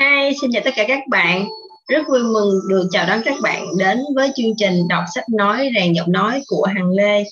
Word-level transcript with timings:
Hi, 0.00 0.32
xin 0.40 0.50
chào 0.52 0.62
tất 0.64 0.70
cả 0.76 0.84
các 0.88 1.00
bạn. 1.08 1.48
Rất 1.88 2.08
vui 2.08 2.22
mừng 2.22 2.54
được 2.68 2.88
chào 2.90 3.06
đón 3.06 3.20
các 3.24 3.34
bạn 3.42 3.66
đến 3.78 3.98
với 4.14 4.30
chương 4.36 4.56
trình 4.56 4.88
đọc 4.88 5.04
sách 5.14 5.24
nói 5.28 5.70
rèn 5.74 5.92
giọng 5.92 6.12
nói 6.12 6.42
của 6.46 6.66
Hằng 6.74 6.90
Lê. 6.90 7.24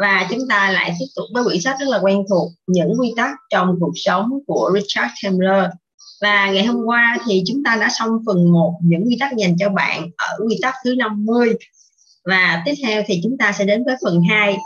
Và 0.00 0.26
chúng 0.30 0.48
ta 0.48 0.70
lại 0.70 0.94
tiếp 0.98 1.06
tục 1.16 1.24
với 1.34 1.44
quyển 1.44 1.60
sách 1.60 1.76
rất 1.80 1.88
là 1.88 1.98
quen 2.02 2.24
thuộc 2.30 2.52
Những 2.66 2.92
quy 3.00 3.12
tắc 3.16 3.30
trong 3.50 3.76
cuộc 3.80 3.92
sống 3.94 4.30
của 4.46 4.70
Richard 4.74 5.12
Kemmler. 5.22 5.64
Và 6.22 6.50
ngày 6.50 6.64
hôm 6.64 6.84
qua 6.84 7.18
thì 7.26 7.42
chúng 7.46 7.64
ta 7.64 7.76
đã 7.76 7.88
xong 7.98 8.10
phần 8.26 8.52
1 8.52 8.72
những 8.82 9.04
quy 9.06 9.16
tắc 9.20 9.36
dành 9.36 9.56
cho 9.58 9.68
bạn 9.68 10.10
ở 10.16 10.38
quy 10.48 10.58
tắc 10.62 10.74
thứ 10.84 10.94
50. 10.94 11.54
Và 12.24 12.62
tiếp 12.64 12.74
theo 12.82 13.02
thì 13.06 13.20
chúng 13.22 13.38
ta 13.38 13.52
sẽ 13.52 13.64
đến 13.64 13.84
với 13.84 13.96
phần 14.04 14.20
2 14.30 14.56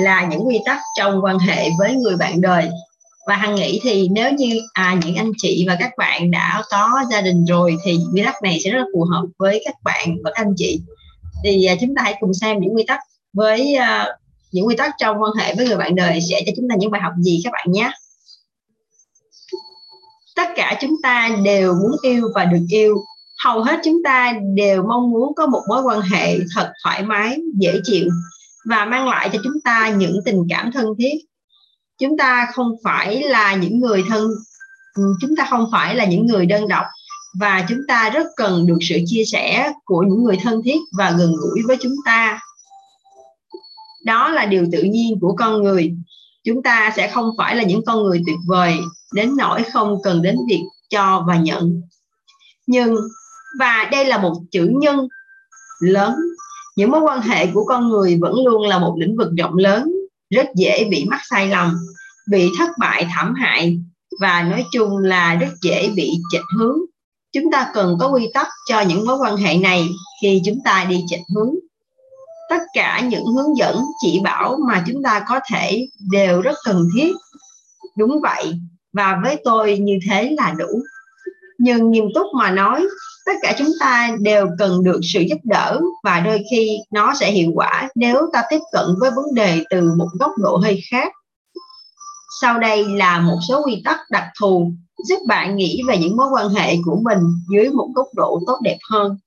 là 0.00 0.26
những 0.30 0.46
quy 0.46 0.58
tắc 0.64 0.78
trong 0.98 1.24
quan 1.24 1.38
hệ 1.38 1.68
với 1.78 1.94
người 1.94 2.16
bạn 2.16 2.40
đời 2.40 2.68
và 3.26 3.36
hằng 3.36 3.54
nghĩ 3.54 3.80
thì 3.82 4.08
nếu 4.08 4.32
như 4.32 4.60
à, 4.72 5.00
những 5.04 5.16
anh 5.16 5.32
chị 5.36 5.64
và 5.68 5.76
các 5.80 5.90
bạn 5.98 6.30
đã 6.30 6.62
có 6.70 7.04
gia 7.10 7.20
đình 7.20 7.44
rồi 7.44 7.76
thì 7.84 7.98
quy 8.14 8.22
tắc 8.24 8.42
này 8.42 8.60
sẽ 8.64 8.70
rất 8.70 8.78
là 8.78 8.84
phù 8.94 9.04
hợp 9.04 9.26
với 9.38 9.62
các 9.64 9.74
bạn 9.84 10.16
và 10.24 10.30
các 10.34 10.44
anh 10.44 10.54
chị. 10.56 10.80
Thì 11.44 11.64
à, 11.64 11.74
chúng 11.80 11.94
ta 11.94 12.02
hãy 12.02 12.14
cùng 12.20 12.34
xem 12.34 12.60
những 12.60 12.76
quy 12.76 12.84
tắc 12.86 13.00
với 13.32 13.74
à, 13.74 14.06
những 14.52 14.66
quy 14.66 14.76
tắc 14.76 14.94
trong 14.98 15.22
quan 15.22 15.32
hệ 15.38 15.54
với 15.54 15.66
người 15.66 15.76
bạn 15.76 15.94
đời 15.94 16.20
sẽ 16.30 16.42
cho 16.46 16.52
chúng 16.56 16.68
ta 16.68 16.74
những 16.78 16.90
bài 16.90 17.00
học 17.02 17.12
gì 17.18 17.40
các 17.44 17.52
bạn 17.52 17.72
nhé. 17.72 17.90
Tất 20.36 20.48
cả 20.56 20.78
chúng 20.80 20.94
ta 21.02 21.30
đều 21.44 21.74
muốn 21.74 21.92
yêu 22.02 22.28
và 22.34 22.44
được 22.44 22.66
yêu. 22.70 22.96
Hầu 23.44 23.62
hết 23.62 23.80
chúng 23.84 24.02
ta 24.04 24.32
đều 24.54 24.82
mong 24.82 25.10
muốn 25.10 25.34
có 25.34 25.46
một 25.46 25.62
mối 25.68 25.82
quan 25.82 26.00
hệ 26.00 26.38
thật 26.54 26.72
thoải 26.84 27.02
mái 27.02 27.38
dễ 27.54 27.72
chịu 27.84 28.08
và 28.64 28.84
mang 28.84 29.08
lại 29.08 29.30
cho 29.32 29.38
chúng 29.44 29.60
ta 29.64 29.88
những 29.88 30.20
tình 30.24 30.46
cảm 30.48 30.72
thân 30.72 30.86
thiết 30.98 31.14
chúng 31.98 32.18
ta 32.18 32.48
không 32.54 32.76
phải 32.84 33.22
là 33.22 33.54
những 33.54 33.80
người 33.80 34.04
thân 34.08 34.30
ừ, 34.94 35.02
chúng 35.20 35.36
ta 35.36 35.46
không 35.50 35.68
phải 35.72 35.94
là 35.94 36.04
những 36.04 36.26
người 36.26 36.46
đơn 36.46 36.68
độc 36.68 36.84
và 37.40 37.66
chúng 37.68 37.78
ta 37.88 38.10
rất 38.10 38.26
cần 38.36 38.66
được 38.66 38.78
sự 38.80 38.96
chia 39.06 39.24
sẻ 39.24 39.72
của 39.84 40.02
những 40.02 40.24
người 40.24 40.36
thân 40.42 40.62
thiết 40.64 40.78
và 40.98 41.10
gần 41.10 41.32
gũi 41.36 41.62
với 41.66 41.76
chúng 41.80 41.94
ta. 42.04 42.40
Đó 44.04 44.28
là 44.28 44.46
điều 44.46 44.66
tự 44.72 44.82
nhiên 44.82 45.18
của 45.20 45.34
con 45.38 45.62
người. 45.62 45.94
Chúng 46.44 46.62
ta 46.62 46.92
sẽ 46.96 47.10
không 47.10 47.30
phải 47.38 47.56
là 47.56 47.62
những 47.62 47.84
con 47.84 48.02
người 48.02 48.22
tuyệt 48.26 48.36
vời, 48.46 48.76
đến 49.14 49.36
nỗi 49.36 49.62
không 49.72 50.02
cần 50.02 50.22
đến 50.22 50.36
việc 50.48 50.62
cho 50.90 51.24
và 51.26 51.36
nhận. 51.36 51.82
Nhưng, 52.66 52.96
và 53.58 53.88
đây 53.92 54.04
là 54.04 54.18
một 54.18 54.34
chữ 54.50 54.72
nhân 54.80 55.08
lớn. 55.80 56.14
Những 56.76 56.90
mối 56.90 57.00
quan 57.00 57.20
hệ 57.20 57.46
của 57.46 57.64
con 57.64 57.88
người 57.88 58.18
vẫn 58.20 58.34
luôn 58.44 58.66
là 58.66 58.78
một 58.78 58.94
lĩnh 58.98 59.16
vực 59.16 59.28
rộng 59.38 59.56
lớn 59.56 59.91
rất 60.32 60.46
dễ 60.56 60.84
bị 60.84 61.04
mắc 61.04 61.20
sai 61.30 61.46
lầm, 61.46 61.76
bị 62.30 62.50
thất 62.58 62.70
bại, 62.78 63.06
thảm 63.10 63.34
hại 63.34 63.78
và 64.20 64.42
nói 64.42 64.64
chung 64.72 64.98
là 64.98 65.34
rất 65.34 65.52
dễ 65.62 65.88
bị 65.96 66.10
chệch 66.32 66.44
hướng. 66.56 66.78
Chúng 67.32 67.50
ta 67.52 67.70
cần 67.74 67.96
có 68.00 68.08
quy 68.08 68.28
tắc 68.34 68.48
cho 68.68 68.80
những 68.80 69.06
mối 69.06 69.16
quan 69.16 69.36
hệ 69.36 69.56
này 69.56 69.88
khi 70.22 70.42
chúng 70.44 70.58
ta 70.64 70.86
đi 70.88 71.04
chệch 71.08 71.20
hướng. 71.34 71.54
Tất 72.50 72.62
cả 72.74 73.00
những 73.00 73.26
hướng 73.26 73.56
dẫn, 73.56 73.80
chỉ 74.02 74.20
bảo 74.24 74.58
mà 74.68 74.84
chúng 74.86 75.02
ta 75.02 75.24
có 75.28 75.40
thể 75.52 75.88
đều 76.12 76.40
rất 76.40 76.54
cần 76.64 76.88
thiết. 76.96 77.12
Đúng 77.96 78.20
vậy, 78.22 78.52
và 78.92 79.20
với 79.22 79.36
tôi 79.44 79.78
như 79.78 79.98
thế 80.08 80.34
là 80.38 80.54
đủ 80.58 80.82
nhưng 81.62 81.90
nghiêm 81.90 82.04
túc 82.14 82.26
mà 82.34 82.50
nói, 82.50 82.86
tất 83.26 83.32
cả 83.42 83.54
chúng 83.58 83.70
ta 83.80 84.10
đều 84.20 84.46
cần 84.58 84.84
được 84.84 85.00
sự 85.02 85.20
giúp 85.20 85.38
đỡ 85.44 85.80
và 86.04 86.20
đôi 86.20 86.44
khi 86.50 86.78
nó 86.92 87.14
sẽ 87.20 87.30
hiệu 87.30 87.50
quả 87.54 87.88
nếu 87.94 88.26
ta 88.32 88.42
tiếp 88.50 88.60
cận 88.72 88.86
với 89.00 89.10
vấn 89.10 89.34
đề 89.34 89.64
từ 89.70 89.94
một 89.96 90.08
góc 90.20 90.30
độ 90.38 90.56
hơi 90.56 90.80
khác. 90.90 91.12
Sau 92.40 92.58
đây 92.58 92.84
là 92.84 93.20
một 93.20 93.38
số 93.48 93.62
quy 93.64 93.82
tắc 93.84 93.98
đặc 94.10 94.24
thù 94.40 94.72
giúp 95.08 95.18
bạn 95.28 95.56
nghĩ 95.56 95.82
về 95.88 95.98
những 95.98 96.16
mối 96.16 96.28
quan 96.32 96.48
hệ 96.48 96.76
của 96.84 97.00
mình 97.02 97.18
dưới 97.52 97.70
một 97.70 97.88
góc 97.94 98.06
độ 98.14 98.40
tốt 98.46 98.58
đẹp 98.62 98.78
hơn. 98.90 99.18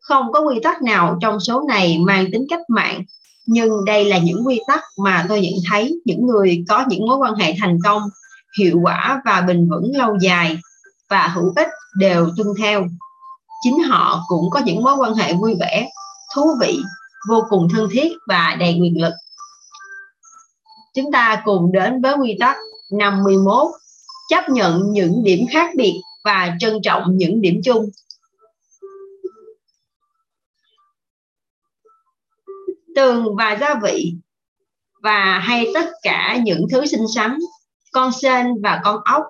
Không 0.00 0.32
có 0.32 0.40
quy 0.40 0.60
tắc 0.62 0.82
nào 0.82 1.18
trong 1.20 1.40
số 1.40 1.64
này 1.68 1.98
mang 1.98 2.26
tính 2.32 2.46
cách 2.50 2.62
mạng, 2.68 3.04
nhưng 3.46 3.84
đây 3.84 4.04
là 4.04 4.18
những 4.18 4.46
quy 4.46 4.60
tắc 4.66 4.80
mà 4.98 5.26
tôi 5.28 5.40
nhận 5.40 5.52
thấy 5.70 6.00
những 6.04 6.26
người 6.26 6.64
có 6.68 6.84
những 6.88 7.06
mối 7.06 7.16
quan 7.16 7.34
hệ 7.34 7.54
thành 7.60 7.78
công, 7.84 8.02
hiệu 8.58 8.80
quả 8.82 9.22
và 9.24 9.40
bền 9.40 9.68
vững 9.68 9.96
lâu 9.96 10.18
dài 10.20 10.58
và 11.10 11.28
hữu 11.28 11.52
ích 11.56 11.68
đều 11.98 12.30
tuân 12.36 12.48
theo. 12.58 12.86
Chính 13.62 13.78
họ 13.78 14.24
cũng 14.28 14.50
có 14.50 14.60
những 14.64 14.82
mối 14.82 14.96
quan 14.96 15.14
hệ 15.14 15.34
vui 15.34 15.54
vẻ, 15.60 15.90
thú 16.34 16.42
vị, 16.60 16.78
vô 17.28 17.44
cùng 17.48 17.68
thân 17.74 17.88
thiết 17.92 18.12
và 18.28 18.56
đầy 18.60 18.78
quyền 18.80 19.02
lực. 19.02 19.12
Chúng 20.94 21.12
ta 21.12 21.42
cùng 21.44 21.72
đến 21.72 22.02
với 22.02 22.14
quy 22.14 22.36
tắc 22.40 22.56
51 22.90 23.66
chấp 24.28 24.48
nhận 24.48 24.82
những 24.92 25.24
điểm 25.24 25.46
khác 25.50 25.70
biệt 25.76 26.00
và 26.24 26.56
trân 26.60 26.78
trọng 26.82 27.16
những 27.16 27.40
điểm 27.40 27.60
chung. 27.64 27.90
Tường 32.94 33.36
và 33.36 33.56
gia 33.60 33.74
vị 33.82 34.14
và 35.02 35.38
hay 35.38 35.70
tất 35.74 35.90
cả 36.02 36.38
những 36.44 36.66
thứ 36.70 36.86
xinh 36.86 37.04
xắn, 37.14 37.38
con 37.92 38.12
sên 38.12 38.46
và 38.62 38.80
con 38.84 39.00
ốc 39.04 39.22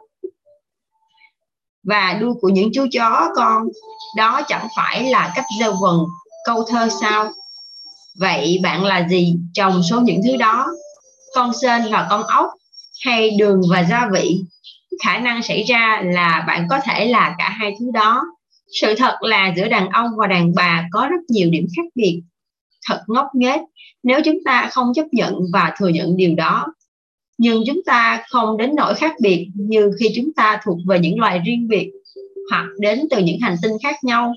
và 1.88 2.18
đuôi 2.20 2.34
của 2.40 2.48
những 2.48 2.70
chú 2.74 2.86
chó, 2.92 3.30
con, 3.36 3.62
đó 4.16 4.42
chẳng 4.48 4.66
phải 4.76 5.10
là 5.10 5.32
cách 5.34 5.44
gieo 5.60 5.72
vần, 5.82 5.98
câu 6.46 6.64
thơ 6.68 6.88
sao? 7.00 7.32
Vậy 8.18 8.60
bạn 8.62 8.84
là 8.84 9.08
gì 9.08 9.36
trong 9.54 9.82
số 9.90 10.00
những 10.00 10.20
thứ 10.24 10.36
đó? 10.36 10.66
Con 11.34 11.52
sên 11.60 11.82
và 11.90 12.06
con 12.10 12.22
ốc 12.22 12.46
hay 13.04 13.30
đường 13.30 13.60
và 13.70 13.84
gia 13.90 14.08
vị? 14.12 14.40
Khả 15.04 15.18
năng 15.18 15.42
xảy 15.42 15.62
ra 15.62 16.02
là 16.04 16.44
bạn 16.46 16.66
có 16.70 16.78
thể 16.84 17.06
là 17.06 17.34
cả 17.38 17.48
hai 17.48 17.74
thứ 17.80 17.86
đó. 17.94 18.22
Sự 18.80 18.94
thật 18.94 19.14
là 19.20 19.52
giữa 19.56 19.68
đàn 19.68 19.88
ông 19.88 20.10
và 20.16 20.26
đàn 20.26 20.54
bà 20.54 20.84
có 20.92 21.08
rất 21.10 21.20
nhiều 21.28 21.50
điểm 21.50 21.66
khác 21.76 21.86
biệt. 21.94 22.22
Thật 22.88 23.02
ngốc 23.06 23.26
nghếch, 23.34 23.60
nếu 24.02 24.20
chúng 24.24 24.38
ta 24.44 24.68
không 24.72 24.94
chấp 24.94 25.06
nhận 25.12 25.34
và 25.52 25.72
thừa 25.78 25.88
nhận 25.88 26.16
điều 26.16 26.34
đó 26.34 26.66
nhưng 27.38 27.62
chúng 27.66 27.82
ta 27.86 28.24
không 28.28 28.56
đến 28.56 28.70
nỗi 28.76 28.94
khác 28.94 29.14
biệt 29.20 29.48
như 29.54 29.90
khi 30.00 30.06
chúng 30.16 30.32
ta 30.32 30.60
thuộc 30.64 30.78
về 30.86 30.98
những 30.98 31.20
loài 31.20 31.38
riêng 31.38 31.68
biệt 31.68 31.90
hoặc 32.50 32.66
đến 32.80 33.00
từ 33.10 33.18
những 33.18 33.40
hành 33.40 33.56
tinh 33.62 33.72
khác 33.82 34.04
nhau. 34.04 34.34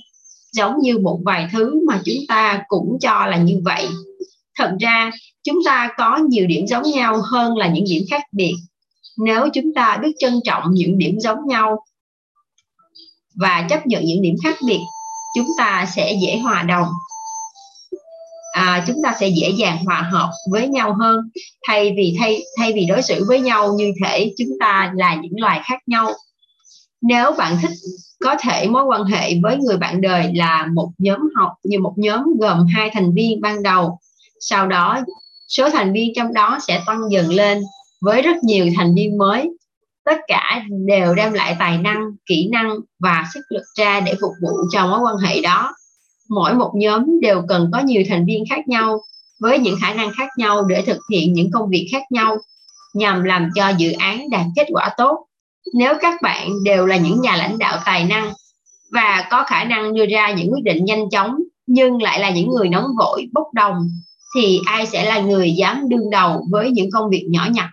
Giống 0.52 0.80
như 0.82 0.98
một 0.98 1.20
vài 1.26 1.48
thứ 1.52 1.80
mà 1.88 2.02
chúng 2.06 2.24
ta 2.28 2.64
cũng 2.68 2.98
cho 3.02 3.26
là 3.26 3.38
như 3.38 3.62
vậy. 3.66 3.88
Thật 4.58 4.72
ra, 4.80 5.12
chúng 5.44 5.60
ta 5.66 5.90
có 5.98 6.18
nhiều 6.18 6.48
điểm 6.48 6.68
giống 6.68 6.84
nhau 6.84 7.22
hơn 7.32 7.58
là 7.58 7.68
những 7.68 7.86
điểm 7.90 8.04
khác 8.10 8.24
biệt. 8.32 8.54
Nếu 9.18 9.50
chúng 9.54 9.74
ta 9.74 10.00
biết 10.02 10.12
trân 10.20 10.34
trọng 10.44 10.64
những 10.72 10.98
điểm 10.98 11.20
giống 11.20 11.48
nhau 11.48 11.84
và 13.36 13.68
chấp 13.70 13.88
nhận 13.88 14.04
những 14.06 14.22
điểm 14.22 14.36
khác 14.44 14.56
biệt, 14.66 14.80
chúng 15.36 15.48
ta 15.58 15.86
sẽ 15.96 16.14
dễ 16.22 16.38
hòa 16.38 16.64
đồng 16.64 16.88
à, 18.62 18.84
chúng 18.88 18.98
ta 19.04 19.14
sẽ 19.20 19.28
dễ 19.28 19.50
dàng 19.50 19.78
hòa 19.86 20.10
hợp 20.12 20.30
với 20.52 20.68
nhau 20.68 20.96
hơn. 21.00 21.20
Thay 21.68 21.94
vì 21.98 22.16
thay 22.20 22.44
thay 22.58 22.74
vì 22.74 22.86
đối 22.86 23.02
xử 23.02 23.26
với 23.28 23.40
nhau 23.40 23.74
như 23.74 23.92
thể 24.04 24.34
chúng 24.38 24.60
ta 24.60 24.92
là 24.96 25.16
những 25.16 25.42
loài 25.42 25.62
khác 25.64 25.80
nhau. 25.88 26.12
Nếu 27.02 27.32
bạn 27.38 27.58
thích 27.62 27.72
có 28.24 28.36
thể 28.40 28.68
mối 28.68 28.84
quan 28.84 29.04
hệ 29.04 29.34
với 29.44 29.58
người 29.58 29.78
bạn 29.78 30.02
đời 30.02 30.32
là 30.36 30.68
một 30.74 30.92
nhóm 30.98 31.20
học 31.36 31.52
như 31.64 31.80
một 31.80 31.94
nhóm 31.98 32.24
gồm 32.40 32.66
hai 32.76 32.90
thành 32.94 33.14
viên 33.14 33.42
ban 33.42 33.64
đầu 33.64 34.00
sau 34.40 34.68
đó 34.68 35.00
số 35.48 35.70
thành 35.70 35.94
viên 35.94 36.14
trong 36.16 36.34
đó 36.34 36.60
sẽ 36.68 36.84
tăng 36.86 37.02
dần 37.12 37.30
lên 37.30 37.62
với 38.02 38.22
rất 38.22 38.44
nhiều 38.44 38.68
thành 38.78 38.96
viên 38.96 39.18
mới. 39.18 39.50
Tất 40.06 40.18
cả 40.28 40.64
đều 40.88 41.16
đem 41.16 41.34
lại 41.34 41.56
tài 41.60 41.78
năng 41.78 42.12
kỹ 42.26 42.50
năng 42.52 42.76
và 43.00 43.26
sức 43.34 43.42
lực 43.50 43.64
ra 43.78 44.00
để 44.00 44.14
phục 44.22 44.32
vụ 44.42 44.58
cho 44.72 44.88
mối 44.88 45.00
quan 45.00 45.18
hệ 45.18 45.42
đó 45.42 45.74
mỗi 46.32 46.54
một 46.54 46.72
nhóm 46.76 47.20
đều 47.22 47.42
cần 47.48 47.70
có 47.74 47.80
nhiều 47.80 48.04
thành 48.10 48.26
viên 48.26 48.44
khác 48.50 48.68
nhau 48.68 49.04
với 49.40 49.60
những 49.60 49.76
khả 49.82 49.94
năng 49.94 50.12
khác 50.18 50.30
nhau 50.38 50.64
để 50.64 50.84
thực 50.86 50.98
hiện 51.12 51.34
những 51.34 51.52
công 51.52 51.70
việc 51.70 51.90
khác 51.92 52.04
nhau 52.10 52.38
nhằm 52.94 53.24
làm 53.24 53.50
cho 53.56 53.70
dự 53.78 53.92
án 53.92 54.30
đạt 54.30 54.46
kết 54.56 54.68
quả 54.72 54.90
tốt. 54.98 55.26
Nếu 55.74 55.94
các 56.02 56.22
bạn 56.22 56.50
đều 56.64 56.86
là 56.86 56.98
những 56.98 57.22
nhà 57.22 57.36
lãnh 57.36 57.58
đạo 57.58 57.80
tài 57.86 58.06
năng 58.06 58.34
và 58.92 59.28
có 59.32 59.44
khả 59.44 59.64
năng 59.64 59.94
đưa 59.94 60.06
ra 60.06 60.32
những 60.32 60.54
quyết 60.54 60.64
định 60.64 60.86
nhanh 60.86 61.10
chóng 61.10 61.36
nhưng 61.68 62.02
lại 62.02 62.20
là 62.20 62.30
những 62.30 62.50
người 62.50 62.70
nóng 62.70 62.88
vội 63.00 63.28
bốc 63.34 63.48
đồng 63.54 63.90
thì 64.36 64.60
ai 64.66 64.86
sẽ 64.86 65.06
là 65.06 65.20
người 65.20 65.52
dám 65.52 65.90
đương 65.90 66.10
đầu 66.10 66.46
với 66.52 66.72
những 66.72 66.92
công 66.92 67.10
việc 67.10 67.28
nhỏ 67.30 67.48
nhặt? 67.52 67.70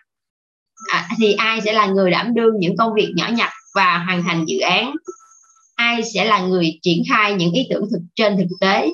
À, 0.93 1.09
thì 1.19 1.33
ai 1.33 1.61
sẽ 1.61 1.73
là 1.73 1.87
người 1.87 2.11
đảm 2.11 2.35
đương 2.35 2.59
những 2.59 2.77
công 2.77 2.95
việc 2.95 3.13
nhỏ 3.17 3.29
nhặt 3.33 3.51
và 3.75 3.99
hoàn 3.99 4.23
thành 4.23 4.45
dự 4.47 4.59
án? 4.59 4.95
Ai 5.79 6.03
sẽ 6.15 6.25
là 6.25 6.41
người 6.41 6.79
triển 6.83 7.03
khai 7.09 7.35
những 7.35 7.53
ý 7.53 7.67
tưởng 7.71 7.85
thực 7.91 8.01
trên 8.17 8.37
thực 8.37 8.57
tế? 8.61 8.91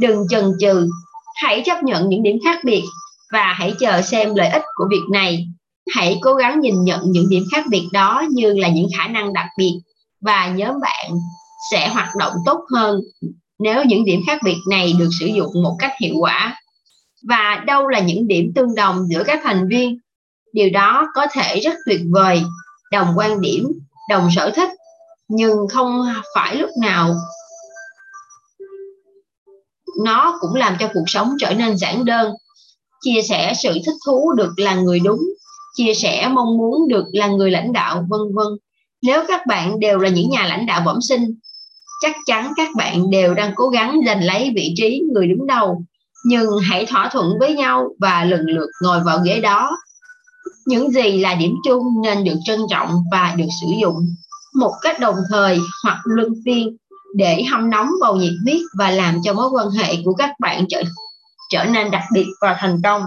Đừng 0.00 0.28
chần 0.28 0.52
chừ. 0.60 0.88
Hãy 1.34 1.62
chấp 1.66 1.82
nhận 1.82 2.08
những 2.08 2.22
điểm 2.22 2.38
khác 2.44 2.60
biệt 2.64 2.82
và 3.32 3.52
hãy 3.58 3.74
chờ 3.80 4.02
xem 4.02 4.34
lợi 4.34 4.48
ích 4.48 4.62
của 4.74 4.84
việc 4.90 5.02
này. 5.12 5.46
Hãy 5.94 6.18
cố 6.20 6.34
gắng 6.34 6.60
nhìn 6.60 6.84
nhận 6.84 7.00
những 7.04 7.28
điểm 7.28 7.44
khác 7.52 7.64
biệt 7.70 7.88
đó 7.92 8.24
như 8.30 8.52
là 8.52 8.68
những 8.68 8.88
khả 8.98 9.08
năng 9.08 9.32
đặc 9.32 9.46
biệt 9.58 9.72
và 10.20 10.48
nhóm 10.48 10.74
bạn 10.80 11.10
sẽ 11.70 11.88
hoạt 11.88 12.08
động 12.18 12.32
tốt 12.46 12.60
hơn 12.74 13.00
nếu 13.58 13.84
những 13.84 14.04
điểm 14.04 14.20
khác 14.26 14.38
biệt 14.44 14.56
này 14.70 14.94
được 14.98 15.08
sử 15.20 15.26
dụng 15.26 15.52
một 15.62 15.76
cách 15.78 15.92
hiệu 16.00 16.14
quả. 16.18 16.56
Và 17.28 17.62
đâu 17.66 17.88
là 17.88 18.00
những 18.00 18.28
điểm 18.28 18.52
tương 18.54 18.74
đồng 18.74 19.06
giữa 19.08 19.24
các 19.24 19.40
thành 19.44 19.68
viên? 19.68 19.98
Điều 20.52 20.70
đó 20.70 21.06
có 21.14 21.26
thể 21.32 21.60
rất 21.60 21.74
tuyệt 21.86 22.00
vời. 22.10 22.42
Đồng 22.92 23.08
quan 23.16 23.40
điểm, 23.40 23.68
đồng 24.10 24.28
sở 24.36 24.50
thích 24.56 24.68
nhưng 25.28 25.68
không 25.68 26.02
phải 26.34 26.56
lúc 26.56 26.70
nào 26.80 27.14
nó 30.04 30.38
cũng 30.40 30.54
làm 30.54 30.76
cho 30.80 30.88
cuộc 30.94 31.04
sống 31.06 31.34
trở 31.38 31.54
nên 31.54 31.76
giản 31.76 32.04
đơn. 32.04 32.32
Chia 33.00 33.22
sẻ 33.22 33.52
sự 33.62 33.72
thích 33.86 33.94
thú 34.06 34.32
được 34.32 34.52
là 34.56 34.74
người 34.74 35.00
đúng, 35.00 35.20
chia 35.74 35.94
sẻ 35.94 36.28
mong 36.28 36.58
muốn 36.58 36.88
được 36.88 37.04
là 37.12 37.26
người 37.26 37.50
lãnh 37.50 37.72
đạo, 37.72 38.06
vân 38.08 38.20
vân. 38.34 38.46
Nếu 39.02 39.24
các 39.28 39.46
bạn 39.46 39.80
đều 39.80 39.98
là 39.98 40.08
những 40.08 40.30
nhà 40.30 40.46
lãnh 40.46 40.66
đạo 40.66 40.82
bẩm 40.86 41.00
sinh, 41.00 41.34
chắc 42.02 42.16
chắn 42.26 42.52
các 42.56 42.68
bạn 42.76 43.10
đều 43.10 43.34
đang 43.34 43.52
cố 43.56 43.68
gắng 43.68 44.00
giành 44.06 44.24
lấy 44.24 44.52
vị 44.56 44.74
trí 44.76 45.02
người 45.14 45.26
đứng 45.26 45.46
đầu. 45.46 45.82
Nhưng 46.24 46.46
hãy 46.62 46.86
thỏa 46.86 47.08
thuận 47.08 47.38
với 47.40 47.54
nhau 47.54 47.88
và 48.00 48.24
lần 48.24 48.40
lượt 48.46 48.68
ngồi 48.82 49.00
vào 49.04 49.18
ghế 49.24 49.40
đó. 49.40 49.70
Những 50.66 50.90
gì 50.90 51.18
là 51.18 51.34
điểm 51.34 51.54
chung 51.64 51.84
nên 52.02 52.24
được 52.24 52.36
trân 52.44 52.60
trọng 52.70 52.90
và 53.12 53.34
được 53.38 53.48
sử 53.60 53.66
dụng 53.80 54.14
một 54.54 54.72
cách 54.82 55.00
đồng 55.00 55.16
thời 55.30 55.58
hoặc 55.84 56.00
luân 56.04 56.28
phiên 56.44 56.76
để 57.14 57.42
hâm 57.42 57.70
nóng 57.70 57.90
bầu 58.00 58.16
nhiệt 58.16 58.32
huyết 58.44 58.60
và 58.78 58.90
làm 58.90 59.16
cho 59.22 59.32
mối 59.32 59.50
quan 59.50 59.70
hệ 59.70 59.94
của 60.04 60.14
các 60.14 60.30
bạn 60.40 60.64
trở 60.68 60.82
trở 61.50 61.64
nên 61.64 61.90
đặc 61.90 62.02
biệt 62.12 62.26
và 62.40 62.56
thành 62.58 62.80
công. 62.84 63.02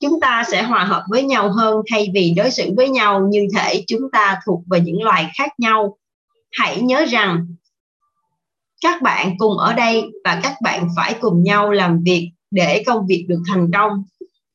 Chúng 0.00 0.20
ta 0.20 0.44
sẽ 0.50 0.62
hòa 0.62 0.84
hợp 0.84 1.04
với 1.08 1.22
nhau 1.22 1.52
hơn 1.52 1.76
thay 1.90 2.08
vì 2.14 2.34
đối 2.36 2.50
xử 2.50 2.70
với 2.76 2.88
nhau 2.88 3.26
như 3.30 3.46
thể 3.56 3.84
chúng 3.86 4.10
ta 4.12 4.38
thuộc 4.46 4.60
về 4.70 4.80
những 4.80 5.02
loài 5.02 5.30
khác 5.38 5.50
nhau. 5.58 5.96
Hãy 6.52 6.80
nhớ 6.80 7.04
rằng, 7.08 7.46
các 8.82 9.02
bạn 9.02 9.34
cùng 9.38 9.58
ở 9.58 9.72
đây 9.72 10.04
và 10.24 10.40
các 10.42 10.54
bạn 10.62 10.88
phải 10.96 11.14
cùng 11.20 11.42
nhau 11.42 11.70
làm 11.70 12.02
việc 12.04 12.30
để 12.50 12.82
công 12.86 13.06
việc 13.06 13.26
được 13.28 13.42
thành 13.48 13.70
công. 13.74 14.04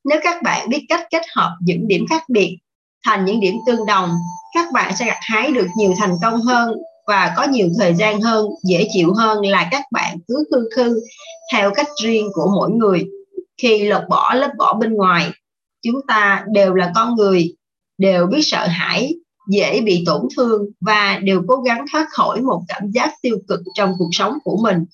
Nếu 0.04 0.20
các 0.24 0.44
bạn 0.44 0.70
biết 0.70 0.86
cách 0.90 1.08
kết 1.12 1.22
hợp 1.36 1.58
những 1.62 1.88
điểm 1.88 2.06
khác 2.10 2.24
biệt 2.30 2.58
thành 3.06 3.26
những 3.26 3.40
điểm 3.40 3.56
tương 3.68 3.86
đồng, 3.86 4.10
các 4.54 4.72
bạn 4.74 4.96
sẽ 4.96 5.06
gặt 5.06 5.20
hái 5.22 5.52
được 5.52 5.68
nhiều 5.78 5.94
thành 5.98 6.16
công 6.22 6.42
hơn 6.42 6.76
và 7.08 7.34
có 7.38 7.44
nhiều 7.44 7.68
thời 7.80 7.94
gian 7.94 8.22
hơn, 8.22 8.48
dễ 8.64 8.88
chịu 8.94 9.14
hơn 9.14 9.46
là 9.46 9.68
các 9.72 9.84
bạn 9.92 10.18
cứ 10.28 10.44
khư 10.52 10.70
khư 10.76 11.00
theo 11.54 11.72
cách 11.76 11.88
riêng 12.04 12.30
của 12.34 12.52
mỗi 12.56 12.72
người. 12.72 13.06
Khi 13.62 13.84
lột 13.84 14.04
bỏ 14.10 14.34
lớp 14.34 14.52
vỏ 14.60 14.74
bên 14.74 14.94
ngoài, 14.94 15.32
chúng 15.82 16.02
ta 16.08 16.44
đều 16.54 16.74
là 16.74 16.92
con 16.96 17.16
người, 17.16 17.56
đều 17.98 18.28
biết 18.28 18.42
sợ 18.42 18.68
hãi, 18.68 19.14
dễ 19.50 19.82
bị 19.82 20.04
tổn 20.06 20.22
thương 20.38 20.62
và 20.82 21.20
đều 21.24 21.42
cố 21.48 21.56
gắng 21.56 21.86
thoát 21.92 22.08
khỏi 22.10 22.42
một 22.42 22.62
cảm 22.68 22.92
giác 22.92 23.14
tiêu 23.22 23.38
cực 23.48 23.60
trong 23.74 23.94
cuộc 23.98 24.10
sống 24.12 24.38
của 24.44 24.58
mình. 24.62 24.86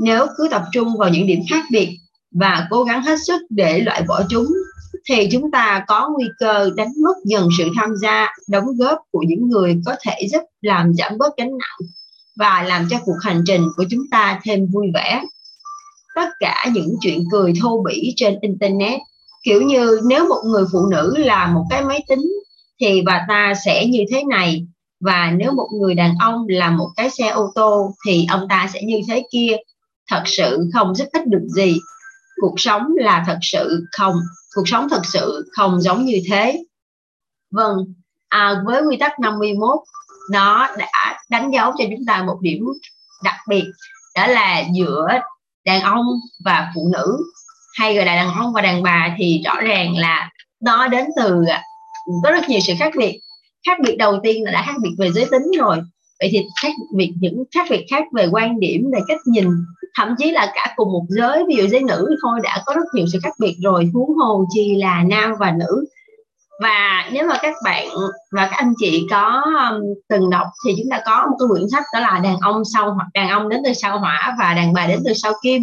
Nếu 0.00 0.26
cứ 0.36 0.48
tập 0.50 0.62
trung 0.72 0.96
vào 0.98 1.08
những 1.08 1.26
điểm 1.26 1.40
khác 1.50 1.64
biệt 1.70 1.98
và 2.40 2.66
cố 2.70 2.84
gắng 2.84 3.02
hết 3.02 3.16
sức 3.26 3.42
để 3.50 3.78
loại 3.78 4.02
bỏ 4.08 4.22
chúng 4.28 4.46
thì 5.08 5.28
chúng 5.32 5.50
ta 5.50 5.84
có 5.88 6.10
nguy 6.14 6.26
cơ 6.38 6.70
đánh 6.76 6.92
mất 7.02 7.14
dần 7.24 7.48
sự 7.58 7.70
tham 7.76 7.90
gia, 8.02 8.28
đóng 8.48 8.64
góp 8.78 8.98
của 9.10 9.22
những 9.26 9.48
người 9.48 9.80
có 9.86 9.94
thể 10.02 10.26
giúp 10.32 10.42
làm 10.60 10.94
giảm 10.94 11.18
bớt 11.18 11.36
gánh 11.36 11.50
nặng 11.50 11.88
và 12.36 12.62
làm 12.62 12.86
cho 12.90 12.96
cuộc 13.04 13.16
hành 13.22 13.42
trình 13.46 13.66
của 13.76 13.84
chúng 13.90 14.02
ta 14.10 14.40
thêm 14.44 14.66
vui 14.72 14.86
vẻ. 14.94 15.24
Tất 16.14 16.28
cả 16.40 16.66
những 16.72 16.96
chuyện 17.00 17.24
cười 17.32 17.52
thô 17.60 17.82
bỉ 17.82 18.12
trên 18.16 18.38
internet, 18.40 19.00
kiểu 19.42 19.62
như 19.62 20.00
nếu 20.04 20.28
một 20.28 20.42
người 20.44 20.64
phụ 20.72 20.78
nữ 20.90 21.14
là 21.16 21.46
một 21.46 21.64
cái 21.70 21.84
máy 21.84 22.04
tính 22.08 22.32
thì 22.80 23.02
bà 23.02 23.24
ta 23.28 23.54
sẽ 23.64 23.86
như 23.86 24.04
thế 24.10 24.24
này, 24.24 24.66
và 25.00 25.30
nếu 25.30 25.52
một 25.52 25.68
người 25.80 25.94
đàn 25.94 26.14
ông 26.20 26.44
là 26.48 26.70
một 26.70 26.88
cái 26.96 27.10
xe 27.10 27.28
ô 27.28 27.52
tô 27.54 27.94
thì 28.06 28.26
ông 28.30 28.46
ta 28.48 28.68
sẽ 28.72 28.82
như 28.82 29.00
thế 29.08 29.22
kia. 29.32 29.56
Thật 30.10 30.22
sự 30.26 30.70
không 30.74 30.94
giúp 30.94 31.06
ích 31.12 31.26
được 31.26 31.46
gì. 31.48 31.76
Cuộc 32.40 32.54
sống 32.56 32.82
là 32.96 33.24
thật 33.26 33.38
sự 33.42 33.84
không 33.92 34.14
cuộc 34.54 34.68
sống 34.68 34.88
thật 34.90 35.02
sự 35.04 35.50
không 35.52 35.80
giống 35.80 36.04
như 36.04 36.20
thế. 36.30 36.64
Vâng 37.50 37.76
à, 38.34 38.62
với 38.64 38.82
quy 38.82 38.96
tắc 38.96 39.20
51 39.20 39.78
nó 40.30 40.68
đã 40.78 41.18
đánh 41.30 41.50
dấu 41.50 41.72
cho 41.78 41.84
chúng 41.90 42.04
ta 42.06 42.22
một 42.22 42.38
điểm 42.40 42.64
đặc 43.24 43.34
biệt 43.48 43.64
đó 44.16 44.26
là 44.26 44.64
giữa 44.74 45.08
đàn 45.64 45.80
ông 45.82 46.06
và 46.44 46.72
phụ 46.74 46.90
nữ. 46.92 47.18
Hay 47.78 47.94
gọi 47.94 48.04
là 48.04 48.16
đàn 48.16 48.34
ông 48.34 48.52
và 48.52 48.62
đàn 48.62 48.82
bà 48.82 49.14
thì 49.18 49.42
rõ 49.44 49.60
ràng 49.60 49.96
là 49.96 50.30
nó 50.60 50.88
đến 50.88 51.06
từ 51.16 51.44
à, 51.44 51.62
có 52.22 52.30
rất 52.30 52.48
nhiều 52.48 52.60
sự 52.60 52.72
khác 52.78 52.92
biệt. 52.98 53.20
Khác 53.66 53.78
biệt 53.84 53.96
đầu 53.96 54.20
tiên 54.22 54.44
là 54.44 54.52
đã 54.52 54.62
khác 54.66 54.74
biệt 54.82 54.94
về 54.98 55.10
giới 55.12 55.26
tính 55.30 55.50
rồi. 55.58 55.76
Vậy 56.20 56.28
thì 56.32 56.38
khác 56.62 56.72
biệt 56.94 57.12
những 57.20 57.44
khác 57.54 57.66
biệt 57.70 57.86
khác 57.90 58.04
về 58.12 58.28
quan 58.32 58.60
điểm 58.60 58.90
về 58.92 59.00
cách 59.08 59.20
nhìn 59.26 59.48
thậm 59.98 60.14
chí 60.18 60.30
là 60.30 60.52
cả 60.54 60.72
cùng 60.76 60.92
một 60.92 61.04
giới. 61.08 61.44
Ví 61.48 61.54
dụ 61.56 61.66
giới 61.66 61.82
nữ 61.82 62.16
thôi 62.22 62.40
đã 62.42 62.62
có 62.66 62.74
rất 62.74 62.84
nhiều 62.94 63.06
sự 63.12 63.18
khác 63.22 63.34
biệt 63.38 63.56
rồi. 63.62 63.90
Huống 63.94 64.16
hồ 64.16 64.44
chi 64.54 64.74
là 64.74 65.02
nam 65.02 65.32
và 65.38 65.52
nữ. 65.58 65.84
Và 66.60 67.08
nếu 67.12 67.26
mà 67.26 67.38
các 67.42 67.54
bạn 67.64 67.88
và 68.32 68.46
các 68.46 68.56
anh 68.56 68.72
chị 68.78 69.06
có 69.10 69.42
um, 69.44 69.82
từng 70.08 70.30
đọc 70.30 70.46
thì 70.66 70.74
chúng 70.78 70.90
ta 70.90 71.02
có 71.06 71.26
một 71.30 71.36
cái 71.38 71.46
quyển 71.48 71.68
sách 71.72 71.84
đó 71.94 72.00
là 72.00 72.20
đàn 72.24 72.36
ông 72.40 72.62
sau 72.74 72.94
hoặc 72.94 73.06
đàn 73.14 73.28
ông 73.28 73.48
đến 73.48 73.60
từ 73.64 73.72
sao 73.72 73.98
hỏa 73.98 74.36
và 74.38 74.54
đàn 74.54 74.72
bà 74.72 74.86
đến 74.86 75.00
từ 75.04 75.12
sao 75.14 75.32
kim. 75.42 75.62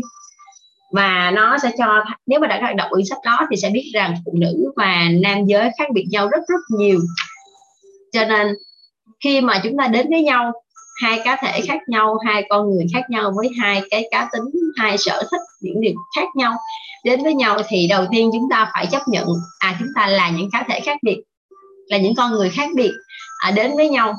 Và 0.93 1.31
nó 1.33 1.57
sẽ 1.57 1.71
cho 1.77 2.03
nếu 2.27 2.39
mà 2.39 2.47
đã 2.47 2.73
đọc 2.73 2.87
quyển 2.89 3.05
sách 3.05 3.17
đó 3.25 3.39
thì 3.49 3.55
sẽ 3.61 3.69
biết 3.69 3.91
rằng 3.93 4.15
phụ 4.25 4.33
nữ 4.35 4.71
và 4.75 5.07
nam 5.21 5.45
giới 5.45 5.69
khác 5.77 5.87
biệt 5.93 6.05
nhau 6.11 6.27
rất 6.27 6.41
rất 6.47 6.77
nhiều. 6.77 6.99
Cho 8.11 8.25
nên 8.25 8.47
khi 9.23 9.41
mà 9.41 9.61
chúng 9.63 9.77
ta 9.77 9.87
đến 9.87 10.07
với 10.09 10.23
nhau 10.23 10.51
hai 11.01 11.21
cá 11.23 11.37
thể 11.41 11.61
khác 11.61 11.79
nhau 11.87 12.17
hai 12.25 12.45
con 12.49 12.69
người 12.69 12.85
khác 12.93 13.03
nhau 13.09 13.31
với 13.35 13.49
hai 13.59 13.81
cái 13.89 14.07
cá 14.11 14.29
tính 14.33 14.61
hai 14.77 14.97
sở 14.97 15.23
thích 15.31 15.41
những 15.61 15.81
điều 15.81 15.93
khác 16.15 16.27
nhau. 16.35 16.53
Đến 17.03 17.23
với 17.23 17.33
nhau 17.33 17.61
thì 17.67 17.87
đầu 17.87 18.05
tiên 18.11 18.29
chúng 18.33 18.49
ta 18.51 18.71
phải 18.73 18.87
chấp 18.91 19.01
nhận 19.07 19.27
à 19.59 19.75
chúng 19.79 19.87
ta 19.95 20.07
là 20.07 20.29
những 20.29 20.49
cá 20.51 20.65
thể 20.69 20.79
khác 20.79 20.97
biệt 21.01 21.21
là 21.87 21.97
những 21.97 22.15
con 22.15 22.31
người 22.31 22.49
khác 22.49 22.69
biệt 22.75 22.91
à, 23.37 23.51
đến 23.51 23.71
với 23.75 23.89
nhau. 23.89 24.13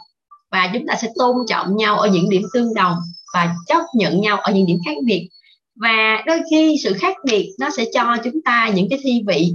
Và 0.51 0.71
chúng 0.73 0.87
ta 0.87 0.95
sẽ 0.95 1.09
tôn 1.19 1.37
trọng 1.49 1.77
nhau 1.77 1.99
ở 1.99 2.09
những 2.09 2.31
điểm 2.31 2.43
tương 2.53 2.75
đồng 2.75 2.95
và 3.35 3.55
chấp 3.67 3.83
nhận 3.95 4.21
nhau 4.21 4.37
ở 4.37 4.53
những 4.53 4.67
điểm 4.67 4.79
khác 4.87 4.97
biệt. 5.05 5.29
Và 5.75 6.23
đôi 6.27 6.41
khi 6.51 6.77
sự 6.85 6.95
khác 7.01 7.17
biệt 7.25 7.55
nó 7.61 7.71
sẽ 7.71 7.85
cho 7.95 8.17
chúng 8.25 8.43
ta 8.45 8.69
những 8.75 8.87
cái 8.91 8.99
thi 9.03 9.23
vị. 9.27 9.53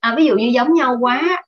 À, 0.00 0.14
ví 0.16 0.24
dụ 0.24 0.34
như 0.34 0.46
giống 0.46 0.74
nhau 0.74 0.96
quá 1.00 1.42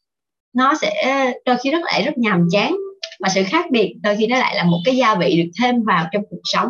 nó 0.52 0.74
sẽ 0.74 1.32
đôi 1.44 1.56
khi 1.56 1.70
rất 1.70 1.82
lại 1.82 2.02
rất 2.02 2.18
nhàm 2.18 2.48
chán 2.50 2.76
và 3.20 3.28
sự 3.34 3.42
khác 3.46 3.64
biệt 3.70 3.94
đôi 4.02 4.16
khi 4.16 4.26
nó 4.26 4.38
lại 4.38 4.54
là 4.56 4.64
một 4.64 4.78
cái 4.84 4.96
gia 4.96 5.14
vị 5.14 5.42
được 5.42 5.50
thêm 5.60 5.82
vào 5.82 6.06
trong 6.12 6.22
cuộc 6.30 6.42
sống. 6.44 6.68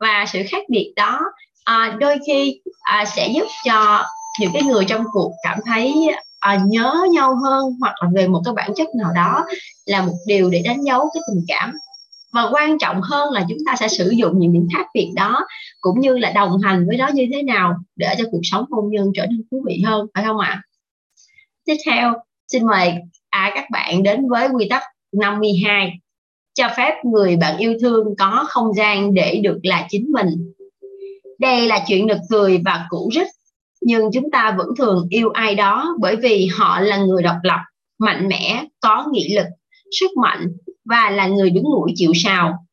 Và 0.00 0.24
sự 0.28 0.42
khác 0.48 0.62
biệt 0.68 0.92
đó 0.96 1.20
à, 1.64 1.96
đôi 2.00 2.18
khi 2.26 2.60
à, 2.80 3.04
sẽ 3.04 3.28
giúp 3.34 3.46
cho 3.64 4.04
những 4.40 4.50
cái 4.52 4.62
người 4.62 4.84
trong 4.84 5.04
cuộc 5.12 5.32
cảm 5.42 5.58
thấy 5.66 6.10
à, 6.40 6.58
nhớ 6.66 7.06
nhau 7.12 7.36
hơn 7.44 7.64
hoặc 7.80 7.94
là 8.00 8.08
về 8.14 8.28
một 8.28 8.40
cái 8.44 8.54
bản 8.54 8.70
chất 8.76 8.88
nào 8.94 9.10
đó 9.14 9.44
là 9.86 10.02
một 10.02 10.14
điều 10.26 10.50
để 10.50 10.62
đánh 10.64 10.82
dấu 10.84 11.00
cái 11.14 11.22
tình 11.28 11.44
cảm. 11.48 11.72
Và 12.32 12.48
quan 12.52 12.78
trọng 12.78 13.00
hơn 13.02 13.32
là 13.32 13.44
chúng 13.48 13.58
ta 13.66 13.76
sẽ 13.76 13.88
sử 13.88 14.10
dụng 14.10 14.38
những 14.38 14.52
điểm 14.52 14.66
khác 14.74 14.86
biệt 14.94 15.12
đó 15.14 15.46
cũng 15.80 16.00
như 16.00 16.18
là 16.18 16.32
đồng 16.32 16.58
hành 16.62 16.86
với 16.86 16.96
nó 16.96 17.08
như 17.08 17.26
thế 17.32 17.42
nào 17.42 17.74
để 17.96 18.14
cho 18.18 18.24
cuộc 18.30 18.40
sống 18.42 18.64
hôn 18.70 18.90
nhân 18.90 19.12
trở 19.14 19.26
nên 19.26 19.42
thú 19.50 19.64
vị 19.66 19.82
hơn 19.86 20.06
phải 20.14 20.24
không 20.24 20.38
ạ? 20.38 20.62
Tiếp 21.64 21.76
theo 21.86 22.14
xin 22.48 22.66
mời 22.66 22.94
à, 23.30 23.52
các 23.54 23.64
bạn 23.70 24.02
đến 24.02 24.28
với 24.28 24.48
quy 24.48 24.68
tắc 24.70 24.82
52 25.18 25.92
cho 26.54 26.68
phép 26.76 26.94
người 27.04 27.36
bạn 27.36 27.58
yêu 27.58 27.74
thương 27.80 28.14
có 28.18 28.44
không 28.48 28.74
gian 28.74 29.14
để 29.14 29.40
được 29.42 29.58
là 29.62 29.86
chính 29.90 30.06
mình. 30.12 30.52
Đây 31.38 31.66
là 31.66 31.84
chuyện 31.88 32.06
nực 32.06 32.18
cười 32.30 32.60
và 32.64 32.86
cũ 32.88 33.10
rích, 33.14 33.28
nhưng 33.80 34.10
chúng 34.12 34.30
ta 34.30 34.54
vẫn 34.58 34.68
thường 34.78 35.06
yêu 35.10 35.30
ai 35.30 35.54
đó 35.54 35.96
bởi 36.00 36.16
vì 36.16 36.46
họ 36.46 36.80
là 36.80 36.96
người 36.96 37.22
độc 37.22 37.36
lập, 37.42 37.60
mạnh 37.98 38.28
mẽ, 38.28 38.64
có 38.80 39.06
nghị 39.12 39.34
lực, 39.34 39.46
sức 40.00 40.10
mạnh 40.22 40.46
và 40.84 41.10
là 41.10 41.26
người 41.26 41.50
đứng 41.50 41.64
mũi 41.64 41.92
chịu 41.94 42.12
sào. 42.14 42.66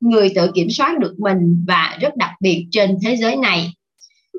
Người 0.00 0.32
tự 0.34 0.50
kiểm 0.54 0.70
soát 0.70 0.98
được 0.98 1.14
mình 1.18 1.64
và 1.68 1.98
rất 2.00 2.16
đặc 2.16 2.30
biệt 2.40 2.66
trên 2.70 2.98
thế 3.02 3.16
giới 3.16 3.36
này. 3.36 3.72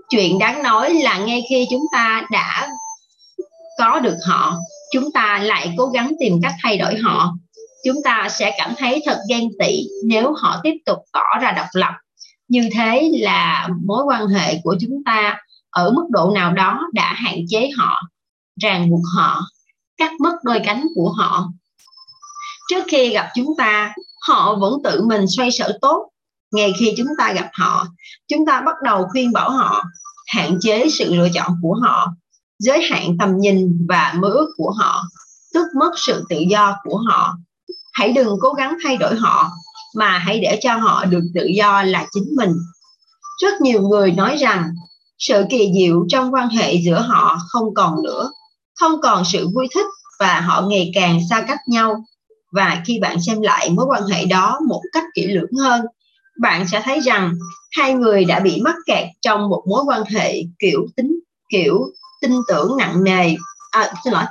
Chuyện 0.09 0.39
đáng 0.39 0.63
nói 0.63 0.93
là 0.93 1.17
ngay 1.17 1.43
khi 1.49 1.65
chúng 1.71 1.83
ta 1.93 2.23
đã 2.31 2.67
có 3.79 3.99
được 3.99 4.17
họ, 4.27 4.57
chúng 4.93 5.11
ta 5.11 5.39
lại 5.43 5.73
cố 5.77 5.85
gắng 5.85 6.11
tìm 6.19 6.39
cách 6.43 6.53
thay 6.63 6.77
đổi 6.77 6.95
họ 6.95 7.33
chúng 7.85 8.03
ta 8.03 8.27
sẽ 8.39 8.55
cảm 8.57 8.73
thấy 8.77 9.03
thật 9.05 9.19
ghen 9.29 9.49
tị 9.59 9.83
nếu 10.05 10.33
họ 10.33 10.59
tiếp 10.63 10.73
tục 10.85 10.97
tỏ 11.13 11.39
ra 11.41 11.51
độc 11.51 11.67
lập. 11.73 11.93
Như 12.47 12.69
thế 12.73 13.11
là 13.13 13.69
mối 13.85 14.03
quan 14.03 14.27
hệ 14.27 14.59
của 14.63 14.75
chúng 14.81 15.03
ta 15.05 15.37
ở 15.69 15.91
mức 15.91 16.05
độ 16.09 16.31
nào 16.35 16.53
đó 16.53 16.81
đã 16.93 17.13
hạn 17.13 17.37
chế 17.49 17.69
họ, 17.77 18.01
ràng 18.61 18.89
buộc 18.89 19.01
họ, 19.15 19.41
cắt 19.97 20.11
mất 20.19 20.33
đôi 20.43 20.61
cánh 20.65 20.87
của 20.95 21.09
họ. 21.09 21.49
Trước 22.69 22.83
khi 22.87 23.09
gặp 23.09 23.29
chúng 23.35 23.53
ta, 23.57 23.93
họ 24.27 24.55
vẫn 24.55 24.73
tự 24.83 25.03
mình 25.03 25.25
xoay 25.27 25.51
sở 25.51 25.77
tốt. 25.81 26.09
Ngay 26.51 26.73
khi 26.79 26.93
chúng 26.97 27.07
ta 27.17 27.33
gặp 27.33 27.49
họ, 27.53 27.87
chúng 28.27 28.45
ta 28.45 28.61
bắt 28.61 28.75
đầu 28.83 29.07
khuyên 29.11 29.31
bảo 29.31 29.49
họ 29.49 29.83
hạn 30.27 30.57
chế 30.61 30.85
sự 30.89 31.15
lựa 31.15 31.27
chọn 31.33 31.51
của 31.61 31.75
họ, 31.81 32.13
giới 32.59 32.83
hạn 32.91 33.17
tầm 33.19 33.37
nhìn 33.37 33.85
và 33.89 34.13
mơ 34.17 34.29
ước 34.29 34.49
của 34.57 34.71
họ 34.71 35.03
tước 35.53 35.75
mất 35.75 35.91
sự 35.95 36.25
tự 36.29 36.39
do 36.49 36.75
của 36.83 36.97
họ 36.97 37.37
hãy 37.97 38.11
đừng 38.13 38.27
cố 38.41 38.53
gắng 38.53 38.77
thay 38.83 38.97
đổi 38.97 39.15
họ 39.15 39.51
mà 39.95 40.17
hãy 40.17 40.39
để 40.39 40.59
cho 40.61 40.75
họ 40.75 41.05
được 41.05 41.23
tự 41.35 41.45
do 41.45 41.83
là 41.83 42.05
chính 42.11 42.35
mình. 42.37 42.51
Rất 43.41 43.61
nhiều 43.61 43.81
người 43.81 44.11
nói 44.11 44.37
rằng 44.37 44.69
sự 45.19 45.45
kỳ 45.49 45.71
diệu 45.73 46.05
trong 46.09 46.33
quan 46.33 46.49
hệ 46.49 46.73
giữa 46.73 46.99
họ 46.99 47.37
không 47.49 47.73
còn 47.73 48.03
nữa. 48.03 48.31
Không 48.79 49.01
còn 49.01 49.23
sự 49.25 49.47
vui 49.55 49.67
thích 49.75 49.85
và 50.19 50.39
họ 50.39 50.61
ngày 50.61 50.91
càng 50.95 51.19
xa 51.29 51.41
cách 51.41 51.59
nhau. 51.67 52.03
Và 52.51 52.81
khi 52.85 52.99
bạn 52.99 53.21
xem 53.21 53.41
lại 53.41 53.69
mối 53.69 53.85
quan 53.85 54.03
hệ 54.03 54.25
đó 54.25 54.59
một 54.67 54.81
cách 54.93 55.03
kỹ 55.15 55.27
lưỡng 55.27 55.53
hơn 55.59 55.81
bạn 56.39 56.67
sẽ 56.67 56.81
thấy 56.85 56.99
rằng 56.99 57.33
hai 57.71 57.93
người 57.93 58.25
đã 58.25 58.39
bị 58.39 58.61
mắc 58.61 58.75
kẹt 58.85 59.07
trong 59.21 59.49
một 59.49 59.63
mối 59.69 59.83
quan 59.87 60.03
hệ 60.03 60.43
kiểu 60.59 60.85
tính 60.95 61.19
kiểu 61.49 61.79
tin 62.21 62.31
tưởng 62.47 62.77
nặng 62.77 63.03
nề. 63.03 63.35
À, 63.71 63.91
xin 64.03 64.13
lỗi 64.13 64.23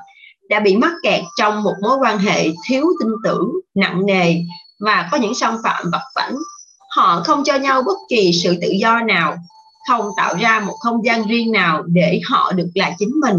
đã 0.49 0.61
bị 0.61 0.77
mắc 0.77 0.93
kẹt 1.03 1.23
trong 1.39 1.63
một 1.63 1.75
mối 1.83 1.97
quan 2.01 2.19
hệ 2.19 2.49
thiếu 2.69 2.87
tin 3.01 3.09
tưởng, 3.25 3.53
nặng 3.75 4.07
nề 4.07 4.35
và 4.81 5.09
có 5.13 5.19
những 5.19 5.35
xâm 5.35 5.57
phạm 5.65 5.91
vật 5.91 6.03
vãnh. 6.15 6.37
Họ 6.97 7.23
không 7.25 7.45
cho 7.45 7.55
nhau 7.59 7.83
bất 7.83 7.97
kỳ 8.09 8.33
sự 8.45 8.55
tự 8.63 8.69
do 8.69 9.01
nào, 9.01 9.37
không 9.89 10.11
tạo 10.17 10.35
ra 10.41 10.61
một 10.61 10.77
không 10.81 11.05
gian 11.05 11.27
riêng 11.27 11.53
nào 11.53 11.83
để 11.87 12.21
họ 12.25 12.53
được 12.53 12.69
là 12.75 12.95
chính 12.99 13.13
mình. 13.21 13.37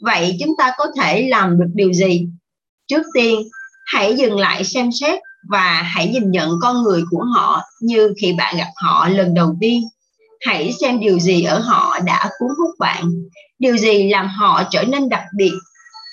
Vậy 0.00 0.36
chúng 0.40 0.56
ta 0.58 0.72
có 0.78 0.86
thể 0.96 1.28
làm 1.28 1.58
được 1.58 1.70
điều 1.74 1.92
gì? 1.92 2.28
Trước 2.88 3.02
tiên, 3.14 3.42
hãy 3.86 4.16
dừng 4.16 4.38
lại 4.38 4.64
xem 4.64 4.90
xét 5.00 5.20
và 5.50 5.82
hãy 5.82 6.08
nhìn 6.08 6.30
nhận 6.30 6.50
con 6.62 6.82
người 6.82 7.02
của 7.10 7.24
họ 7.34 7.62
như 7.80 8.14
khi 8.20 8.32
bạn 8.32 8.56
gặp 8.56 8.68
họ 8.76 9.08
lần 9.08 9.34
đầu 9.34 9.56
tiên. 9.60 9.82
Hãy 10.46 10.72
xem 10.80 11.00
điều 11.00 11.18
gì 11.18 11.42
ở 11.42 11.58
họ 11.58 11.98
đã 12.04 12.30
cuốn 12.38 12.48
hút 12.58 12.70
bạn. 12.78 13.12
Điều 13.58 13.76
gì 13.76 14.10
làm 14.10 14.28
họ 14.28 14.62
trở 14.70 14.84
nên 14.84 15.08
đặc 15.08 15.24
biệt 15.36 15.52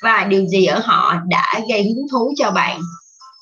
và 0.01 0.27
điều 0.29 0.45
gì 0.45 0.65
ở 0.65 0.79
họ 0.79 1.15
đã 1.27 1.61
gây 1.69 1.83
hứng 1.83 2.07
thú 2.11 2.33
cho 2.37 2.51
bạn? 2.51 2.81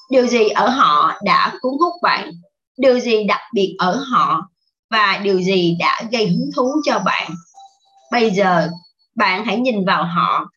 Điều 0.10 0.28
gì 0.28 0.48
ở 0.50 0.70
họ 0.70 1.14
đã 1.24 1.54
cuốn 1.62 1.74
hút 1.80 1.94
bạn? 2.02 2.32
Điều 2.78 3.00
gì 3.00 3.24
đặc 3.24 3.42
biệt 3.54 3.76
ở 3.80 4.04
họ? 4.12 4.50
Và 4.90 5.20
điều 5.24 5.42
gì 5.42 5.76
đã 5.80 6.04
gây 6.12 6.28
hứng 6.28 6.50
thú 6.56 6.72
cho 6.86 7.00
bạn? 7.00 7.32
Bây 8.12 8.32
giờ, 8.32 8.70
bạn 9.16 9.46
hãy 9.46 9.60
nhìn 9.60 9.86
vào 9.86 10.04
họ. 10.04 10.50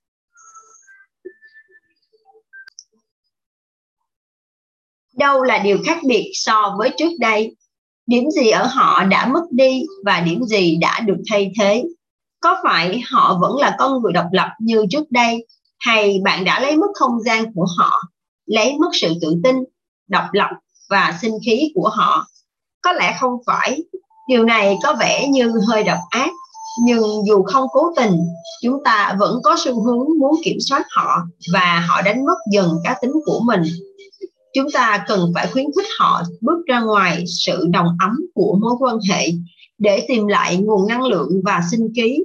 Đâu 5.17 5.43
là 5.43 5.59
điều 5.59 5.79
khác 5.87 5.99
biệt 6.07 6.31
so 6.35 6.75
với 6.79 6.91
trước 6.99 7.11
đây? 7.21 7.57
Điểm 8.07 8.31
gì 8.31 8.51
ở 8.51 8.67
họ 8.67 9.05
đã 9.05 9.27
mất 9.27 9.43
đi 9.51 9.83
và 10.05 10.21
điểm 10.21 10.43
gì 10.43 10.77
đã 10.77 11.01
được 11.01 11.19
thay 11.31 11.53
thế? 11.61 11.85
Có 12.41 12.57
phải 12.65 13.03
họ 13.11 13.39
vẫn 13.41 13.57
là 13.57 13.77
con 13.79 14.03
người 14.03 14.13
độc 14.13 14.27
lập 14.33 14.49
như 14.61 14.87
trước 14.91 15.11
đây? 15.11 15.47
Hay 15.81 16.21
bạn 16.25 16.45
đã 16.45 16.61
lấy 16.61 16.77
mất 16.77 16.91
không 16.95 17.23
gian 17.25 17.55
của 17.55 17.67
họ, 17.79 18.03
lấy 18.47 18.79
mất 18.79 18.91
sự 18.93 19.15
tự 19.23 19.35
tin, 19.45 19.57
độc 20.09 20.25
lập 20.33 20.51
và 20.91 21.19
sinh 21.23 21.39
khí 21.47 21.73
của 21.75 21.89
họ? 21.89 22.27
Có 22.83 22.93
lẽ 22.93 23.17
không 23.21 23.33
phải. 23.47 23.83
Điều 24.29 24.45
này 24.45 24.79
có 24.83 24.97
vẻ 25.01 25.29
như 25.29 25.53
hơi 25.69 25.85
độc 25.85 25.99
ác, 26.11 26.31
nhưng 26.85 27.27
dù 27.27 27.43
không 27.43 27.67
cố 27.73 27.93
tình, 27.97 28.21
chúng 28.63 28.85
ta 28.85 29.17
vẫn 29.19 29.41
có 29.43 29.57
xu 29.59 29.83
hướng 29.85 30.07
muốn 30.19 30.41
kiểm 30.45 30.57
soát 30.61 30.87
họ 30.97 31.23
và 31.53 31.85
họ 31.89 32.03
đánh 32.03 32.25
mất 32.25 32.37
dần 32.53 32.71
cá 32.85 32.99
tính 33.03 33.13
của 33.25 33.41
mình. 33.45 33.63
Chúng 34.55 34.71
ta 34.73 35.05
cần 35.09 35.33
phải 35.35 35.47
khuyến 35.53 35.67
khích 35.77 35.87
họ 35.99 36.23
bước 36.41 36.67
ra 36.67 36.81
ngoài 36.81 37.25
sự 37.27 37.67
đồng 37.71 37.87
ấm 38.01 38.21
của 38.35 38.59
mối 38.61 38.75
quan 38.81 38.99
hệ 39.11 39.29
để 39.79 40.05
tìm 40.09 40.27
lại 40.27 40.57
nguồn 40.57 40.87
năng 40.87 41.03
lượng 41.03 41.31
và 41.45 41.61
sinh 41.71 41.89
khí 41.97 42.19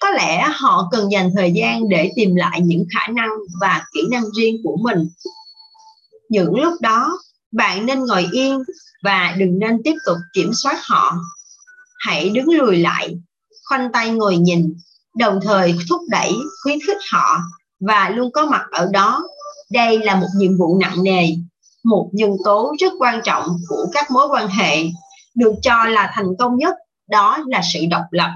có 0.00 0.10
lẽ 0.10 0.48
họ 0.52 0.88
cần 0.90 1.12
dành 1.12 1.30
thời 1.36 1.52
gian 1.52 1.88
để 1.88 2.12
tìm 2.16 2.34
lại 2.34 2.60
những 2.60 2.84
khả 2.94 3.06
năng 3.06 3.28
và 3.60 3.84
kỹ 3.92 4.00
năng 4.10 4.24
riêng 4.36 4.56
của 4.64 4.76
mình. 4.82 5.08
Những 6.28 6.60
lúc 6.60 6.74
đó, 6.80 7.18
bạn 7.52 7.86
nên 7.86 8.04
ngồi 8.04 8.28
yên 8.32 8.58
và 9.02 9.34
đừng 9.38 9.58
nên 9.58 9.82
tiếp 9.84 9.94
tục 10.06 10.16
kiểm 10.34 10.50
soát 10.52 10.78
họ. 10.82 11.16
Hãy 11.98 12.30
đứng 12.30 12.48
lùi 12.48 12.76
lại, 12.76 13.18
khoanh 13.68 13.92
tay 13.92 14.10
ngồi 14.10 14.36
nhìn, 14.36 14.74
đồng 15.16 15.40
thời 15.42 15.74
thúc 15.88 16.00
đẩy, 16.08 16.32
khuyến 16.62 16.78
khích 16.86 16.98
họ 17.12 17.38
và 17.80 18.10
luôn 18.10 18.32
có 18.32 18.46
mặt 18.46 18.62
ở 18.70 18.88
đó. 18.92 19.22
Đây 19.70 19.98
là 19.98 20.14
một 20.14 20.28
nhiệm 20.36 20.56
vụ 20.56 20.78
nặng 20.78 21.02
nề, 21.02 21.28
một 21.84 22.10
nhân 22.12 22.30
tố 22.44 22.74
rất 22.78 22.92
quan 22.98 23.20
trọng 23.24 23.46
của 23.68 23.86
các 23.92 24.10
mối 24.10 24.28
quan 24.28 24.48
hệ. 24.48 24.76
Được 25.34 25.52
cho 25.62 25.84
là 25.84 26.10
thành 26.14 26.36
công 26.38 26.56
nhất, 26.56 26.74
đó 27.08 27.38
là 27.46 27.60
sự 27.72 27.80
độc 27.90 28.04
lập 28.10 28.30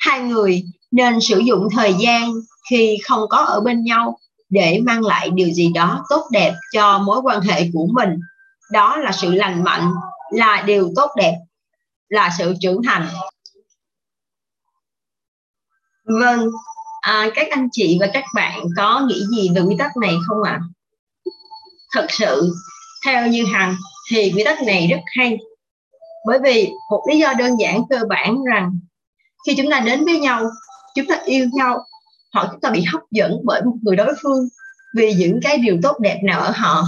hai 0.00 0.20
người 0.20 0.62
nên 0.90 1.20
sử 1.20 1.38
dụng 1.38 1.68
thời 1.76 1.94
gian 1.94 2.32
khi 2.70 2.98
không 3.04 3.28
có 3.28 3.36
ở 3.36 3.60
bên 3.60 3.84
nhau 3.84 4.18
để 4.48 4.80
mang 4.84 5.04
lại 5.04 5.30
điều 5.30 5.50
gì 5.50 5.72
đó 5.74 6.04
tốt 6.08 6.28
đẹp 6.32 6.54
cho 6.72 6.98
mối 6.98 7.20
quan 7.22 7.40
hệ 7.40 7.70
của 7.72 7.86
mình. 7.92 8.10
Đó 8.72 8.96
là 8.96 9.12
sự 9.12 9.30
lành 9.30 9.64
mạnh 9.64 9.92
là 10.30 10.62
điều 10.66 10.92
tốt 10.96 11.10
đẹp 11.16 11.34
là 12.08 12.30
sự 12.38 12.54
trưởng 12.60 12.82
thành. 12.82 13.08
Vâng 16.04 16.46
à, 17.00 17.30
các 17.34 17.46
anh 17.50 17.68
chị 17.72 17.96
và 18.00 18.10
các 18.12 18.24
bạn 18.34 18.60
có 18.76 19.00
nghĩ 19.08 19.24
gì 19.36 19.50
về 19.54 19.60
quy 19.60 19.76
tắc 19.78 19.96
này 19.96 20.14
không 20.26 20.42
ạ? 20.42 20.60
À? 20.60 20.66
thật 21.92 22.06
sự 22.08 22.54
theo 23.06 23.26
như 23.26 23.44
hằng 23.44 23.76
thì 24.10 24.32
quy 24.36 24.44
tắc 24.44 24.62
này 24.62 24.88
rất 24.90 25.00
hay. 25.16 25.38
Bởi 26.26 26.38
vì 26.44 26.70
một 26.90 27.04
lý 27.08 27.18
do 27.18 27.32
đơn 27.32 27.56
giản 27.60 27.82
cơ 27.90 27.98
bản 28.08 28.44
rằng 28.44 28.78
khi 29.46 29.54
chúng 29.56 29.70
ta 29.70 29.80
đến 29.80 30.04
với 30.04 30.18
nhau, 30.18 30.50
chúng 30.94 31.06
ta 31.06 31.18
yêu 31.24 31.46
nhau, 31.52 31.84
hoặc 32.32 32.48
chúng 32.50 32.60
ta 32.60 32.70
bị 32.70 32.82
hấp 32.82 33.00
dẫn 33.10 33.40
bởi 33.44 33.62
một 33.62 33.74
người 33.82 33.96
đối 33.96 34.14
phương 34.22 34.48
vì 34.96 35.14
những 35.14 35.40
cái 35.42 35.58
điều 35.58 35.78
tốt 35.82 35.96
đẹp 36.00 36.20
nào 36.24 36.40
ở 36.40 36.50
họ, 36.50 36.84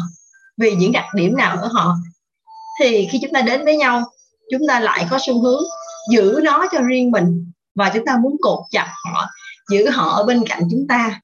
vì 0.56 0.74
những 0.74 0.92
đặc 0.92 1.04
điểm 1.14 1.36
nào 1.36 1.56
ở 1.56 1.68
họ, 1.72 1.96
thì 2.80 3.08
khi 3.10 3.18
chúng 3.22 3.32
ta 3.32 3.40
đến 3.40 3.64
với 3.64 3.76
nhau, 3.76 4.02
chúng 4.50 4.62
ta 4.68 4.80
lại 4.80 5.06
có 5.10 5.18
xu 5.26 5.42
hướng 5.42 5.62
giữ 6.10 6.40
nó 6.42 6.66
cho 6.72 6.80
riêng 6.80 7.10
mình 7.10 7.52
và 7.74 7.90
chúng 7.94 8.04
ta 8.04 8.16
muốn 8.16 8.36
cột 8.40 8.58
chặt 8.70 8.92
họ, 9.04 9.26
giữ 9.70 9.90
họ 9.90 10.08
ở 10.08 10.24
bên 10.24 10.44
cạnh 10.48 10.62
chúng 10.70 10.86
ta. 10.88 11.20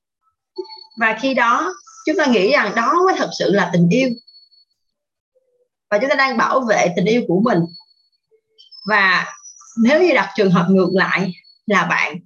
Và 1.00 1.18
khi 1.20 1.34
đó, 1.34 1.74
chúng 2.06 2.16
ta 2.16 2.26
nghĩ 2.26 2.52
rằng 2.52 2.72
đó 2.76 2.94
mới 3.06 3.14
thật 3.18 3.30
sự 3.38 3.52
là 3.52 3.70
tình 3.72 3.88
yêu. 3.88 4.08
Và 5.90 5.98
chúng 5.98 6.10
ta 6.10 6.14
đang 6.16 6.36
bảo 6.36 6.60
vệ 6.60 6.92
tình 6.96 7.04
yêu 7.04 7.22
của 7.28 7.40
mình. 7.40 7.58
Và 8.88 9.26
nếu 9.82 10.02
như 10.02 10.14
đặt 10.14 10.30
trường 10.36 10.50
hợp 10.50 10.66
ngược 10.70 10.90
lại 10.92 11.32
là 11.66 11.84
bạn 11.84 12.18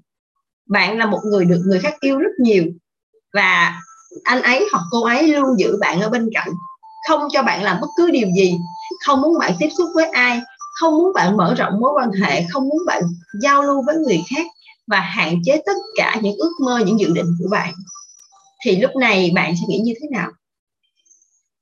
bạn 0.69 0.99
là 0.99 1.07
một 1.07 1.21
người 1.25 1.45
được 1.45 1.63
người 1.67 1.81
khác 1.81 1.95
yêu 2.01 2.19
rất 2.19 2.31
nhiều 2.41 2.65
và 3.35 3.81
anh 4.25 4.43
ấy 4.43 4.69
hoặc 4.73 4.83
cô 4.91 5.05
ấy 5.05 5.29
luôn 5.29 5.59
giữ 5.59 5.77
bạn 5.81 6.01
ở 6.01 6.09
bên 6.11 6.31
cạnh, 6.35 6.49
không 7.09 7.29
cho 7.33 7.43
bạn 7.43 7.63
làm 7.63 7.81
bất 7.81 7.87
cứ 7.97 8.11
điều 8.11 8.29
gì, 8.37 8.59
không 9.07 9.21
muốn 9.21 9.39
bạn 9.39 9.53
tiếp 9.59 9.69
xúc 9.79 9.89
với 9.95 10.07
ai, 10.07 10.41
không 10.81 10.99
muốn 10.99 11.13
bạn 11.15 11.37
mở 11.37 11.55
rộng 11.59 11.81
mối 11.81 11.93
quan 11.95 12.11
hệ, 12.13 12.45
không 12.51 12.69
muốn 12.69 12.79
bạn 12.87 13.03
giao 13.43 13.63
lưu 13.63 13.83
với 13.87 13.97
người 13.97 14.25
khác 14.31 14.47
và 14.87 15.01
hạn 15.01 15.41
chế 15.45 15.63
tất 15.67 15.77
cả 15.97 16.17
những 16.23 16.37
ước 16.37 16.53
mơ, 16.61 16.79
những 16.87 17.01
dự 17.01 17.13
định 17.15 17.37
của 17.39 17.49
bạn, 17.51 17.75
thì 18.65 18.77
lúc 18.77 18.97
này 18.97 19.33
bạn 19.35 19.55
sẽ 19.57 19.63
nghĩ 19.69 19.79
như 19.79 19.95
thế 20.01 20.09
nào? 20.11 20.31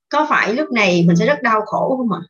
Có 0.09 0.27
phải 0.31 0.55
lúc 0.55 0.73
này 0.73 1.05
mình 1.07 1.17
sẽ 1.17 1.27
rất 1.27 1.43
đau 1.43 1.61
khổ 1.67 1.97
không 1.97 2.13
ạ? 2.13 2.21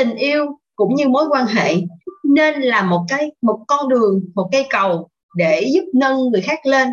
Tình 0.00 0.14
yêu 0.14 0.46
cũng 0.76 0.94
như 0.94 1.08
mối 1.08 1.24
quan 1.30 1.46
hệ, 1.46 1.74
nên 2.24 2.60
là 2.60 2.82
một 2.82 3.04
cái, 3.08 3.32
một 3.42 3.58
con 3.68 3.88
đường, 3.88 4.20
một 4.34 4.48
cây 4.52 4.66
cầu 4.70 5.08
để 5.36 5.70
giúp 5.74 5.84
nâng 5.94 6.30
người 6.30 6.40
khác 6.40 6.66
lên, 6.66 6.88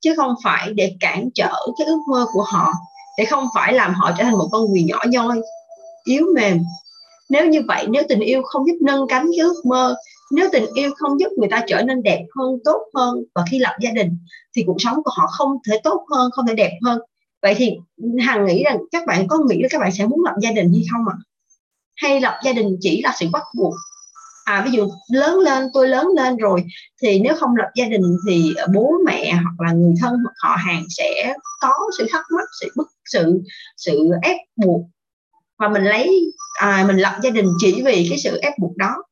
chứ 0.00 0.14
không 0.16 0.34
phải 0.44 0.72
để 0.74 0.96
cản 1.00 1.28
trở 1.34 1.52
cái 1.78 1.86
ước 1.86 1.98
mơ 2.10 2.26
của 2.32 2.42
họ, 2.42 2.72
để 3.18 3.24
không 3.24 3.46
phải 3.54 3.72
làm 3.72 3.94
họ 3.94 4.12
trở 4.18 4.24
thành 4.24 4.38
một 4.38 4.48
con 4.52 4.70
người 4.70 4.82
nhỏ 4.82 4.98
nhoi, 5.08 5.40
yếu 6.04 6.26
mềm 6.34 6.58
nếu 7.30 7.46
như 7.46 7.62
vậy, 7.68 7.86
nếu 7.88 8.02
tình 8.08 8.20
yêu 8.20 8.42
không 8.42 8.66
giúp 8.66 8.76
nâng 8.82 9.06
cánh 9.08 9.26
cái 9.36 9.46
ước 9.46 9.66
mơ, 9.66 9.96
nếu 10.32 10.48
tình 10.52 10.64
yêu 10.74 10.90
không 10.96 11.20
giúp 11.20 11.28
người 11.38 11.48
ta 11.48 11.64
trở 11.66 11.82
nên 11.82 12.02
đẹp 12.02 12.24
hơn, 12.38 12.58
tốt 12.64 12.80
hơn 12.94 13.24
và 13.34 13.44
khi 13.50 13.58
lập 13.58 13.76
gia 13.80 13.90
đình, 13.90 14.18
thì 14.56 14.64
cuộc 14.66 14.76
sống 14.78 15.02
của 15.04 15.10
họ 15.16 15.26
không 15.26 15.50
thể 15.68 15.80
tốt 15.84 16.04
hơn, 16.14 16.30
không 16.30 16.46
thể 16.46 16.54
đẹp 16.54 16.78
hơn 16.84 16.98
vậy 17.42 17.54
thì 17.56 17.76
hằng 18.20 18.46
nghĩ 18.46 18.64
rằng 18.64 18.78
các 18.92 19.06
bạn 19.06 19.28
có 19.28 19.38
nghĩ 19.48 19.62
là 19.62 19.68
các 19.70 19.78
bạn 19.80 19.92
sẽ 19.92 20.06
muốn 20.06 20.24
lập 20.24 20.34
gia 20.42 20.50
đình 20.50 20.72
hay 20.72 20.82
không 20.92 21.08
ạ 21.08 21.14
à? 21.18 21.31
Hay 22.02 22.20
lập 22.20 22.40
gia 22.44 22.52
đình 22.52 22.76
chỉ 22.80 23.02
là 23.02 23.14
sự 23.20 23.26
bắt 23.32 23.42
buộc. 23.56 23.74
À 24.44 24.62
ví 24.64 24.70
dụ 24.70 24.88
lớn 25.12 25.38
lên 25.38 25.68
tôi 25.74 25.88
lớn 25.88 26.08
lên 26.16 26.36
rồi 26.36 26.64
thì 27.02 27.20
nếu 27.20 27.34
không 27.34 27.56
lập 27.56 27.70
gia 27.74 27.84
đình 27.84 28.16
thì 28.28 28.54
bố 28.74 28.92
mẹ 29.06 29.32
hoặc 29.32 29.66
là 29.66 29.72
người 29.72 29.94
thân 30.00 30.12
hoặc 30.24 30.34
họ 30.38 30.56
hàng 30.56 30.84
sẽ 30.88 31.34
có 31.60 31.74
sự 31.98 32.06
thắc 32.10 32.24
mắc 32.36 32.48
sự 32.60 32.72
bức 32.76 32.88
sự 33.04 33.40
sự 33.76 34.10
ép 34.22 34.36
buộc. 34.56 34.80
Và 35.58 35.68
mình 35.68 35.84
lấy 35.84 36.32
à, 36.60 36.84
mình 36.86 36.96
lập 36.96 37.18
gia 37.22 37.30
đình 37.30 37.46
chỉ 37.58 37.82
vì 37.84 38.06
cái 38.10 38.18
sự 38.18 38.38
ép 38.42 38.52
buộc 38.58 38.76
đó. 38.76 39.02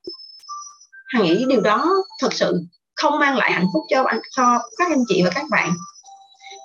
Hằng 1.07 1.23
nghĩ 1.23 1.45
điều 1.49 1.61
đó 1.61 1.95
thật 2.21 2.33
sự 2.33 2.65
không 2.97 3.19
mang 3.19 3.37
lại 3.37 3.53
hạnh 3.53 3.67
phúc 3.75 3.83
cho 3.91 4.03
anh 4.03 4.21
cho 4.37 4.59
các 4.79 4.89
anh 4.91 5.05
chị 5.09 5.23
và 5.25 5.31
các 5.35 5.45
bạn. 5.51 5.71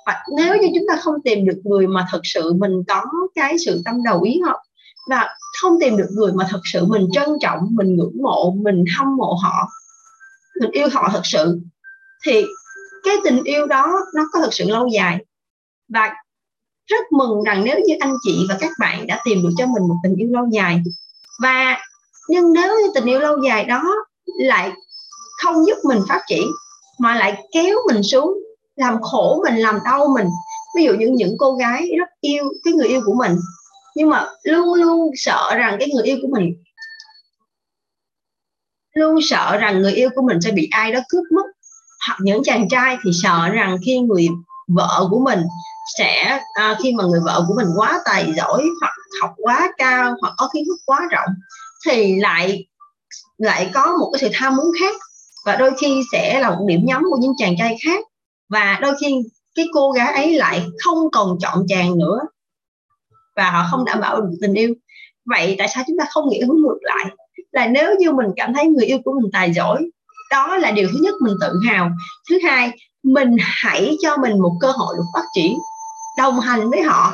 Và 0.06 0.24
nếu 0.38 0.58
như 0.58 0.68
chúng 0.76 0.86
ta 0.88 0.96
không 1.02 1.16
tìm 1.24 1.46
được 1.46 1.62
người 1.64 1.88
mà 1.88 2.06
thật 2.12 2.22
sự 2.24 2.54
mình 2.54 2.72
có 2.88 3.02
cái 3.36 3.56
sự 3.66 3.82
tâm 3.86 4.04
đầu 4.04 4.22
ý 4.22 4.40
hợp 4.46 4.60
và 5.10 5.30
không 5.62 5.80
tìm 5.80 5.98
được 5.98 6.08
người 6.12 6.34
mà 6.34 6.48
thật 6.50 6.62
sự 6.74 6.86
mình 6.86 7.08
trân 7.12 7.30
trọng, 7.42 7.60
mình 7.72 7.96
ngưỡng 7.96 8.22
mộ, 8.24 8.52
mình 8.52 8.84
hâm 8.98 9.18
mộ 9.18 9.38
họ, 9.44 9.70
mình 10.62 10.72
yêu 10.72 10.88
họ 10.94 11.10
thật 11.14 11.22
sự. 11.24 11.60
Thì 12.26 12.46
cái 13.04 13.16
tình 13.24 13.44
yêu 13.44 13.66
đó 13.66 13.94
nó 14.16 14.24
có 14.34 14.40
thật 14.40 14.50
sự 14.54 14.66
lâu 14.68 14.88
dài. 14.88 15.26
Và 15.90 16.14
rất 16.88 17.12
mừng 17.12 17.44
rằng 17.44 17.64
nếu 17.66 17.80
như 17.88 17.94
anh 18.00 18.14
chị 18.24 18.46
và 18.50 18.58
các 18.60 18.72
bạn 18.80 19.08
đã 19.08 19.20
tìm 19.26 19.44
được 19.44 19.50
cho 19.58 19.66
mình 19.66 19.88
một 19.88 19.96
tình 20.04 20.16
yêu 20.16 20.28
lâu 20.32 20.46
dài. 20.52 20.82
Và 21.42 21.78
nhưng 22.30 22.54
nếu 22.54 22.74
như 22.82 22.92
tình 22.96 23.06
yêu 23.06 23.20
lâu 23.20 23.38
dài 23.44 23.66
đó 23.66 23.84
lại 24.40 24.72
không 25.44 25.66
giúp 25.66 25.78
mình 25.84 26.00
phát 26.10 26.22
triển, 26.28 26.48
mà 27.00 27.16
lại 27.16 27.44
kéo 27.52 27.78
mình 27.88 28.04
xuống, 28.04 28.40
làm 28.76 29.02
khổ 29.02 29.44
mình, 29.46 29.56
làm 29.56 29.80
đau 29.86 30.08
mình. 30.16 30.28
Ví 30.78 30.84
dụ 30.84 30.94
như 30.94 31.08
những 31.16 31.36
cô 31.40 31.54
gái 31.54 31.90
rất 32.00 32.10
yêu 32.22 32.44
cái 32.64 32.74
người 32.74 32.88
yêu 32.88 33.02
của 33.06 33.14
mình 33.14 33.38
nhưng 33.96 34.10
mà 34.10 34.28
luôn 34.44 34.74
luôn 34.74 35.12
sợ 35.16 35.56
rằng 35.56 35.76
cái 35.80 35.90
người 35.94 36.04
yêu 36.04 36.18
của 36.22 36.28
mình 36.32 36.56
luôn 38.96 39.20
sợ 39.22 39.58
rằng 39.58 39.82
người 39.82 39.94
yêu 39.94 40.10
của 40.16 40.22
mình 40.22 40.42
sẽ 40.42 40.52
bị 40.52 40.68
ai 40.72 40.92
đó 40.92 41.00
cướp 41.10 41.24
mất. 41.32 41.44
Hoặc 42.08 42.18
những 42.22 42.44
chàng 42.44 42.70
trai 42.70 42.98
thì 43.06 43.12
sợ 43.24 43.50
rằng 43.50 43.78
khi 43.86 44.00
người 44.00 44.28
vợ 44.68 45.08
của 45.12 45.20
mình 45.20 45.40
sẽ 45.98 46.40
à, 46.54 46.78
khi 46.84 46.94
mà 46.94 47.04
người 47.04 47.20
vợ 47.26 47.46
của 47.48 47.54
mình 47.58 47.68
quá 47.78 48.02
tài 48.06 48.34
giỏi 48.38 48.64
hoặc 48.82 48.94
học 49.22 49.34
quá 49.38 49.72
cao 49.78 50.16
hoặc 50.22 50.34
có 50.38 50.50
kiến 50.54 50.64
thức 50.68 50.78
quá 50.86 51.00
rộng 51.12 51.30
thì 51.86 52.20
lại 52.20 52.68
lại 53.38 53.72
có 53.74 53.98
một 54.00 54.10
cái 54.14 54.20
sự 54.22 54.30
tham 54.34 54.56
muốn 54.56 54.72
khác. 54.80 54.96
Và 55.46 55.56
đôi 55.56 55.72
khi 55.80 56.02
sẽ 56.12 56.40
là 56.40 56.50
một 56.50 56.66
điểm 56.68 56.82
nhắm 56.86 57.04
của 57.12 57.18
những 57.22 57.34
chàng 57.38 57.56
trai 57.58 57.78
khác. 57.86 58.06
Và 58.50 58.80
đôi 58.82 58.94
khi 59.02 59.22
cái 59.56 59.66
cô 59.74 59.92
gái 59.92 60.14
ấy 60.14 60.34
lại 60.34 60.66
không 60.84 61.12
còn 61.12 61.38
chọn 61.42 61.66
chàng 61.68 61.98
nữa 61.98 62.20
và 63.36 63.52
họ 63.52 63.68
không 63.72 63.86
đảm 63.86 64.02
bảo 64.02 64.22
được 64.22 64.38
tình 64.42 64.54
yêu. 64.54 64.74
Vậy 65.26 65.56
tại 65.58 65.68
sao 65.68 65.84
chúng 65.88 65.98
ta 65.98 66.06
không 66.10 66.30
nghĩ 66.30 66.42
hướng 66.42 66.62
ngược 66.62 66.78
lại? 66.82 67.06
Là 67.52 67.68
nếu 67.68 67.96
như 68.00 68.12
mình 68.12 68.28
cảm 68.36 68.54
thấy 68.54 68.66
người 68.66 68.86
yêu 68.86 68.98
của 69.06 69.14
mình 69.22 69.32
tài 69.34 69.54
giỏi, 69.54 69.90
đó 70.32 70.58
là 70.58 70.72
điều 70.72 70.88
thứ 70.92 71.00
nhất 71.02 71.16
mình 71.22 71.34
tự 71.42 71.54
hào. 71.68 71.90
Thứ 72.30 72.40
hai, 72.44 72.72
mình 73.04 73.36
hãy 73.40 73.98
cho 74.02 74.18
mình 74.18 74.40
một 74.40 74.58
cơ 74.62 74.72
hội 74.72 74.96
được 74.98 75.06
phát 75.14 75.26
triển, 75.36 75.58
đồng 76.18 76.40
hành 76.40 76.70
với 76.70 76.82
họ. 76.82 77.14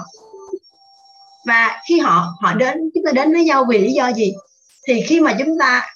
Và 1.47 1.81
khi 1.89 1.99
họ 1.99 2.25
họ 2.41 2.53
đến, 2.53 2.77
chúng 2.93 3.03
ta 3.05 3.11
đến 3.11 3.33
với 3.33 3.43
nhau 3.43 3.65
vì 3.69 3.77
lý 3.77 3.93
do 3.93 4.13
gì? 4.13 4.33
Thì 4.87 5.01
khi 5.01 5.19
mà 5.19 5.35
chúng 5.39 5.59
ta 5.59 5.87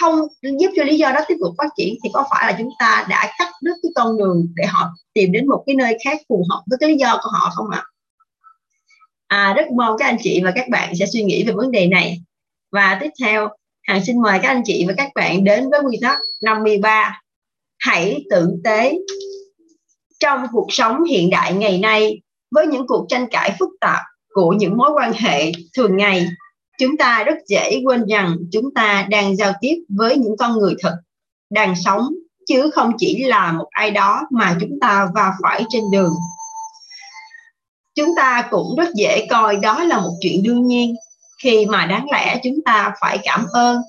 không 0.00 0.20
giúp 0.42 0.70
cho 0.76 0.84
lý 0.84 0.98
do 0.98 1.12
đó 1.12 1.20
tiếp 1.28 1.34
tục 1.40 1.54
phát 1.58 1.68
triển, 1.76 1.94
thì 2.04 2.10
có 2.12 2.24
phải 2.30 2.52
là 2.52 2.58
chúng 2.58 2.70
ta 2.78 3.06
đã 3.08 3.32
cắt 3.38 3.48
đứt 3.62 3.74
cái 3.82 3.92
con 3.94 4.18
đường 4.18 4.46
để 4.54 4.66
họ 4.66 4.90
tìm 5.14 5.32
đến 5.32 5.48
một 5.48 5.62
cái 5.66 5.76
nơi 5.76 5.96
khác 6.04 6.18
phù 6.28 6.44
hợp 6.50 6.62
với 6.66 6.78
cái 6.80 6.88
lý 6.88 6.96
do 6.96 7.18
của 7.22 7.30
họ 7.32 7.50
không 7.54 7.70
ạ? 7.70 7.82
à? 7.84 7.93
À, 9.34 9.54
rất 9.56 9.70
mong 9.70 9.96
các 9.98 10.06
anh 10.06 10.16
chị 10.22 10.40
và 10.44 10.52
các 10.54 10.68
bạn 10.68 10.92
sẽ 10.98 11.06
suy 11.06 11.22
nghĩ 11.22 11.44
về 11.44 11.52
vấn 11.52 11.70
đề 11.70 11.86
này. 11.86 12.20
Và 12.72 12.98
tiếp 13.00 13.10
theo 13.20 13.48
Hằng 13.82 14.04
xin 14.04 14.22
mời 14.22 14.38
các 14.42 14.48
anh 14.48 14.62
chị 14.64 14.84
và 14.88 14.94
các 14.96 15.10
bạn 15.14 15.44
đến 15.44 15.70
với 15.70 15.80
quy 15.80 15.98
tắc 16.02 16.18
53 16.42 17.20
hãy 17.78 18.24
tử 18.30 18.56
tế 18.64 18.98
trong 20.20 20.46
cuộc 20.52 20.66
sống 20.70 21.04
hiện 21.04 21.30
đại 21.30 21.52
ngày 21.52 21.78
nay 21.78 22.20
với 22.50 22.66
những 22.66 22.86
cuộc 22.86 23.06
tranh 23.08 23.26
cãi 23.30 23.56
phức 23.58 23.68
tạp 23.80 24.00
của 24.34 24.52
những 24.52 24.76
mối 24.76 24.90
quan 24.94 25.12
hệ 25.12 25.52
thường 25.76 25.96
ngày. 25.96 26.26
Chúng 26.78 26.96
ta 26.96 27.24
rất 27.24 27.36
dễ 27.46 27.80
quên 27.84 28.06
rằng 28.06 28.36
chúng 28.52 28.74
ta 28.74 29.06
đang 29.10 29.36
giao 29.36 29.52
tiếp 29.60 29.74
với 29.88 30.16
những 30.16 30.36
con 30.38 30.58
người 30.58 30.74
thật 30.82 30.96
đang 31.50 31.74
sống 31.84 32.08
chứ 32.46 32.70
không 32.74 32.92
chỉ 32.98 33.24
là 33.24 33.52
một 33.52 33.66
ai 33.70 33.90
đó 33.90 34.22
mà 34.30 34.56
chúng 34.60 34.78
ta 34.80 35.08
va 35.14 35.32
phải 35.42 35.64
trên 35.68 35.82
đường 35.92 36.14
chúng 37.94 38.10
ta 38.16 38.48
cũng 38.50 38.76
rất 38.78 38.88
dễ 38.94 39.26
coi 39.30 39.56
đó 39.56 39.84
là 39.84 40.00
một 40.00 40.12
chuyện 40.20 40.42
đương 40.42 40.66
nhiên. 40.66 40.94
Khi 41.42 41.66
mà 41.66 41.86
đáng 41.86 42.06
lẽ 42.12 42.40
chúng 42.44 42.58
ta 42.64 42.92
phải 43.00 43.18
cảm 43.22 43.46
ơn, 43.52 43.80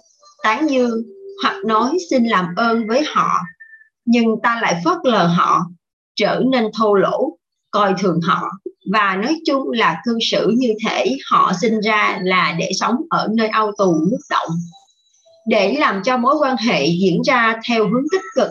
tán 0.43 0.69
dương 0.69 1.03
hoặc 1.43 1.55
nói 1.65 1.97
xin 2.09 2.25
làm 2.25 2.45
ơn 2.55 2.87
với 2.87 3.03
họ, 3.07 3.39
nhưng 4.05 4.25
ta 4.43 4.59
lại 4.61 4.81
phớt 4.85 4.97
lờ 5.03 5.27
họ, 5.27 5.61
trở 6.15 6.41
nên 6.51 6.65
thô 6.77 6.93
lỗ, 6.93 7.37
coi 7.71 7.93
thường 7.99 8.19
họ, 8.23 8.51
và 8.91 9.15
nói 9.15 9.35
chung 9.45 9.71
là 9.71 10.01
cư 10.05 10.17
xử 10.31 10.53
như 10.57 10.73
thể 10.87 11.17
họ 11.31 11.51
sinh 11.61 11.79
ra 11.79 12.19
là 12.23 12.55
để 12.59 12.71
sống 12.79 12.95
ở 13.09 13.27
nơi 13.37 13.47
ao 13.47 13.71
tù 13.77 13.93
nước 14.11 14.21
động. 14.29 14.49
Để 15.47 15.75
làm 15.79 16.03
cho 16.03 16.17
mối 16.17 16.35
quan 16.39 16.57
hệ 16.57 16.85
diễn 16.85 17.21
ra 17.25 17.59
theo 17.69 17.83
hướng 17.83 18.05
tích 18.11 18.21
cực, 18.35 18.49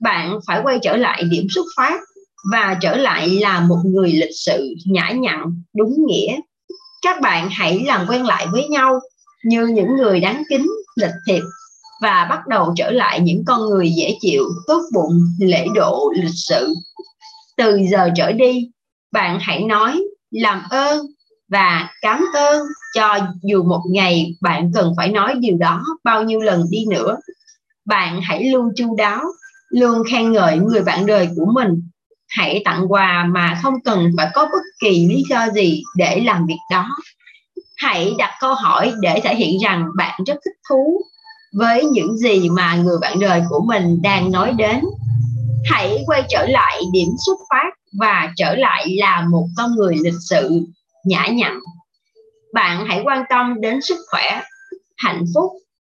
bạn 0.00 0.38
phải 0.46 0.60
quay 0.62 0.78
trở 0.82 0.96
lại 0.96 1.22
điểm 1.30 1.46
xuất 1.50 1.64
phát 1.76 2.00
và 2.52 2.78
trở 2.80 2.96
lại 2.96 3.28
là 3.30 3.60
một 3.60 3.78
người 3.84 4.12
lịch 4.12 4.36
sự, 4.36 4.74
nhã 4.84 5.10
nhặn, 5.10 5.62
đúng 5.76 5.94
nghĩa. 6.06 6.36
Các 7.02 7.20
bạn 7.20 7.48
hãy 7.50 7.82
làm 7.86 8.06
quen 8.08 8.26
lại 8.26 8.46
với 8.52 8.68
nhau 8.68 9.00
như 9.44 9.66
những 9.66 9.96
người 9.96 10.20
đáng 10.20 10.42
kính, 10.48 10.66
lịch 10.96 11.14
thiệp 11.26 11.42
và 12.02 12.26
bắt 12.30 12.46
đầu 12.48 12.72
trở 12.76 12.90
lại 12.90 13.20
những 13.20 13.44
con 13.46 13.60
người 13.60 13.90
dễ 13.96 14.16
chịu, 14.20 14.44
tốt 14.66 14.82
bụng, 14.94 15.20
lễ 15.38 15.66
độ, 15.74 16.12
lịch 16.16 16.34
sự. 16.34 16.74
Từ 17.56 17.78
giờ 17.90 18.10
trở 18.16 18.32
đi, 18.32 18.70
bạn 19.12 19.38
hãy 19.40 19.64
nói 19.64 20.02
làm 20.30 20.62
ơn 20.70 21.06
và 21.48 21.90
cảm 22.02 22.24
ơn 22.34 22.62
cho 22.94 23.18
dù 23.42 23.62
một 23.62 23.82
ngày 23.90 24.34
bạn 24.40 24.70
cần 24.74 24.92
phải 24.96 25.08
nói 25.08 25.34
điều 25.40 25.56
đó 25.56 25.84
bao 26.04 26.24
nhiêu 26.24 26.40
lần 26.40 26.64
đi 26.70 26.84
nữa. 26.90 27.16
Bạn 27.84 28.20
hãy 28.22 28.44
luôn 28.44 28.68
chu 28.76 28.96
đáo, 28.96 29.22
luôn 29.68 30.02
khen 30.10 30.32
ngợi 30.32 30.58
người 30.58 30.82
bạn 30.82 31.06
đời 31.06 31.28
của 31.36 31.46
mình 31.54 31.88
hãy 32.28 32.62
tặng 32.64 32.92
quà 32.92 33.24
mà 33.24 33.58
không 33.62 33.74
cần 33.84 34.10
phải 34.16 34.28
có 34.34 34.44
bất 34.46 34.62
kỳ 34.80 35.06
lý 35.06 35.22
do 35.30 35.48
gì 35.54 35.82
để 35.96 36.22
làm 36.24 36.46
việc 36.46 36.58
đó. 36.70 36.88
Hãy 37.76 38.14
đặt 38.18 38.30
câu 38.40 38.54
hỏi 38.54 38.92
để 39.00 39.20
thể 39.24 39.34
hiện 39.34 39.58
rằng 39.58 39.86
bạn 39.96 40.20
rất 40.26 40.34
thích 40.44 40.56
thú 40.68 41.02
với 41.58 41.84
những 41.84 42.16
gì 42.16 42.48
mà 42.48 42.76
người 42.76 42.98
bạn 43.00 43.20
đời 43.20 43.42
của 43.48 43.60
mình 43.66 44.02
đang 44.02 44.32
nói 44.32 44.52
đến. 44.52 44.80
Hãy 45.64 46.02
quay 46.06 46.22
trở 46.28 46.46
lại 46.46 46.82
điểm 46.92 47.08
xuất 47.26 47.38
phát 47.50 47.70
và 47.98 48.32
trở 48.36 48.54
lại 48.54 48.96
là 48.98 49.26
một 49.30 49.46
con 49.56 49.74
người 49.76 49.96
lịch 50.04 50.20
sự, 50.30 50.66
nhã 51.04 51.26
nhặn. 51.26 51.58
Bạn 52.54 52.86
hãy 52.86 53.00
quan 53.04 53.24
tâm 53.30 53.60
đến 53.60 53.80
sức 53.82 53.98
khỏe, 54.10 54.42
hạnh 54.96 55.24
phúc, 55.34 55.52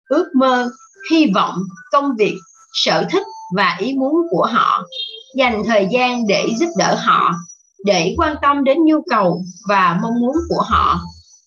ước 0.08 0.26
mơ, 0.34 0.70
hy 1.10 1.26
vọng, 1.34 1.58
công 1.92 2.16
việc, 2.18 2.38
sở 2.72 3.06
thích 3.10 3.26
và 3.56 3.76
ý 3.78 3.94
muốn 3.94 4.14
của 4.30 4.46
họ 4.46 4.84
dành 5.36 5.62
thời 5.66 5.86
gian 5.90 6.26
để 6.26 6.48
giúp 6.58 6.68
đỡ 6.78 6.94
họ, 6.98 7.34
để 7.84 8.14
quan 8.18 8.36
tâm 8.42 8.64
đến 8.64 8.84
nhu 8.84 9.02
cầu 9.10 9.42
và 9.68 9.98
mong 10.02 10.20
muốn 10.20 10.36
của 10.48 10.62
họ, 10.68 11.00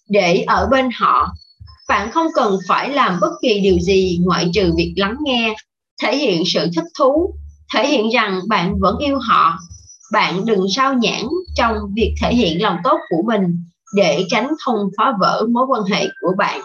để 0.10 0.44
ở 0.48 0.68
bên 0.72 0.90
họ. 1.00 1.34
Bạn 1.90 2.12
không 2.12 2.28
cần 2.36 2.58
phải 2.68 2.90
làm 2.90 3.20
bất 3.22 3.32
kỳ 3.42 3.60
điều 3.60 3.80
gì 3.80 4.20
ngoại 4.22 4.52
trừ 4.54 4.74
việc 4.78 4.94
lắng 4.98 5.16
nghe, 5.24 5.56
thể 6.02 6.18
hiện 6.18 6.44
sự 6.46 6.68
thích 6.76 6.86
thú, 7.00 7.36
thể 7.74 7.88
hiện 7.88 8.10
rằng 8.10 8.40
bạn 8.48 8.80
vẫn 8.80 8.98
yêu 8.98 9.20
họ. 9.20 9.60
Bạn 10.14 10.46
đừng 10.46 10.66
sao 10.76 10.94
nhãn 10.94 11.22
trong 11.56 11.78
việc 11.96 12.16
thể 12.22 12.36
hiện 12.36 12.62
lòng 12.62 12.78
tốt 12.84 13.00
của 13.10 13.24
mình 13.28 13.64
để 13.96 14.26
tránh 14.30 14.52
không 14.66 14.78
phá 14.98 15.14
vỡ 15.20 15.46
mối 15.52 15.66
quan 15.68 15.84
hệ 15.84 16.08
của 16.22 16.34
bạn. 16.38 16.62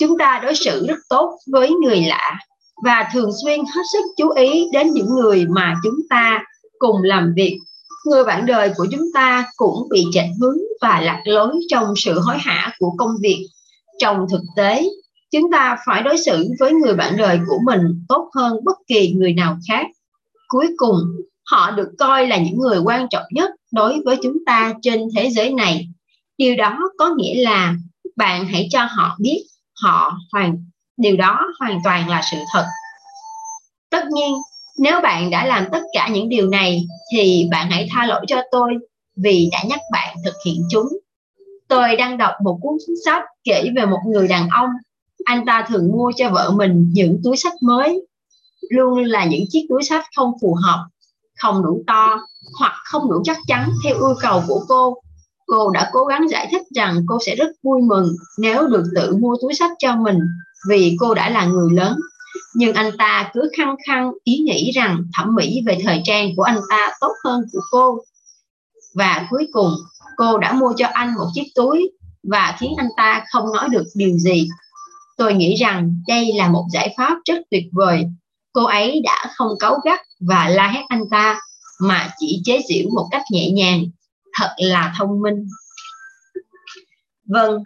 Chúng 0.00 0.18
ta 0.18 0.40
đối 0.42 0.54
xử 0.54 0.86
rất 0.86 0.98
tốt 1.08 1.38
với 1.52 1.70
người 1.70 2.00
lạ 2.00 2.38
và 2.84 3.08
thường 3.12 3.30
xuyên 3.44 3.60
hết 3.60 3.82
sức 3.92 4.04
chú 4.16 4.30
ý 4.30 4.68
đến 4.72 4.90
những 4.90 5.14
người 5.14 5.46
mà 5.46 5.74
chúng 5.82 5.96
ta 6.10 6.44
cùng 6.78 7.02
làm 7.02 7.32
việc. 7.36 7.58
Người 8.06 8.24
bạn 8.24 8.46
đời 8.46 8.72
của 8.76 8.86
chúng 8.92 9.12
ta 9.14 9.46
cũng 9.56 9.88
bị 9.90 10.04
chệch 10.12 10.30
hướng 10.40 10.58
và 10.82 11.00
lạc 11.00 11.20
lối 11.24 11.54
trong 11.68 11.94
sự 11.96 12.20
hối 12.20 12.38
hả 12.38 12.72
của 12.78 12.90
công 12.98 13.10
việc. 13.20 13.46
Trong 13.98 14.26
thực 14.30 14.42
tế, 14.56 14.84
chúng 15.32 15.52
ta 15.52 15.76
phải 15.86 16.02
đối 16.02 16.18
xử 16.18 16.48
với 16.60 16.72
người 16.72 16.94
bạn 16.94 17.16
đời 17.16 17.38
của 17.46 17.58
mình 17.64 18.04
tốt 18.08 18.30
hơn 18.34 18.64
bất 18.64 18.76
kỳ 18.86 19.12
người 19.12 19.32
nào 19.32 19.58
khác. 19.68 19.86
Cuối 20.48 20.68
cùng, 20.76 20.98
họ 21.50 21.70
được 21.70 21.88
coi 21.98 22.26
là 22.26 22.36
những 22.36 22.58
người 22.58 22.78
quan 22.78 23.06
trọng 23.10 23.24
nhất 23.30 23.50
đối 23.72 24.00
với 24.04 24.16
chúng 24.22 24.36
ta 24.46 24.74
trên 24.82 25.00
thế 25.16 25.30
giới 25.30 25.52
này. 25.52 25.88
Điều 26.38 26.56
đó 26.56 26.78
có 26.98 27.14
nghĩa 27.16 27.42
là 27.42 27.74
bạn 28.16 28.46
hãy 28.46 28.68
cho 28.70 28.84
họ 28.90 29.16
biết 29.20 29.44
họ 29.82 30.18
hoàn 30.32 30.64
điều 30.96 31.16
đó 31.16 31.40
hoàn 31.60 31.80
toàn 31.84 32.08
là 32.08 32.22
sự 32.30 32.36
thật. 32.52 32.64
Tất 33.90 34.04
nhiên, 34.10 34.34
nếu 34.78 35.00
bạn 35.00 35.30
đã 35.30 35.46
làm 35.46 35.66
tất 35.72 35.82
cả 35.92 36.08
những 36.08 36.28
điều 36.28 36.48
này, 36.48 36.86
thì 37.12 37.48
bạn 37.50 37.70
hãy 37.70 37.88
tha 37.92 38.06
lỗi 38.06 38.24
cho 38.28 38.42
tôi 38.50 38.74
vì 39.16 39.48
đã 39.52 39.62
nhắc 39.68 39.80
bạn 39.92 40.16
thực 40.24 40.34
hiện 40.46 40.62
chúng. 40.70 40.88
Tôi 41.68 41.96
đang 41.96 42.18
đọc 42.18 42.32
một 42.44 42.58
cuốn 42.62 42.74
sách 43.04 43.22
kể 43.44 43.70
về 43.76 43.86
một 43.86 44.00
người 44.06 44.28
đàn 44.28 44.48
ông. 44.48 44.68
Anh 45.24 45.46
ta 45.46 45.66
thường 45.68 45.88
mua 45.92 46.12
cho 46.16 46.30
vợ 46.30 46.50
mình 46.50 46.90
những 46.92 47.20
túi 47.24 47.36
sách 47.36 47.52
mới. 47.62 48.06
Luôn 48.70 49.04
là 49.04 49.24
những 49.24 49.44
chiếc 49.50 49.66
túi 49.68 49.82
sách 49.82 50.04
không 50.16 50.32
phù 50.42 50.56
hợp, 50.64 50.86
không 51.42 51.62
đủ 51.62 51.82
to 51.86 52.20
hoặc 52.58 52.72
không 52.84 53.10
đủ 53.10 53.22
chắc 53.24 53.38
chắn 53.46 53.70
theo 53.84 53.94
yêu 53.94 54.14
cầu 54.20 54.42
của 54.48 54.64
cô. 54.68 54.94
Cô 55.46 55.70
đã 55.70 55.90
cố 55.92 56.04
gắng 56.04 56.28
giải 56.28 56.48
thích 56.50 56.62
rằng 56.74 57.04
cô 57.08 57.18
sẽ 57.26 57.36
rất 57.36 57.48
vui 57.62 57.82
mừng 57.82 58.08
nếu 58.38 58.66
được 58.66 58.84
tự 58.94 59.16
mua 59.16 59.36
túi 59.42 59.54
sách 59.54 59.70
cho 59.78 59.96
mình 59.96 60.18
vì 60.68 60.96
cô 61.00 61.14
đã 61.14 61.30
là 61.30 61.44
người 61.44 61.68
lớn. 61.72 62.00
Nhưng 62.54 62.74
anh 62.74 62.90
ta 62.98 63.30
cứ 63.34 63.50
khăng 63.56 63.76
khăng 63.86 64.12
ý 64.24 64.38
nghĩ 64.38 64.70
rằng 64.70 65.02
thẩm 65.14 65.34
mỹ 65.34 65.62
về 65.66 65.78
thời 65.84 66.02
trang 66.04 66.28
của 66.36 66.42
anh 66.42 66.60
ta 66.70 66.88
tốt 67.00 67.12
hơn 67.24 67.42
của 67.52 67.60
cô. 67.70 67.98
Và 68.94 69.26
cuối 69.30 69.48
cùng, 69.52 69.72
cô 70.16 70.38
đã 70.38 70.52
mua 70.52 70.72
cho 70.76 70.86
anh 70.92 71.14
một 71.14 71.26
chiếc 71.34 71.46
túi 71.54 71.90
và 72.22 72.56
khiến 72.60 72.72
anh 72.76 72.88
ta 72.96 73.24
không 73.32 73.52
nói 73.52 73.68
được 73.68 73.84
điều 73.94 74.18
gì. 74.18 74.48
Tôi 75.16 75.34
nghĩ 75.34 75.54
rằng 75.54 76.02
đây 76.06 76.32
là 76.36 76.48
một 76.48 76.64
giải 76.72 76.94
pháp 76.96 77.18
rất 77.24 77.38
tuyệt 77.50 77.64
vời. 77.72 78.04
Cô 78.52 78.64
ấy 78.64 79.00
đã 79.04 79.24
không 79.36 79.48
cáu 79.58 79.78
gắt 79.84 80.00
và 80.20 80.48
la 80.48 80.68
hét 80.68 80.82
anh 80.88 81.02
ta, 81.10 81.40
mà 81.80 82.10
chỉ 82.18 82.40
chế 82.44 82.60
giễu 82.68 82.88
một 82.94 83.08
cách 83.10 83.22
nhẹ 83.30 83.50
nhàng. 83.50 83.84
Thật 84.38 84.54
là 84.58 84.94
thông 84.98 85.20
minh. 85.20 85.46
Vâng 87.28 87.62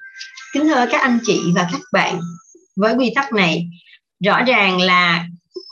kính 0.53 0.69
thưa 0.69 0.87
các 0.91 1.01
anh 1.01 1.19
chị 1.27 1.41
và 1.55 1.69
các 1.73 1.81
bạn 1.93 2.21
với 2.77 2.95
quy 2.95 3.13
tắc 3.15 3.33
này 3.33 3.69
rõ 4.25 4.43
ràng 4.43 4.81
là 4.81 5.27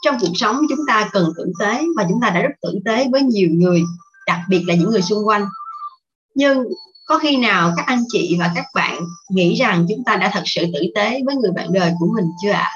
trong 0.05 0.17
cuộc 0.21 0.33
sống 0.35 0.61
chúng 0.69 0.79
ta 0.87 1.09
cần 1.11 1.31
tử 1.37 1.51
tế 1.59 1.83
và 1.97 2.05
chúng 2.09 2.19
ta 2.21 2.29
đã 2.29 2.41
rất 2.41 2.51
tử 2.61 2.79
tế 2.85 3.07
với 3.11 3.21
nhiều 3.21 3.49
người, 3.51 3.83
đặc 4.27 4.39
biệt 4.49 4.63
là 4.67 4.75
những 4.75 4.89
người 4.89 5.01
xung 5.01 5.27
quanh 5.27 5.45
nhưng 6.35 6.63
có 7.05 7.17
khi 7.17 7.37
nào 7.37 7.73
các 7.77 7.85
anh 7.85 8.03
chị 8.07 8.35
và 8.39 8.51
các 8.55 8.65
bạn 8.75 8.99
nghĩ 9.29 9.55
rằng 9.55 9.85
chúng 9.89 10.03
ta 10.05 10.15
đã 10.15 10.31
thật 10.33 10.43
sự 10.45 10.65
tử 10.73 10.81
tế 10.95 11.21
với 11.25 11.35
người 11.35 11.51
bạn 11.51 11.73
đời 11.73 11.91
của 11.99 12.07
mình 12.15 12.25
chưa 12.43 12.51
ạ 12.51 12.61
à? 12.61 12.75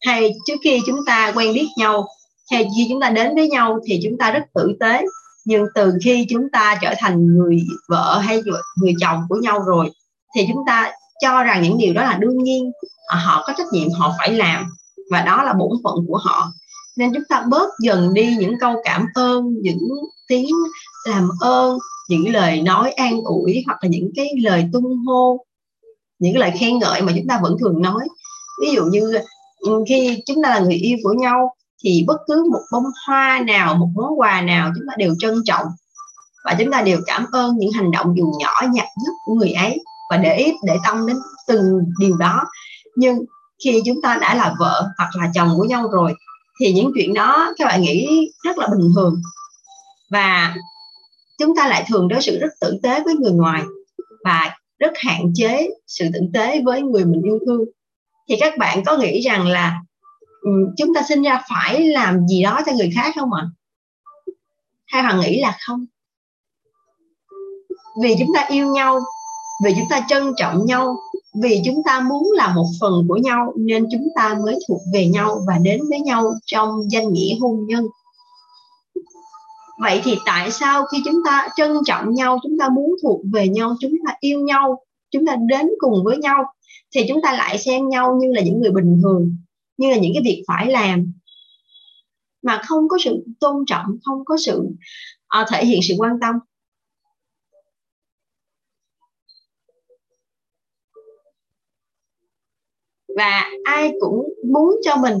hay 0.00 0.34
trước 0.46 0.54
khi 0.64 0.80
chúng 0.86 1.00
ta 1.06 1.32
quen 1.36 1.54
biết 1.54 1.66
nhau, 1.76 2.08
hay 2.50 2.68
khi 2.76 2.86
chúng 2.90 3.00
ta 3.00 3.10
đến 3.10 3.34
với 3.34 3.48
nhau 3.48 3.78
thì 3.86 4.00
chúng 4.02 4.18
ta 4.18 4.30
rất 4.30 4.42
tử 4.54 4.76
tế, 4.80 5.04
nhưng 5.44 5.64
từ 5.74 5.92
khi 6.04 6.26
chúng 6.30 6.50
ta 6.52 6.78
trở 6.82 6.94
thành 6.98 7.26
người 7.26 7.62
vợ 7.88 8.18
hay 8.18 8.40
người 8.76 8.94
chồng 9.00 9.22
của 9.28 9.36
nhau 9.42 9.60
rồi 9.66 9.90
thì 10.34 10.46
chúng 10.48 10.62
ta 10.66 10.92
cho 11.22 11.42
rằng 11.42 11.62
những 11.62 11.78
điều 11.78 11.94
đó 11.94 12.02
là 12.02 12.18
đương 12.20 12.42
nhiên 12.42 12.72
à, 13.06 13.16
họ 13.16 13.44
có 13.46 13.52
trách 13.58 13.72
nhiệm, 13.72 13.90
họ 13.90 14.14
phải 14.18 14.32
làm, 14.32 14.64
và 15.10 15.22
đó 15.22 15.42
là 15.42 15.52
bổn 15.52 15.70
phận 15.84 15.94
của 16.08 16.16
họ. 16.16 16.52
Nên 16.96 17.14
chúng 17.14 17.22
ta 17.28 17.44
bớt 17.48 17.68
dần 17.80 18.14
đi 18.14 18.36
những 18.38 18.54
câu 18.60 18.74
cảm 18.84 19.06
ơn, 19.14 19.54
những 19.62 19.88
tiếng 20.28 20.54
làm 21.08 21.28
ơn, 21.40 21.78
những 22.08 22.32
lời 22.32 22.62
nói 22.62 22.90
an 22.90 23.20
ủi, 23.24 23.62
hoặc 23.66 23.78
là 23.82 23.88
những 23.88 24.10
cái 24.16 24.26
lời 24.42 24.64
tung 24.72 24.96
hô, 25.06 25.44
những 26.18 26.36
lời 26.36 26.52
khen 26.60 26.78
ngợi 26.78 27.02
mà 27.02 27.12
chúng 27.16 27.26
ta 27.28 27.40
vẫn 27.42 27.56
thường 27.60 27.82
nói. 27.82 28.08
Ví 28.62 28.70
dụ 28.72 28.84
như 28.84 29.18
ừ, 29.58 29.84
khi 29.88 30.22
chúng 30.26 30.42
ta 30.42 30.50
là 30.50 30.60
người 30.60 30.74
yêu 30.74 30.98
của 31.02 31.12
nhau, 31.12 31.54
thì 31.84 32.04
bất 32.06 32.16
cứ 32.26 32.44
một 32.52 32.60
bông 32.72 32.84
hoa 33.06 33.40
nào, 33.46 33.74
một 33.74 33.88
món 33.94 34.20
quà 34.20 34.40
nào 34.40 34.70
chúng 34.76 34.84
ta 34.88 34.94
đều 34.98 35.14
trân 35.18 35.34
trọng, 35.44 35.66
và 36.44 36.56
chúng 36.58 36.70
ta 36.70 36.82
đều 36.82 36.98
cảm 37.06 37.26
ơn 37.32 37.56
những 37.56 37.72
hành 37.72 37.90
động 37.90 38.14
dù 38.16 38.32
nhỏ 38.38 38.52
nhặt 38.62 38.86
nhất 39.04 39.12
của 39.26 39.34
người 39.34 39.52
ấy 39.52 39.78
và 40.12 40.18
để 40.18 40.36
ý, 40.36 40.52
để 40.62 40.76
tâm 40.84 41.06
đến 41.06 41.16
từng 41.48 41.84
điều 41.98 42.16
đó. 42.16 42.44
Nhưng 42.96 43.18
khi 43.64 43.82
chúng 43.86 44.02
ta 44.02 44.18
đã 44.20 44.34
là 44.34 44.54
vợ 44.58 44.88
hoặc 44.98 45.10
là 45.14 45.30
chồng 45.34 45.50
của 45.56 45.64
nhau 45.64 45.88
rồi, 45.88 46.14
thì 46.60 46.72
những 46.72 46.90
chuyện 46.94 47.14
đó 47.14 47.52
các 47.56 47.64
bạn 47.64 47.82
nghĩ 47.82 48.30
rất 48.44 48.58
là 48.58 48.66
bình 48.66 48.90
thường. 48.94 49.22
Và 50.10 50.54
chúng 51.38 51.56
ta 51.56 51.68
lại 51.68 51.84
thường 51.88 52.08
đối 52.08 52.22
xử 52.22 52.38
rất 52.38 52.48
tử 52.60 52.78
tế 52.82 53.02
với 53.04 53.14
người 53.14 53.32
ngoài 53.32 53.62
và 54.24 54.56
rất 54.78 54.92
hạn 54.96 55.32
chế 55.34 55.70
sự 55.86 56.08
tử 56.12 56.20
tế 56.34 56.62
với 56.64 56.82
người 56.82 57.04
mình 57.04 57.22
yêu 57.22 57.38
thương. 57.46 57.64
Thì 58.28 58.36
các 58.40 58.58
bạn 58.58 58.84
có 58.84 58.96
nghĩ 58.96 59.20
rằng 59.20 59.46
là 59.46 59.80
ừ, 60.40 60.50
chúng 60.76 60.94
ta 60.94 61.02
sinh 61.08 61.22
ra 61.22 61.42
phải 61.50 61.88
làm 61.88 62.26
gì 62.28 62.42
đó 62.42 62.60
cho 62.66 62.72
người 62.72 62.90
khác 62.94 63.12
không 63.16 63.32
ạ? 63.32 63.46
Hay 64.86 65.02
hoàng 65.02 65.20
nghĩ 65.20 65.40
là 65.40 65.56
không? 65.66 65.86
Vì 68.02 68.14
chúng 68.18 68.28
ta 68.34 68.46
yêu 68.50 68.66
nhau 68.66 69.00
vì 69.64 69.74
chúng 69.76 69.88
ta 69.90 70.06
trân 70.08 70.22
trọng 70.36 70.66
nhau 70.66 70.96
vì 71.42 71.60
chúng 71.64 71.82
ta 71.86 72.00
muốn 72.00 72.32
là 72.32 72.54
một 72.54 72.66
phần 72.80 72.92
của 73.08 73.16
nhau 73.16 73.52
nên 73.56 73.86
chúng 73.92 74.08
ta 74.16 74.38
mới 74.44 74.58
thuộc 74.68 74.80
về 74.94 75.06
nhau 75.06 75.40
và 75.46 75.58
đến 75.62 75.80
với 75.90 76.00
nhau 76.00 76.32
trong 76.46 76.90
danh 76.90 77.12
nghĩa 77.12 77.38
hôn 77.40 77.66
nhân. 77.66 77.86
Vậy 79.80 80.00
thì 80.04 80.18
tại 80.26 80.50
sao 80.50 80.86
khi 80.86 80.98
chúng 81.04 81.20
ta 81.24 81.48
trân 81.56 81.76
trọng 81.84 82.14
nhau 82.14 82.38
chúng 82.42 82.58
ta 82.58 82.68
muốn 82.68 82.94
thuộc 83.02 83.20
về 83.32 83.48
nhau 83.48 83.76
chúng 83.80 83.92
ta 84.06 84.14
yêu 84.20 84.40
nhau 84.40 84.80
chúng 85.10 85.26
ta 85.26 85.36
đến 85.48 85.70
cùng 85.78 86.04
với 86.04 86.18
nhau 86.18 86.44
thì 86.94 87.00
chúng 87.08 87.22
ta 87.22 87.32
lại 87.32 87.58
xem 87.58 87.88
nhau 87.88 88.18
như 88.20 88.32
là 88.32 88.42
những 88.42 88.60
người 88.60 88.70
bình 88.70 89.00
thường 89.02 89.36
như 89.76 89.90
là 89.90 89.96
những 89.96 90.12
cái 90.14 90.22
việc 90.24 90.44
phải 90.48 90.70
làm 90.70 91.12
mà 92.42 92.60
không 92.64 92.88
có 92.88 92.98
sự 93.04 93.24
tôn 93.40 93.64
trọng 93.66 93.86
không 94.04 94.24
có 94.24 94.36
sự 94.46 94.58
uh, 95.40 95.48
thể 95.50 95.64
hiện 95.64 95.80
sự 95.82 95.94
quan 95.98 96.20
tâm? 96.20 96.34
Và 103.16 103.44
ai 103.64 103.92
cũng 104.00 104.28
muốn 104.52 104.80
cho 104.84 104.96
mình 104.96 105.14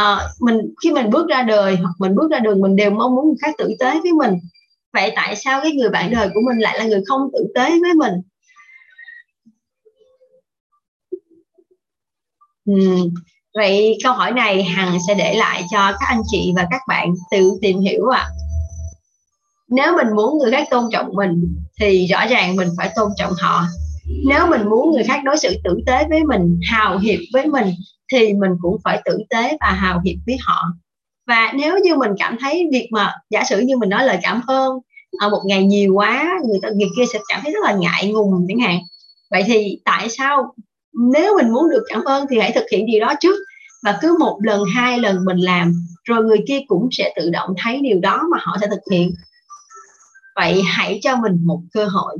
uh, 0.00 0.20
mình 0.40 0.74
khi 0.82 0.92
mình 0.92 1.10
bước 1.10 1.28
ra 1.28 1.42
đời 1.42 1.76
hoặc 1.76 1.92
mình 1.98 2.14
bước 2.14 2.30
ra 2.30 2.38
đường 2.38 2.60
mình 2.60 2.76
đều 2.76 2.90
mong 2.90 3.14
muốn 3.14 3.26
người 3.26 3.36
khác 3.42 3.54
tử 3.58 3.70
tế 3.80 4.00
với 4.02 4.12
mình. 4.12 4.34
Vậy 4.92 5.12
tại 5.16 5.36
sao 5.36 5.60
cái 5.62 5.72
người 5.72 5.90
bạn 5.90 6.10
đời 6.10 6.28
của 6.34 6.40
mình 6.46 6.58
lại 6.58 6.78
là 6.78 6.84
người 6.84 7.02
không 7.06 7.30
tử 7.32 7.46
tế 7.54 7.70
với 7.70 7.94
mình? 7.94 8.12
Uhm, 12.70 13.14
vậy 13.54 13.98
câu 14.04 14.12
hỏi 14.12 14.32
này 14.32 14.62
hằng 14.62 14.98
sẽ 15.08 15.14
để 15.14 15.34
lại 15.34 15.64
cho 15.70 15.92
các 15.92 16.06
anh 16.08 16.22
chị 16.30 16.52
và 16.56 16.66
các 16.70 16.80
bạn 16.88 17.14
tự 17.30 17.50
tìm 17.62 17.80
hiểu 17.80 18.06
ạ. 18.06 18.20
À. 18.20 18.30
nếu 19.68 19.96
mình 19.96 20.16
muốn 20.16 20.38
người 20.38 20.52
khác 20.52 20.68
tôn 20.70 20.84
trọng 20.92 21.14
mình 21.14 21.56
thì 21.80 22.06
rõ 22.06 22.26
ràng 22.26 22.56
mình 22.56 22.68
phải 22.76 22.90
tôn 22.96 23.10
trọng 23.16 23.32
họ 23.40 23.64
nếu 24.06 24.46
mình 24.46 24.68
muốn 24.68 24.92
người 24.92 25.04
khác 25.04 25.20
đối 25.24 25.36
xử 25.36 25.56
tử 25.64 25.78
tế 25.86 26.04
với 26.10 26.24
mình, 26.24 26.60
hào 26.70 26.98
hiệp 26.98 27.18
với 27.32 27.46
mình, 27.46 27.66
thì 28.12 28.32
mình 28.32 28.50
cũng 28.60 28.76
phải 28.84 29.02
tử 29.04 29.18
tế 29.30 29.56
và 29.60 29.70
hào 29.70 30.00
hiệp 30.04 30.16
với 30.26 30.36
họ. 30.40 30.64
Và 31.26 31.52
nếu 31.54 31.78
như 31.78 31.96
mình 31.96 32.10
cảm 32.18 32.36
thấy 32.40 32.68
việc 32.72 32.88
mà, 32.92 33.12
giả 33.30 33.44
sử 33.44 33.60
như 33.60 33.76
mình 33.76 33.88
nói 33.88 34.04
lời 34.04 34.18
cảm 34.22 34.40
ơn 34.46 34.78
ở 35.20 35.28
một 35.28 35.42
ngày 35.46 35.64
nhiều 35.64 35.94
quá, 35.94 36.40
người 36.48 36.58
ta, 36.62 36.68
người 36.68 36.88
kia 36.96 37.04
sẽ 37.12 37.18
cảm 37.28 37.40
thấy 37.42 37.52
rất 37.52 37.60
là 37.64 37.72
ngại 37.72 38.12
ngùng 38.12 38.46
chẳng 38.48 38.58
hạn. 38.58 38.78
Vậy 39.30 39.42
thì 39.46 39.78
tại 39.84 40.08
sao, 40.08 40.54
nếu 41.12 41.36
mình 41.36 41.52
muốn 41.52 41.70
được 41.70 41.84
cảm 41.88 42.04
ơn 42.04 42.26
thì 42.30 42.38
hãy 42.38 42.52
thực 42.54 42.64
hiện 42.72 42.86
điều 42.86 43.00
đó 43.00 43.14
trước 43.20 43.36
và 43.82 43.98
cứ 44.02 44.16
một 44.20 44.38
lần, 44.42 44.64
hai 44.74 44.98
lần 44.98 45.24
mình 45.24 45.38
làm, 45.38 45.72
rồi 46.04 46.24
người 46.24 46.38
kia 46.48 46.58
cũng 46.66 46.88
sẽ 46.92 47.12
tự 47.16 47.30
động 47.30 47.50
thấy 47.58 47.80
điều 47.82 48.00
đó 48.00 48.22
mà 48.30 48.38
họ 48.40 48.56
sẽ 48.60 48.66
thực 48.66 48.80
hiện. 48.92 49.14
Vậy 50.36 50.62
hãy 50.66 50.98
cho 51.02 51.16
mình 51.16 51.38
một 51.44 51.60
cơ 51.72 51.84
hội 51.84 52.16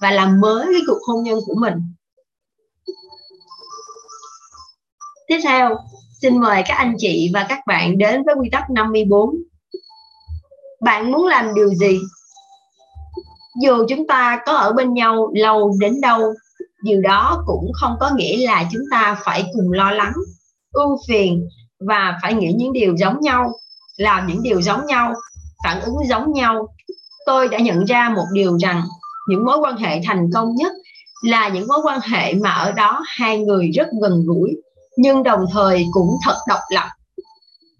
và 0.00 0.10
làm 0.10 0.40
mới 0.40 0.66
cái 0.72 0.82
cuộc 0.86 0.98
hôn 1.06 1.24
nhân 1.24 1.38
của 1.46 1.54
mình. 1.54 1.74
Tiếp 5.28 5.38
theo, 5.44 5.76
xin 6.22 6.40
mời 6.40 6.62
các 6.66 6.74
anh 6.74 6.94
chị 6.98 7.30
và 7.34 7.46
các 7.48 7.58
bạn 7.66 7.98
đến 7.98 8.22
với 8.24 8.34
quy 8.34 8.48
tắc 8.52 8.70
54 8.70 9.30
bạn 10.80 11.12
muốn 11.12 11.26
làm 11.26 11.54
điều 11.54 11.68
gì? 11.68 12.00
Dù 13.62 13.86
chúng 13.88 14.06
ta 14.06 14.40
có 14.46 14.52
ở 14.52 14.72
bên 14.72 14.94
nhau 14.94 15.30
lâu 15.34 15.72
đến 15.80 16.00
đâu, 16.00 16.34
điều 16.82 17.00
đó 17.00 17.42
cũng 17.46 17.72
không 17.74 17.96
có 18.00 18.10
nghĩa 18.16 18.46
là 18.46 18.64
chúng 18.72 18.82
ta 18.90 19.20
phải 19.24 19.44
cùng 19.54 19.72
lo 19.72 19.90
lắng, 19.90 20.12
ưu 20.72 20.98
phiền 21.08 21.48
và 21.80 22.18
phải 22.22 22.34
nghĩ 22.34 22.52
những 22.56 22.72
điều 22.72 22.96
giống 22.96 23.20
nhau, 23.20 23.52
làm 23.96 24.26
những 24.26 24.42
điều 24.42 24.62
giống 24.62 24.86
nhau, 24.86 25.14
phản 25.64 25.80
ứng 25.80 25.94
giống 26.08 26.32
nhau. 26.32 26.66
Tôi 27.26 27.48
đã 27.48 27.58
nhận 27.58 27.84
ra 27.84 28.08
một 28.08 28.24
điều 28.32 28.58
rằng 28.58 28.82
những 29.30 29.44
mối 29.44 29.58
quan 29.58 29.76
hệ 29.76 30.00
thành 30.04 30.30
công 30.34 30.54
nhất 30.54 30.72
là 31.22 31.48
những 31.48 31.68
mối 31.68 31.78
quan 31.82 32.00
hệ 32.00 32.34
mà 32.34 32.50
ở 32.50 32.72
đó 32.72 33.02
hai 33.06 33.38
người 33.38 33.70
rất 33.70 33.86
gần 34.02 34.22
gũi, 34.26 34.50
nhưng 34.96 35.22
đồng 35.22 35.40
thời 35.52 35.86
cũng 35.92 36.16
thật 36.24 36.36
độc 36.48 36.60
lập. 36.70 36.88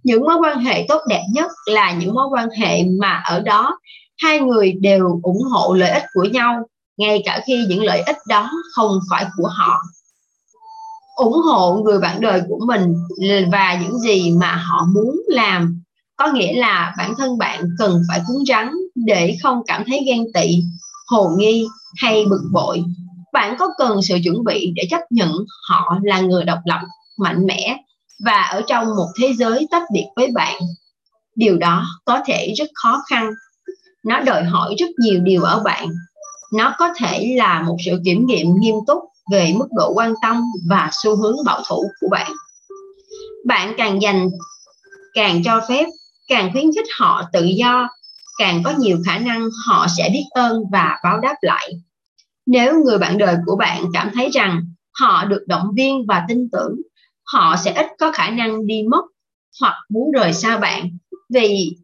Những 0.02 0.24
mối 0.24 0.36
quan 0.40 0.58
hệ 0.58 0.84
tốt 0.88 1.00
đẹp 1.08 1.22
nhất 1.32 1.50
là 1.66 1.92
những 1.92 2.14
mối 2.14 2.26
quan 2.32 2.48
hệ 2.50 2.84
mà 3.00 3.22
ở 3.24 3.40
đó 3.40 3.78
hai 4.22 4.40
người 4.40 4.72
đều 4.80 5.20
ủng 5.22 5.42
hộ 5.52 5.74
lợi 5.74 5.90
ích 5.90 6.04
của 6.14 6.24
nhau, 6.24 6.62
ngay 6.96 7.22
cả 7.24 7.40
khi 7.46 7.66
những 7.68 7.82
lợi 7.82 8.00
ích 8.00 8.16
đó 8.28 8.50
không 8.74 8.98
phải 9.10 9.26
của 9.36 9.48
họ. 9.48 9.76
Ủng 11.16 11.40
hộ 11.44 11.74
người 11.84 11.98
bạn 11.98 12.20
đời 12.20 12.42
của 12.48 12.58
mình 12.66 12.94
và 13.52 13.78
những 13.82 13.98
gì 13.98 14.30
mà 14.30 14.54
họ 14.54 14.86
muốn 14.94 15.20
làm, 15.28 15.82
có 16.16 16.32
nghĩa 16.32 16.52
là 16.52 16.94
bản 16.98 17.14
thân 17.18 17.38
bạn 17.38 17.64
cần 17.78 18.02
phải 18.08 18.20
cứng 18.28 18.44
rắn 18.44 18.70
để 18.94 19.36
không 19.42 19.62
cảm 19.66 19.84
thấy 19.86 20.04
ghen 20.06 20.24
tị 20.34 20.62
hồ 21.10 21.30
nghi 21.38 21.66
hay 21.96 22.24
bực 22.30 22.42
bội. 22.52 22.84
Bạn 23.32 23.56
có 23.58 23.68
cần 23.78 24.02
sự 24.02 24.18
chuẩn 24.24 24.44
bị 24.44 24.72
để 24.76 24.82
chấp 24.90 25.00
nhận 25.10 25.32
họ 25.68 25.98
là 26.02 26.20
người 26.20 26.44
độc 26.44 26.58
lập, 26.64 26.80
mạnh 27.18 27.46
mẽ 27.46 27.76
và 28.24 28.42
ở 28.42 28.62
trong 28.66 28.86
một 28.96 29.06
thế 29.20 29.32
giới 29.32 29.66
tách 29.70 29.82
biệt 29.92 30.06
với 30.16 30.30
bạn? 30.34 30.60
Điều 31.36 31.58
đó 31.58 31.86
có 32.04 32.20
thể 32.26 32.52
rất 32.56 32.68
khó 32.74 33.02
khăn. 33.10 33.30
Nó 34.04 34.20
đòi 34.20 34.44
hỏi 34.44 34.74
rất 34.78 34.90
nhiều 34.98 35.20
điều 35.20 35.42
ở 35.42 35.60
bạn. 35.64 35.88
Nó 36.52 36.74
có 36.78 36.88
thể 36.96 37.34
là 37.36 37.62
một 37.62 37.76
sự 37.84 38.00
kiểm 38.04 38.26
nghiệm 38.26 38.46
nghiêm 38.60 38.74
túc 38.86 38.98
về 39.32 39.52
mức 39.56 39.68
độ 39.76 39.92
quan 39.94 40.14
tâm 40.22 40.42
và 40.68 40.90
xu 41.02 41.16
hướng 41.16 41.36
bảo 41.46 41.62
thủ 41.68 41.84
của 42.00 42.08
bạn. 42.10 42.32
Bạn 43.46 43.74
càng 43.76 44.02
dành, 44.02 44.30
càng 45.14 45.42
cho 45.44 45.60
phép, 45.68 45.86
càng 46.28 46.52
khuyến 46.52 46.64
khích 46.74 46.86
họ 46.98 47.22
tự 47.32 47.44
do 47.44 47.88
càng 48.40 48.62
có 48.64 48.72
nhiều 48.78 48.98
khả 49.06 49.18
năng 49.18 49.48
họ 49.66 49.86
sẽ 49.96 50.10
biết 50.12 50.24
ơn 50.30 50.62
và 50.72 50.98
báo 51.04 51.20
đáp 51.20 51.36
lại. 51.40 51.72
Nếu 52.46 52.84
người 52.84 52.98
bạn 52.98 53.18
đời 53.18 53.36
của 53.46 53.56
bạn 53.56 53.84
cảm 53.92 54.10
thấy 54.14 54.30
rằng 54.32 54.60
họ 55.00 55.24
được 55.24 55.44
động 55.46 55.68
viên 55.76 56.06
và 56.06 56.24
tin 56.28 56.48
tưởng, 56.52 56.80
họ 57.32 57.56
sẽ 57.56 57.72
ít 57.72 57.86
có 57.98 58.12
khả 58.12 58.30
năng 58.30 58.66
đi 58.66 58.82
mất 58.90 59.02
hoặc 59.60 59.74
muốn 59.88 60.10
rời 60.10 60.32
xa 60.32 60.58
bạn 60.58 60.90
vì 61.34 61.76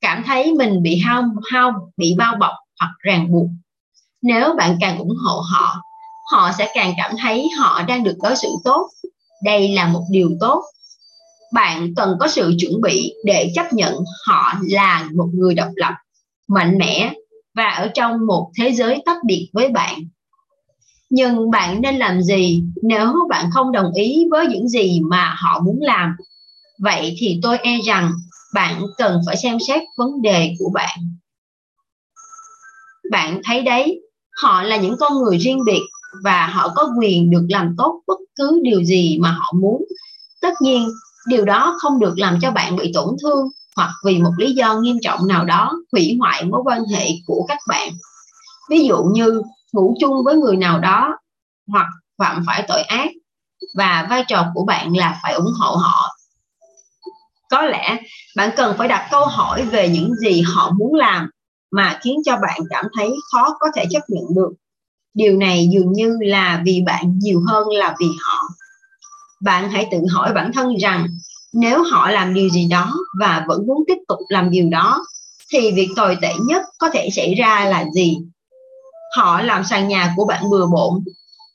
cảm 0.00 0.22
thấy 0.26 0.54
mình 0.54 0.82
bị 0.82 0.98
hao 0.98 1.24
hao, 1.50 1.92
bị 1.96 2.14
bao 2.18 2.36
bọc 2.40 2.52
hoặc 2.80 2.92
ràng 2.98 3.32
buộc. 3.32 3.46
Nếu 4.22 4.54
bạn 4.58 4.76
càng 4.80 4.98
ủng 4.98 5.16
hộ 5.24 5.40
họ 5.40 5.82
họ 6.32 6.52
sẽ 6.58 6.72
càng 6.74 6.92
cảm 6.96 7.12
thấy 7.22 7.48
họ 7.58 7.82
đang 7.82 8.04
được 8.04 8.16
đối 8.22 8.36
xử 8.36 8.48
tốt. 8.64 8.88
Đây 9.44 9.68
là 9.68 9.88
một 9.88 10.04
điều 10.10 10.30
tốt 10.40 10.64
bạn 11.52 11.94
cần 11.96 12.16
có 12.20 12.28
sự 12.28 12.54
chuẩn 12.58 12.80
bị 12.80 13.14
để 13.24 13.52
chấp 13.54 13.72
nhận 13.72 13.94
họ 14.26 14.54
là 14.62 15.08
một 15.14 15.28
người 15.34 15.54
độc 15.54 15.68
lập, 15.76 15.94
mạnh 16.48 16.78
mẽ 16.78 17.14
và 17.54 17.68
ở 17.68 17.90
trong 17.94 18.26
một 18.26 18.50
thế 18.58 18.72
giới 18.72 19.02
tách 19.06 19.18
biệt 19.26 19.50
với 19.52 19.68
bạn. 19.68 19.98
Nhưng 21.10 21.50
bạn 21.50 21.80
nên 21.82 21.96
làm 21.96 22.22
gì 22.22 22.62
nếu 22.82 23.12
bạn 23.28 23.50
không 23.52 23.72
đồng 23.72 23.92
ý 23.92 24.26
với 24.30 24.46
những 24.46 24.68
gì 24.68 25.00
mà 25.10 25.34
họ 25.38 25.60
muốn 25.60 25.78
làm? 25.80 26.16
Vậy 26.78 27.16
thì 27.18 27.38
tôi 27.42 27.58
e 27.58 27.78
rằng 27.84 28.12
bạn 28.54 28.82
cần 28.98 29.20
phải 29.26 29.36
xem 29.36 29.58
xét 29.68 29.82
vấn 29.96 30.22
đề 30.22 30.54
của 30.58 30.70
bạn. 30.74 30.98
Bạn 33.10 33.40
thấy 33.44 33.62
đấy, 33.62 34.00
họ 34.42 34.62
là 34.62 34.76
những 34.76 34.96
con 35.00 35.12
người 35.22 35.38
riêng 35.38 35.60
biệt 35.66 35.82
và 36.24 36.46
họ 36.46 36.68
có 36.74 36.88
quyền 36.98 37.30
được 37.30 37.46
làm 37.48 37.74
tốt 37.78 38.02
bất 38.06 38.18
cứ 38.36 38.60
điều 38.62 38.84
gì 38.84 39.18
mà 39.18 39.30
họ 39.30 39.52
muốn. 39.60 39.84
Tất 40.40 40.52
nhiên 40.60 40.88
điều 41.26 41.44
đó 41.44 41.76
không 41.78 41.98
được 42.00 42.14
làm 42.16 42.38
cho 42.42 42.50
bạn 42.50 42.76
bị 42.76 42.90
tổn 42.94 43.16
thương 43.22 43.48
hoặc 43.76 43.90
vì 44.04 44.18
một 44.18 44.32
lý 44.38 44.52
do 44.52 44.74
nghiêm 44.74 44.96
trọng 45.02 45.26
nào 45.26 45.44
đó 45.44 45.72
hủy 45.92 46.16
hoại 46.20 46.44
mối 46.44 46.60
quan 46.64 46.84
hệ 46.84 47.08
của 47.26 47.44
các 47.48 47.58
bạn. 47.68 47.88
Ví 48.70 48.84
dụ 48.84 49.02
như 49.02 49.42
ngủ 49.72 49.94
chung 50.00 50.24
với 50.24 50.36
người 50.36 50.56
nào 50.56 50.78
đó 50.78 51.18
hoặc 51.68 51.86
phạm 52.18 52.42
phải 52.46 52.64
tội 52.68 52.82
ác 52.82 53.10
và 53.74 54.06
vai 54.10 54.24
trò 54.28 54.46
của 54.54 54.64
bạn 54.64 54.96
là 54.96 55.20
phải 55.22 55.34
ủng 55.34 55.52
hộ 55.60 55.76
họ. 55.76 56.16
Có 57.50 57.62
lẽ 57.62 57.96
bạn 58.36 58.50
cần 58.56 58.74
phải 58.78 58.88
đặt 58.88 59.08
câu 59.10 59.26
hỏi 59.26 59.62
về 59.62 59.88
những 59.88 60.14
gì 60.14 60.42
họ 60.42 60.70
muốn 60.78 60.94
làm 60.94 61.30
mà 61.70 61.98
khiến 62.02 62.16
cho 62.24 62.32
bạn 62.32 62.60
cảm 62.70 62.84
thấy 62.96 63.14
khó 63.32 63.56
có 63.60 63.66
thể 63.76 63.84
chấp 63.90 64.00
nhận 64.08 64.24
được. 64.36 64.50
Điều 65.14 65.36
này 65.36 65.68
dường 65.72 65.92
như 65.92 66.16
là 66.20 66.62
vì 66.64 66.82
bạn 66.86 67.18
nhiều 67.18 67.40
hơn 67.46 67.68
là 67.68 67.96
vì 68.00 68.06
họ 68.24 68.41
bạn 69.42 69.70
hãy 69.70 69.86
tự 69.90 69.98
hỏi 70.10 70.32
bản 70.32 70.50
thân 70.54 70.76
rằng, 70.76 71.06
nếu 71.52 71.82
họ 71.82 72.10
làm 72.10 72.34
điều 72.34 72.48
gì 72.48 72.66
đó 72.68 72.94
và 73.20 73.44
vẫn 73.48 73.66
muốn 73.66 73.84
tiếp 73.86 73.98
tục 74.08 74.18
làm 74.28 74.50
điều 74.50 74.68
đó, 74.70 75.06
thì 75.52 75.72
việc 75.72 75.88
tồi 75.96 76.16
tệ 76.22 76.32
nhất 76.46 76.62
có 76.78 76.90
thể 76.90 77.08
xảy 77.12 77.34
ra 77.34 77.64
là 77.64 77.84
gì? 77.94 78.18
Họ 79.16 79.42
làm 79.42 79.64
sàn 79.64 79.88
nhà 79.88 80.14
của 80.16 80.24
bạn 80.24 80.50
bừa 80.50 80.66
bộn, 80.66 81.04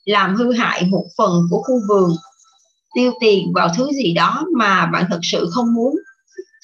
làm 0.04 0.36
hư 0.36 0.52
hại 0.52 0.84
một 0.84 1.04
phần 1.18 1.42
của 1.50 1.62
khu 1.62 1.80
vườn, 1.88 2.16
tiêu 2.94 3.12
tiền 3.20 3.52
vào 3.54 3.68
thứ 3.76 3.90
gì 3.92 4.14
đó 4.14 4.44
mà 4.56 4.86
bạn 4.86 5.04
thực 5.10 5.20
sự 5.22 5.50
không 5.52 5.74
muốn, 5.74 5.94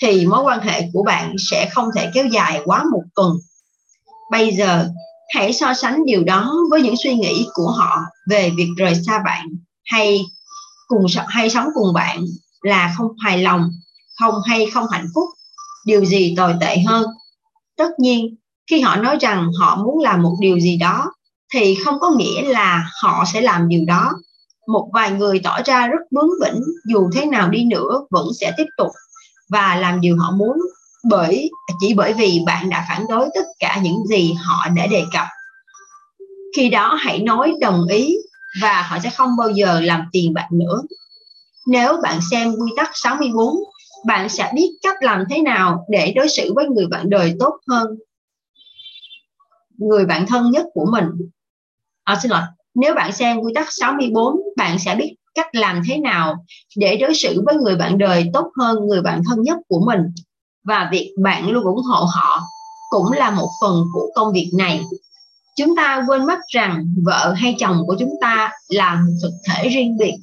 thì 0.02 0.26
mối 0.26 0.42
quan 0.42 0.60
hệ 0.60 0.82
của 0.92 1.02
bạn 1.02 1.34
sẽ 1.38 1.70
không 1.74 1.88
thể 1.96 2.10
kéo 2.14 2.26
dài 2.26 2.60
quá 2.64 2.84
một 2.92 3.02
tuần. 3.14 3.32
Bây 4.30 4.54
giờ, 4.54 4.88
hãy 5.34 5.52
so 5.52 5.74
sánh 5.74 6.04
điều 6.06 6.24
đó 6.24 6.54
với 6.70 6.82
những 6.82 6.96
suy 6.96 7.14
nghĩ 7.14 7.46
của 7.54 7.70
họ 7.70 7.98
về 8.30 8.50
việc 8.56 8.68
rời 8.76 8.94
xa 9.06 9.22
bạn 9.24 9.48
hay 9.84 10.24
cùng 10.88 11.06
hay 11.28 11.50
sống 11.50 11.68
cùng 11.74 11.92
bạn 11.92 12.24
là 12.62 12.94
không 12.96 13.08
hài 13.18 13.38
lòng, 13.38 13.70
không 14.20 14.34
hay 14.46 14.70
không 14.74 14.86
hạnh 14.90 15.06
phúc. 15.14 15.24
Điều 15.86 16.04
gì 16.04 16.34
tồi 16.36 16.54
tệ 16.60 16.78
hơn? 16.78 17.06
Tất 17.76 17.90
nhiên, 17.98 18.36
khi 18.70 18.80
họ 18.80 18.96
nói 18.96 19.16
rằng 19.20 19.50
họ 19.60 19.76
muốn 19.76 19.98
làm 20.02 20.22
một 20.22 20.36
điều 20.40 20.60
gì 20.60 20.76
đó, 20.76 21.12
thì 21.54 21.74
không 21.84 22.00
có 22.00 22.10
nghĩa 22.10 22.42
là 22.42 22.90
họ 23.02 23.24
sẽ 23.32 23.40
làm 23.40 23.68
điều 23.68 23.84
đó. 23.86 24.12
Một 24.66 24.90
vài 24.92 25.10
người 25.10 25.40
tỏ 25.44 25.58
ra 25.64 25.86
rất 25.86 26.00
bướng 26.10 26.30
bỉnh, 26.40 26.62
dù 26.88 27.10
thế 27.14 27.26
nào 27.26 27.48
đi 27.48 27.64
nữa 27.64 28.06
vẫn 28.10 28.26
sẽ 28.40 28.52
tiếp 28.56 28.66
tục 28.76 28.90
và 29.48 29.76
làm 29.76 30.00
điều 30.00 30.16
họ 30.18 30.30
muốn, 30.30 30.56
bởi, 31.08 31.50
chỉ 31.80 31.94
bởi 31.94 32.12
vì 32.12 32.40
bạn 32.46 32.70
đã 32.70 32.86
phản 32.88 33.06
đối 33.08 33.28
tất 33.34 33.44
cả 33.58 33.80
những 33.82 34.06
gì 34.06 34.32
họ 34.32 34.68
đã 34.76 34.86
đề 34.86 35.04
cập. 35.12 35.26
Khi 36.56 36.68
đó 36.70 36.94
hãy 37.00 37.18
nói 37.22 37.54
đồng 37.60 37.86
ý 37.88 38.16
và 38.60 38.82
họ 38.82 38.98
sẽ 39.02 39.10
không 39.10 39.36
bao 39.36 39.50
giờ 39.50 39.80
làm 39.80 40.04
tiền 40.12 40.34
bạn 40.34 40.48
nữa. 40.52 40.82
Nếu 41.66 41.96
bạn 42.02 42.20
xem 42.30 42.52
quy 42.52 42.72
tắc 42.76 42.90
64 42.94 43.54
bạn 44.06 44.28
sẽ 44.28 44.52
biết 44.54 44.70
cách 44.82 44.96
làm 45.00 45.24
thế 45.30 45.42
nào 45.42 45.86
để 45.88 46.12
đối 46.16 46.28
xử 46.28 46.52
với 46.54 46.66
người 46.66 46.86
bạn 46.86 47.10
đời 47.10 47.34
tốt 47.40 47.54
hơn. 47.68 47.86
Người 49.78 50.06
bạn 50.06 50.26
thân 50.26 50.50
nhất 50.50 50.66
của 50.74 50.86
mình. 50.92 51.06
À, 52.04 52.18
xin 52.22 52.30
lỗi. 52.30 52.42
Nếu 52.74 52.94
bạn 52.94 53.12
xem 53.12 53.38
quy 53.40 53.52
tắc 53.54 53.66
64 53.70 54.36
bạn 54.56 54.78
sẽ 54.78 54.94
biết 54.94 55.14
cách 55.34 55.54
làm 55.54 55.82
thế 55.88 55.98
nào 55.98 56.44
để 56.76 56.96
đối 56.96 57.14
xử 57.14 57.42
với 57.46 57.54
người 57.56 57.76
bạn 57.76 57.98
đời 57.98 58.30
tốt 58.32 58.50
hơn 58.58 58.86
người 58.86 59.02
bạn 59.02 59.22
thân 59.28 59.42
nhất 59.42 59.58
của 59.68 59.80
mình. 59.86 60.00
Và 60.64 60.88
việc 60.92 61.14
bạn 61.22 61.50
luôn 61.50 61.64
ủng 61.64 61.82
hộ 61.82 62.06
họ 62.14 62.42
cũng 62.90 63.12
là 63.12 63.30
một 63.30 63.48
phần 63.60 63.84
của 63.92 64.06
công 64.14 64.32
việc 64.32 64.50
này 64.58 64.80
chúng 65.56 65.76
ta 65.76 66.04
quên 66.08 66.26
mất 66.26 66.38
rằng 66.48 66.94
vợ 67.04 67.34
hay 67.36 67.56
chồng 67.58 67.76
của 67.86 67.96
chúng 67.98 68.12
ta 68.20 68.50
là 68.68 68.94
một 68.94 69.12
thực 69.22 69.32
thể 69.48 69.68
riêng 69.68 69.96
biệt. 69.98 70.14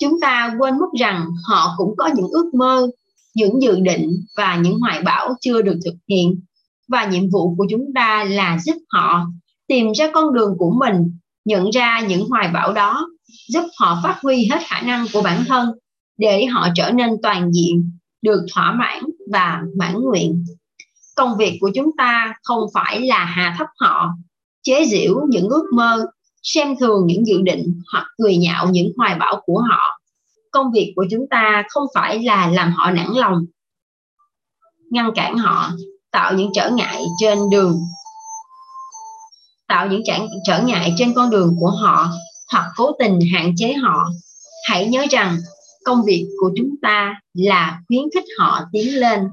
Chúng 0.00 0.20
ta 0.20 0.54
quên 0.58 0.78
mất 0.78 0.88
rằng 0.98 1.26
họ 1.48 1.74
cũng 1.76 1.94
có 1.96 2.10
những 2.16 2.28
ước 2.28 2.54
mơ, 2.54 2.88
những 3.34 3.62
dự 3.62 3.80
định 3.80 4.24
và 4.36 4.56
những 4.56 4.78
hoài 4.80 5.02
bão 5.02 5.34
chưa 5.40 5.62
được 5.62 5.78
thực 5.84 5.94
hiện. 6.08 6.40
Và 6.88 7.06
nhiệm 7.06 7.30
vụ 7.30 7.54
của 7.54 7.66
chúng 7.70 7.84
ta 7.94 8.24
là 8.24 8.58
giúp 8.64 8.76
họ 8.88 9.26
tìm 9.66 9.92
ra 9.92 10.10
con 10.14 10.34
đường 10.34 10.54
của 10.58 10.70
mình, 10.70 11.18
nhận 11.44 11.70
ra 11.70 12.00
những 12.00 12.28
hoài 12.28 12.48
bão 12.48 12.72
đó, 12.72 13.08
giúp 13.48 13.64
họ 13.78 14.00
phát 14.02 14.18
huy 14.22 14.48
hết 14.50 14.58
khả 14.66 14.80
năng 14.80 15.06
của 15.12 15.22
bản 15.22 15.44
thân 15.48 15.68
để 16.18 16.46
họ 16.46 16.68
trở 16.74 16.90
nên 16.90 17.10
toàn 17.22 17.52
diện, 17.52 17.98
được 18.22 18.46
thỏa 18.54 18.72
mãn 18.72 19.02
và 19.32 19.62
mãn 19.78 19.94
nguyện. 19.94 20.44
Công 21.16 21.36
việc 21.36 21.58
của 21.60 21.70
chúng 21.74 21.90
ta 21.98 22.34
không 22.42 22.60
phải 22.74 23.00
là 23.00 23.24
hạ 23.24 23.54
thấp 23.58 23.66
họ 23.80 24.14
chế 24.68 24.84
giễu 24.84 25.20
những 25.28 25.48
ước 25.48 25.64
mơ 25.72 26.06
xem 26.42 26.76
thường 26.80 27.06
những 27.06 27.26
dự 27.26 27.40
định 27.42 27.82
hoặc 27.92 28.06
cười 28.18 28.36
nhạo 28.36 28.68
những 28.70 28.92
hoài 28.96 29.14
bão 29.14 29.42
của 29.46 29.62
họ. 29.70 30.00
Công 30.50 30.72
việc 30.72 30.92
của 30.96 31.06
chúng 31.10 31.26
ta 31.30 31.64
không 31.68 31.86
phải 31.94 32.22
là 32.22 32.48
làm 32.48 32.72
họ 32.72 32.90
nản 32.90 33.08
lòng 33.14 33.46
ngăn 34.90 35.10
cản 35.14 35.38
họ 35.38 35.70
tạo 36.10 36.34
những 36.34 36.50
trở 36.54 36.70
ngại 36.70 37.04
trên 37.20 37.38
đường. 37.50 37.80
Tạo 39.68 39.88
những 39.88 40.02
trở, 40.06 40.18
trở 40.46 40.62
ngại 40.62 40.94
trên 40.98 41.14
con 41.14 41.30
đường 41.30 41.56
của 41.60 41.70
họ 41.70 42.10
hoặc 42.52 42.70
cố 42.76 42.92
tình 42.98 43.18
hạn 43.32 43.54
chế 43.56 43.72
họ. 43.72 44.08
Hãy 44.68 44.86
nhớ 44.86 45.06
rằng 45.10 45.36
công 45.84 46.04
việc 46.04 46.28
của 46.40 46.50
chúng 46.56 46.70
ta 46.82 47.20
là 47.34 47.80
khuyến 47.88 48.02
khích 48.14 48.24
họ 48.38 48.60
tiến 48.72 49.00
lên. 49.00 49.28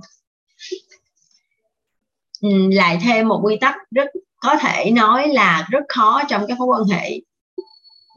Lại 2.72 3.00
thêm 3.04 3.28
một 3.28 3.42
quy 3.44 3.58
tắc 3.62 3.76
rất 3.92 4.08
có 4.42 4.56
thể 4.62 4.92
nói 4.92 5.28
là 5.28 5.68
rất 5.70 5.84
khó 5.90 6.22
trong 6.30 6.46
các 6.48 6.58
mối 6.58 6.68
quan 6.68 6.84
hệ. 6.84 7.20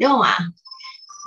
Đúng 0.01 0.11
không 0.11 0.21
ạ? 0.21 0.41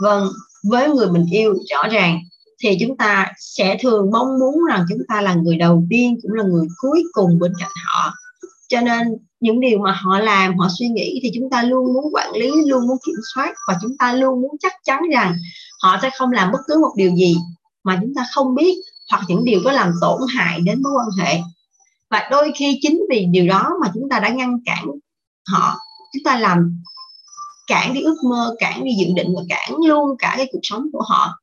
Vâng 0.01 0.27
với 0.63 0.89
người 0.89 1.11
mình 1.11 1.25
yêu, 1.31 1.55
rõ 1.69 1.87
ràng, 1.87 2.19
thì 2.63 2.77
chúng 2.79 2.97
ta 2.97 3.31
sẽ 3.39 3.77
thường 3.81 4.11
mong 4.11 4.39
muốn 4.39 4.65
rằng 4.69 4.85
chúng 4.89 5.01
ta 5.07 5.21
là 5.21 5.33
người 5.33 5.57
đầu 5.57 5.83
tiên, 5.89 6.17
cũng 6.21 6.33
là 6.33 6.43
người 6.43 6.67
cuối 6.81 7.03
cùng 7.13 7.39
bên 7.39 7.53
cạnh 7.59 7.71
họ. 7.85 8.13
Cho 8.69 8.81
nên, 8.81 9.07
những 9.39 9.59
điều 9.59 9.79
mà 9.79 9.91
họ 9.91 10.19
làm, 10.19 10.57
họ 10.57 10.67
suy 10.79 10.87
nghĩ 10.87 11.19
thì 11.23 11.31
chúng 11.35 11.49
ta 11.49 11.63
luôn 11.63 11.93
muốn 11.93 12.05
quản 12.13 12.31
lý, 12.31 12.51
luôn 12.65 12.87
muốn 12.87 12.97
kiểm 13.05 13.15
soát 13.33 13.53
và 13.67 13.77
chúng 13.81 13.97
ta 13.97 14.13
luôn 14.13 14.41
muốn 14.41 14.51
chắc 14.59 14.73
chắn 14.83 14.99
rằng 15.13 15.35
họ 15.83 15.97
sẽ 16.01 16.09
không 16.17 16.31
làm 16.31 16.51
bất 16.51 16.59
cứ 16.67 16.79
một 16.81 16.93
điều 16.95 17.15
gì 17.15 17.37
mà 17.83 17.97
chúng 18.01 18.13
ta 18.15 18.25
không 18.33 18.55
biết 18.55 18.77
hoặc 19.11 19.23
những 19.27 19.45
điều 19.45 19.61
có 19.65 19.71
làm 19.71 19.91
tổn 20.01 20.21
hại 20.35 20.59
đến 20.65 20.81
mối 20.81 20.93
quan 20.95 21.25
hệ 21.25 21.39
và 22.11 22.27
đôi 22.31 22.51
khi 22.55 22.79
chính 22.81 23.01
vì 23.09 23.25
điều 23.31 23.47
đó 23.47 23.69
mà 23.81 23.91
chúng 23.93 24.09
ta 24.09 24.19
đã 24.19 24.29
ngăn 24.29 24.57
cản 24.65 24.85
họ. 25.47 25.77
Chúng 26.13 26.23
ta 26.23 26.39
làm 26.39 26.83
cản 27.67 27.93
đi 27.93 28.01
ước 28.01 28.15
mơ 28.29 28.55
cản 28.59 28.83
đi 28.83 28.91
dự 28.99 29.05
định 29.15 29.33
và 29.35 29.41
cản 29.49 29.75
luôn 29.85 30.17
cả 30.19 30.33
cái 30.37 30.49
cuộc 30.51 30.59
sống 30.63 30.85
của 30.93 31.01
họ. 31.07 31.39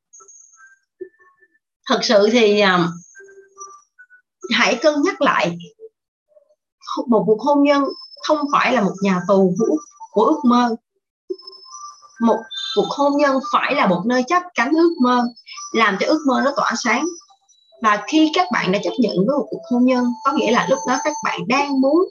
Thật 1.87 2.01
sự 2.03 2.29
thì 2.33 2.61
à, 2.61 2.89
hãy 4.53 4.79
cân 4.83 4.95
nhắc 5.03 5.21
lại. 5.21 5.59
Một 7.07 7.25
cuộc 7.27 7.41
hôn 7.41 7.63
nhân 7.63 7.85
không 8.27 8.39
phải 8.53 8.73
là 8.73 8.81
một 8.81 8.95
nhà 9.03 9.21
tù 9.29 9.55
của, 9.59 9.77
của 10.11 10.25
ước 10.25 10.41
mơ. 10.45 10.77
Một 12.21 12.39
cuộc 12.77 12.87
hôn 12.91 13.13
nhân 13.17 13.39
phải 13.53 13.75
là 13.75 13.87
một 13.87 14.03
nơi 14.07 14.25
chấp 14.27 14.43
cánh 14.55 14.73
ước 14.73 14.95
mơ 15.03 15.25
làm 15.73 15.97
cho 16.01 16.07
ước 16.07 16.21
mơ 16.27 16.43
nó 16.45 16.53
tỏa 16.57 16.73
sáng 16.77 17.07
và 17.83 18.03
khi 18.09 18.31
các 18.35 18.47
bạn 18.53 18.73
đã 18.73 18.79
chấp 18.85 18.93
nhận 18.99 19.17
với 19.17 19.37
một 19.39 19.47
cuộc 19.51 19.61
hôn 19.71 19.85
nhân, 19.85 20.05
có 20.25 20.33
nghĩa 20.33 20.51
là 20.51 20.67
lúc 20.71 20.79
đó 20.89 20.99
các 21.05 21.13
bạn 21.25 21.41
đang 21.49 21.81
muốn, 21.81 22.09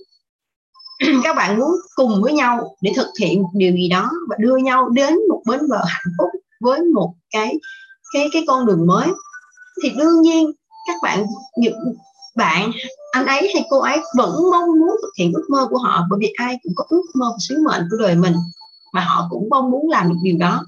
các 1.23 1.35
bạn 1.35 1.59
muốn 1.59 1.71
cùng 1.95 2.21
với 2.21 2.33
nhau 2.33 2.75
để 2.81 2.91
thực 2.95 3.07
hiện 3.19 3.41
một 3.41 3.49
điều 3.53 3.73
gì 3.73 3.89
đó 3.89 4.11
và 4.29 4.35
đưa 4.39 4.57
nhau 4.57 4.89
đến 4.89 5.15
một 5.29 5.41
bến 5.49 5.59
bờ 5.69 5.77
hạnh 5.87 6.13
phúc 6.17 6.29
với 6.61 6.81
một 6.81 7.13
cái 7.31 7.59
cái 8.13 8.27
cái 8.33 8.43
con 8.47 8.65
đường 8.65 8.87
mới. 8.87 9.07
Thì 9.83 9.89
đương 9.97 10.21
nhiên, 10.21 10.51
các 10.87 10.95
bạn, 11.03 11.25
những 11.57 11.95
bạn, 12.35 12.71
anh 13.11 13.25
ấy 13.25 13.51
hay 13.53 13.65
cô 13.69 13.79
ấy 13.79 13.99
vẫn 14.17 14.49
mong 14.51 14.79
muốn 14.79 14.89
thực 15.01 15.11
hiện 15.17 15.33
ước 15.33 15.45
mơ 15.49 15.67
của 15.69 15.77
họ, 15.77 16.05
bởi 16.09 16.19
vì 16.21 16.33
ai 16.37 16.57
cũng 16.63 16.73
có 16.75 16.85
ước 16.89 17.03
mơ 17.15 17.25
và 17.31 17.37
sứ 17.39 17.63
mệnh 17.65 17.87
của 17.91 17.97
đời 17.99 18.15
mình, 18.15 18.35
mà 18.93 19.01
họ 19.01 19.27
cũng 19.29 19.47
mong 19.49 19.71
muốn 19.71 19.89
làm 19.89 20.09
được 20.09 20.15
điều 20.23 20.37
đó 20.37 20.65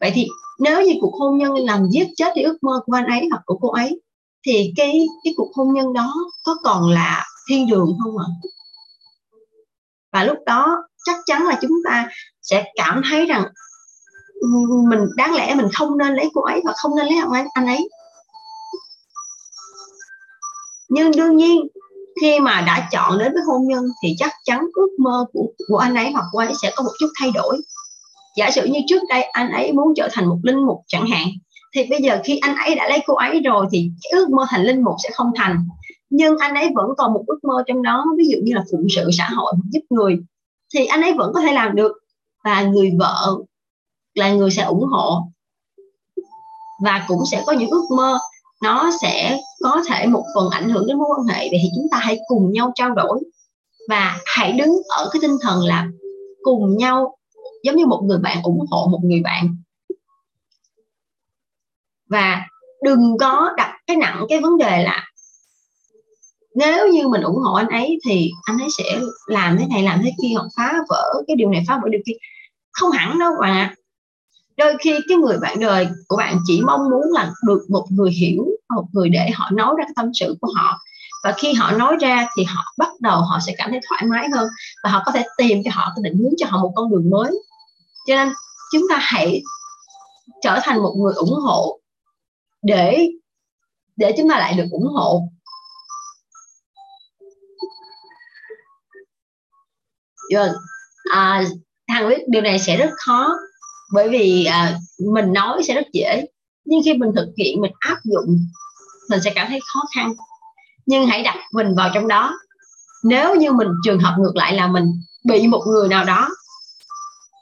vậy 0.00 0.12
thì 0.14 0.26
nếu 0.58 0.82
như 0.82 0.92
cuộc 1.00 1.14
hôn 1.20 1.38
nhân 1.38 1.54
làm 1.54 1.88
giết 1.90 2.08
chết 2.16 2.32
đi 2.36 2.42
ước 2.42 2.58
mơ 2.62 2.80
của 2.86 2.92
anh 2.92 3.06
ấy 3.06 3.28
hoặc 3.30 3.42
của 3.46 3.58
cô 3.60 3.70
ấy 3.70 4.00
thì 4.46 4.72
cái 4.76 5.06
cái 5.24 5.34
cuộc 5.36 5.52
hôn 5.54 5.74
nhân 5.74 5.92
đó 5.92 6.14
có 6.44 6.56
còn 6.64 6.90
là 6.90 7.24
thiên 7.48 7.70
đường 7.70 7.96
không 8.04 8.18
ạ? 8.18 8.26
Và 10.12 10.24
lúc 10.24 10.36
đó 10.46 10.76
chắc 11.04 11.16
chắn 11.26 11.46
là 11.46 11.58
chúng 11.62 11.76
ta 11.84 12.08
sẽ 12.42 12.64
cảm 12.74 13.02
thấy 13.10 13.26
rằng 13.26 13.44
ừ, 14.40 14.48
mình 14.88 15.00
đáng 15.16 15.34
lẽ 15.34 15.54
mình 15.54 15.68
không 15.74 15.98
nên 15.98 16.14
lấy 16.14 16.30
cô 16.34 16.42
ấy 16.42 16.60
và 16.64 16.72
không 16.76 16.96
nên 16.96 17.06
lấy 17.06 17.18
anh 17.18 17.30
ấy, 17.30 17.44
anh 17.54 17.66
ấy. 17.66 17.88
Nhưng 20.88 21.10
đương 21.10 21.36
nhiên 21.36 21.68
khi 22.20 22.40
mà 22.40 22.60
đã 22.60 22.88
chọn 22.92 23.18
đến 23.18 23.32
với 23.32 23.42
hôn 23.46 23.68
nhân 23.68 23.84
thì 24.02 24.14
chắc 24.18 24.32
chắn 24.44 24.66
ước 24.74 24.88
mơ 24.98 25.24
của, 25.32 25.46
của 25.68 25.76
anh 25.76 25.94
ấy 25.94 26.12
hoặc 26.12 26.24
cô 26.32 26.38
ấy 26.38 26.52
sẽ 26.62 26.72
có 26.76 26.82
một 26.82 26.92
chút 26.98 27.08
thay 27.20 27.30
đổi 27.34 27.60
giả 28.36 28.50
sử 28.50 28.64
như 28.64 28.80
trước 28.88 29.02
đây 29.08 29.22
anh 29.22 29.52
ấy 29.52 29.72
muốn 29.72 29.94
trở 29.96 30.08
thành 30.12 30.26
một 30.26 30.38
linh 30.42 30.66
mục 30.66 30.80
chẳng 30.86 31.06
hạn, 31.06 31.28
thì 31.74 31.86
bây 31.90 32.02
giờ 32.02 32.20
khi 32.24 32.38
anh 32.38 32.56
ấy 32.56 32.74
đã 32.74 32.88
lấy 32.88 32.98
cô 33.06 33.14
ấy 33.14 33.40
rồi 33.40 33.66
thì 33.72 33.90
cái 34.02 34.20
ước 34.20 34.30
mơ 34.30 34.44
thành 34.48 34.62
linh 34.62 34.84
mục 34.84 34.94
sẽ 35.02 35.10
không 35.12 35.30
thành. 35.36 35.68
Nhưng 36.10 36.38
anh 36.38 36.54
ấy 36.54 36.70
vẫn 36.74 36.86
còn 36.98 37.12
một 37.12 37.24
ước 37.26 37.38
mơ 37.42 37.62
trong 37.66 37.82
đó, 37.82 38.04
ví 38.18 38.24
dụ 38.28 38.38
như 38.42 38.54
là 38.54 38.64
phụng 38.72 38.86
sự, 38.90 39.10
xã 39.18 39.28
hội, 39.28 39.52
giúp 39.70 39.80
người, 39.90 40.16
thì 40.74 40.86
anh 40.86 41.02
ấy 41.02 41.12
vẫn 41.12 41.32
có 41.34 41.40
thể 41.40 41.52
làm 41.52 41.76
được. 41.76 41.92
Và 42.44 42.62
người 42.62 42.92
vợ 42.98 43.36
là 44.14 44.32
người 44.32 44.50
sẽ 44.50 44.62
ủng 44.62 44.84
hộ 44.90 45.22
và 46.82 47.04
cũng 47.08 47.22
sẽ 47.30 47.42
có 47.46 47.52
những 47.52 47.70
ước 47.70 47.84
mơ. 47.96 48.18
Nó 48.62 48.90
sẽ 49.00 49.38
có 49.62 49.82
thể 49.88 50.06
một 50.06 50.24
phần 50.34 50.50
ảnh 50.50 50.68
hưởng 50.68 50.86
đến 50.86 50.98
mối 50.98 51.06
quan 51.16 51.26
hệ 51.26 51.48
vậy 51.50 51.58
thì 51.62 51.68
chúng 51.76 51.86
ta 51.90 51.98
hãy 51.98 52.18
cùng 52.28 52.52
nhau 52.52 52.72
trao 52.74 52.90
đổi. 52.90 53.20
Và 53.88 54.18
hãy 54.26 54.52
đứng 54.52 54.70
ở 54.88 55.10
cái 55.12 55.20
tinh 55.22 55.36
thần 55.42 55.60
là 55.60 55.86
cùng 56.42 56.76
nhau 56.76 57.15
giống 57.66 57.76
như 57.76 57.86
một 57.86 58.02
người 58.04 58.18
bạn 58.18 58.42
ủng 58.42 58.66
hộ 58.70 58.88
một 58.90 59.00
người 59.02 59.20
bạn. 59.20 59.56
Và 62.08 62.46
đừng 62.82 63.18
có 63.20 63.50
đặt 63.56 63.78
cái 63.86 63.96
nặng 63.96 64.24
cái 64.28 64.40
vấn 64.40 64.58
đề 64.58 64.82
là 64.84 65.04
nếu 66.54 66.88
như 66.88 67.08
mình 67.08 67.22
ủng 67.22 67.36
hộ 67.36 67.54
anh 67.54 67.68
ấy 67.68 67.98
thì 68.06 68.30
anh 68.42 68.58
ấy 68.58 68.68
sẽ 68.78 69.00
làm 69.26 69.56
thế 69.58 69.66
này, 69.70 69.82
làm 69.82 70.00
thế 70.04 70.12
kia 70.22 70.34
hoặc 70.34 70.46
phá 70.56 70.72
vỡ 70.88 71.22
cái 71.26 71.36
điều 71.36 71.50
này, 71.50 71.64
phá 71.68 71.80
vỡ 71.82 71.88
điều 71.88 72.00
kia. 72.06 72.12
Không 72.72 72.90
hẳn 72.90 73.18
đâu 73.18 73.32
bạn 73.40 73.52
ạ. 73.52 73.74
Đôi 74.56 74.76
khi 74.80 74.98
cái 75.08 75.18
người 75.18 75.38
bạn 75.38 75.60
đời 75.60 75.88
của 76.08 76.16
bạn 76.16 76.38
chỉ 76.46 76.60
mong 76.66 76.90
muốn 76.90 77.12
là 77.12 77.32
được 77.46 77.66
một 77.68 77.86
người 77.90 78.10
hiểu, 78.10 78.46
một 78.74 78.84
người 78.92 79.08
để 79.08 79.30
họ 79.34 79.50
nói 79.50 79.74
ra 79.78 79.84
cái 79.84 79.92
tâm 79.96 80.10
sự 80.14 80.36
của 80.40 80.48
họ. 80.56 80.78
Và 81.24 81.32
khi 81.32 81.52
họ 81.52 81.72
nói 81.72 81.96
ra 82.00 82.28
thì 82.36 82.44
họ 82.44 82.74
bắt 82.78 82.88
đầu 83.00 83.20
họ 83.20 83.38
sẽ 83.46 83.54
cảm 83.58 83.70
thấy 83.70 83.80
thoải 83.88 84.04
mái 84.06 84.28
hơn 84.34 84.48
và 84.84 84.90
họ 84.90 85.02
có 85.06 85.12
thể 85.12 85.24
tìm 85.38 85.62
cho 85.64 85.70
họ 85.74 85.92
cái 85.96 86.02
định 86.10 86.18
hướng 86.18 86.32
cho 86.38 86.46
họ 86.50 86.58
một 86.62 86.72
con 86.76 86.90
đường 86.90 87.10
mới 87.10 87.30
cho 88.06 88.14
nên 88.14 88.32
chúng 88.72 88.82
ta 88.90 88.98
hãy 89.00 89.42
trở 90.42 90.58
thành 90.62 90.82
một 90.82 90.94
người 90.98 91.14
ủng 91.14 91.34
hộ 91.34 91.80
để 92.62 93.08
để 93.96 94.14
chúng 94.16 94.28
ta 94.28 94.38
lại 94.38 94.54
được 94.54 94.66
ủng 94.70 94.86
hộ. 94.86 95.28
Rồi 100.32 100.48
à, 101.12 101.44
thằng 101.88 102.08
biết 102.08 102.28
điều 102.28 102.42
này 102.42 102.58
sẽ 102.58 102.76
rất 102.76 102.90
khó 102.96 103.36
bởi 103.92 104.08
vì 104.08 104.44
à, 104.44 104.78
mình 105.12 105.32
nói 105.32 105.62
sẽ 105.62 105.74
rất 105.74 105.86
dễ. 105.92 106.26
Nhưng 106.64 106.80
khi 106.84 106.94
mình 106.94 107.10
thực 107.16 107.28
hiện 107.38 107.60
mình 107.60 107.72
áp 107.78 107.98
dụng 108.04 108.38
mình 109.10 109.20
sẽ 109.24 109.32
cảm 109.34 109.46
thấy 109.48 109.60
khó 109.72 109.80
khăn. 109.94 110.14
Nhưng 110.86 111.06
hãy 111.06 111.22
đặt 111.22 111.36
mình 111.52 111.74
vào 111.76 111.90
trong 111.94 112.08
đó. 112.08 112.38
Nếu 113.04 113.34
như 113.34 113.52
mình 113.52 113.68
trường 113.84 114.00
hợp 114.00 114.16
ngược 114.18 114.36
lại 114.36 114.54
là 114.54 114.66
mình 114.66 114.84
bị 115.24 115.46
một 115.46 115.62
người 115.66 115.88
nào 115.88 116.04
đó 116.04 116.28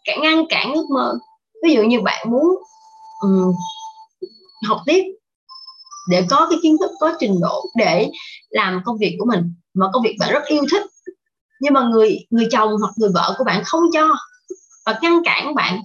cản 0.04 0.22
ngăn 0.22 0.44
cản 0.48 0.74
ước 0.74 0.86
mơ. 0.90 1.18
Ví 1.64 1.74
dụ 1.74 1.82
như 1.82 2.00
bạn 2.00 2.30
muốn 2.30 2.56
um, 3.20 3.52
học 4.68 4.80
tiếp 4.86 5.02
để 6.10 6.26
có 6.30 6.46
cái 6.50 6.58
kiến 6.62 6.76
thức 6.80 6.90
có 7.00 7.12
trình 7.20 7.40
độ 7.40 7.64
để 7.76 8.10
làm 8.50 8.80
công 8.84 8.98
việc 8.98 9.16
của 9.18 9.26
mình 9.26 9.54
mà 9.74 9.86
công 9.92 10.02
việc 10.02 10.16
bạn 10.20 10.32
rất 10.32 10.44
yêu 10.46 10.62
thích 10.70 10.82
nhưng 11.60 11.74
mà 11.74 11.82
người 11.82 12.18
người 12.30 12.46
chồng 12.50 12.72
hoặc 12.80 12.92
người 12.96 13.10
vợ 13.14 13.34
của 13.38 13.44
bạn 13.44 13.62
không 13.64 13.82
cho. 13.92 14.08
Và 14.86 14.98
ngăn 15.02 15.24
cản 15.24 15.54
bạn 15.54 15.80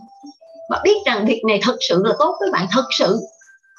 và 0.70 0.82
biết 0.84 0.96
rằng 1.06 1.26
việc 1.26 1.42
này 1.48 1.60
thật 1.64 1.78
sự 1.90 2.02
là 2.06 2.16
tốt 2.20 2.36
với 2.40 2.52
bạn 2.52 2.68
thật 2.72 2.86
sự. 2.98 3.20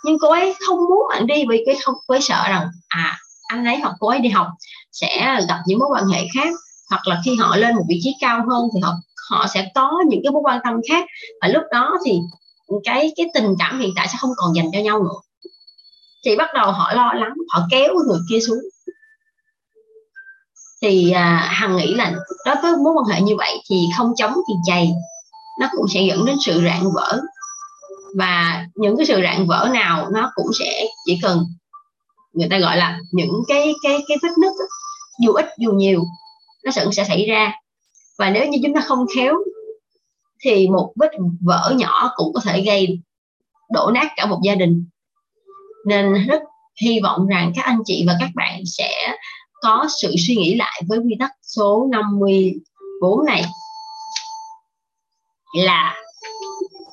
Nhưng 0.05 0.17
cô 0.21 0.31
ấy 0.31 0.55
không 0.67 0.79
muốn 0.79 1.07
bạn 1.11 1.27
đi 1.27 1.45
vì 1.49 1.63
cái 1.67 1.77
không 1.85 1.95
cô 2.07 2.15
ấy 2.15 2.21
sợ 2.21 2.45
rằng 2.49 2.69
à 2.89 3.19
anh 3.49 3.65
ấy 3.65 3.77
hoặc 3.77 3.95
cô 4.01 4.09
ấy 4.09 4.19
đi 4.19 4.29
học 4.29 4.47
sẽ 4.93 5.41
gặp 5.49 5.59
những 5.67 5.79
mối 5.79 5.89
quan 5.93 6.07
hệ 6.07 6.27
khác 6.35 6.49
hoặc 6.91 7.07
là 7.07 7.21
khi 7.25 7.37
họ 7.37 7.57
lên 7.57 7.75
một 7.75 7.85
vị 7.89 8.01
trí 8.03 8.17
cao 8.21 8.45
hơn 8.51 8.69
thì 8.75 8.81
họ 8.81 8.95
họ 9.31 9.47
sẽ 9.55 9.71
có 9.75 9.91
những 10.09 10.21
cái 10.25 10.31
mối 10.31 10.43
quan 10.45 10.61
tâm 10.65 10.75
khác. 10.89 11.05
Và 11.43 11.49
lúc 11.49 11.63
đó 11.73 11.97
thì 12.05 12.19
cái 12.85 13.13
cái 13.17 13.27
tình 13.35 13.55
cảm 13.59 13.81
hiện 13.81 13.91
tại 13.97 14.09
sẽ 14.09 14.15
không 14.21 14.31
còn 14.37 14.57
dành 14.57 14.67
cho 14.73 14.79
nhau 14.79 15.03
nữa. 15.03 15.21
Thì 16.25 16.37
bắt 16.37 16.51
đầu 16.55 16.73
họ 16.73 16.93
lo 16.95 17.13
lắng 17.13 17.33
họ 17.49 17.67
kéo 17.71 17.95
người 18.09 18.19
kia 18.31 18.41
xuống. 18.41 18.59
Thì 20.83 21.11
à, 21.11 21.49
hằng 21.53 21.77
nghĩ 21.77 21.95
là 21.95 22.13
đối 22.47 22.57
với 22.63 22.77
mối 22.77 22.93
quan 22.97 23.05
hệ 23.17 23.21
như 23.21 23.37
vậy 23.37 23.63
thì 23.71 23.87
không 23.99 24.13
chống 24.17 24.33
thì 24.33 24.55
chày. 24.67 24.93
Nó 25.61 25.69
cũng 25.77 25.89
sẽ 25.89 26.01
dẫn 26.01 26.25
đến 26.25 26.37
sự 26.41 26.63
rạn 26.65 26.83
vỡ. 26.95 27.21
Và 28.17 28.67
những 28.75 28.97
cái 28.97 29.07
sự 29.07 29.21
rạn 29.23 29.47
vỡ 29.47 29.69
nào 29.73 30.09
nó 30.13 30.31
cũng 30.35 30.47
sẽ 30.59 30.87
chỉ 31.07 31.19
cần 31.23 31.45
người 32.33 32.49
ta 32.51 32.59
gọi 32.59 32.77
là 32.77 32.99
những 33.13 33.43
cái 33.49 33.73
cái 33.83 33.99
cái 34.09 34.17
vết 34.23 34.29
nứt 34.41 34.53
dù 35.25 35.33
ít 35.33 35.47
dù 35.59 35.73
nhiều 35.73 36.03
nó 36.65 36.71
sẽ 36.71 36.87
sẽ 36.93 37.05
xảy 37.05 37.27
ra 37.27 37.53
và 38.21 38.31
nếu 38.31 38.47
như 38.47 38.59
chúng 38.63 38.75
ta 38.75 38.81
không 38.81 39.07
khéo 39.15 39.35
thì 40.45 40.69
một 40.69 40.93
vết 40.97 41.11
vỡ 41.41 41.75
nhỏ 41.77 42.11
cũng 42.17 42.33
có 42.33 42.41
thể 42.45 42.63
gây 42.63 43.01
đổ 43.73 43.91
nát 43.95 44.13
cả 44.17 44.27
một 44.27 44.41
gia 44.45 44.55
đình. 44.55 44.85
Nên 45.87 46.15
rất 46.29 46.43
hy 46.83 47.01
vọng 47.01 47.27
rằng 47.27 47.53
các 47.57 47.65
anh 47.65 47.79
chị 47.85 48.05
và 48.07 48.17
các 48.21 48.31
bạn 48.35 48.63
sẽ 48.67 49.17
có 49.63 49.87
sự 50.03 50.15
suy 50.27 50.37
nghĩ 50.37 50.55
lại 50.55 50.83
với 50.89 50.99
quy 50.99 51.17
tắc 51.21 51.31
số 51.43 51.89
54 51.91 53.27
này. 53.27 53.45
Là 55.55 55.95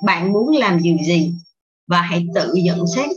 bạn 0.06 0.34
muốn 0.34 0.58
làm 0.58 0.84
điều 0.84 0.98
gì 1.06 1.32
và 1.88 2.02
hãy 2.02 2.26
tự 2.36 2.54
nhận 2.54 2.88
xét 2.96 3.10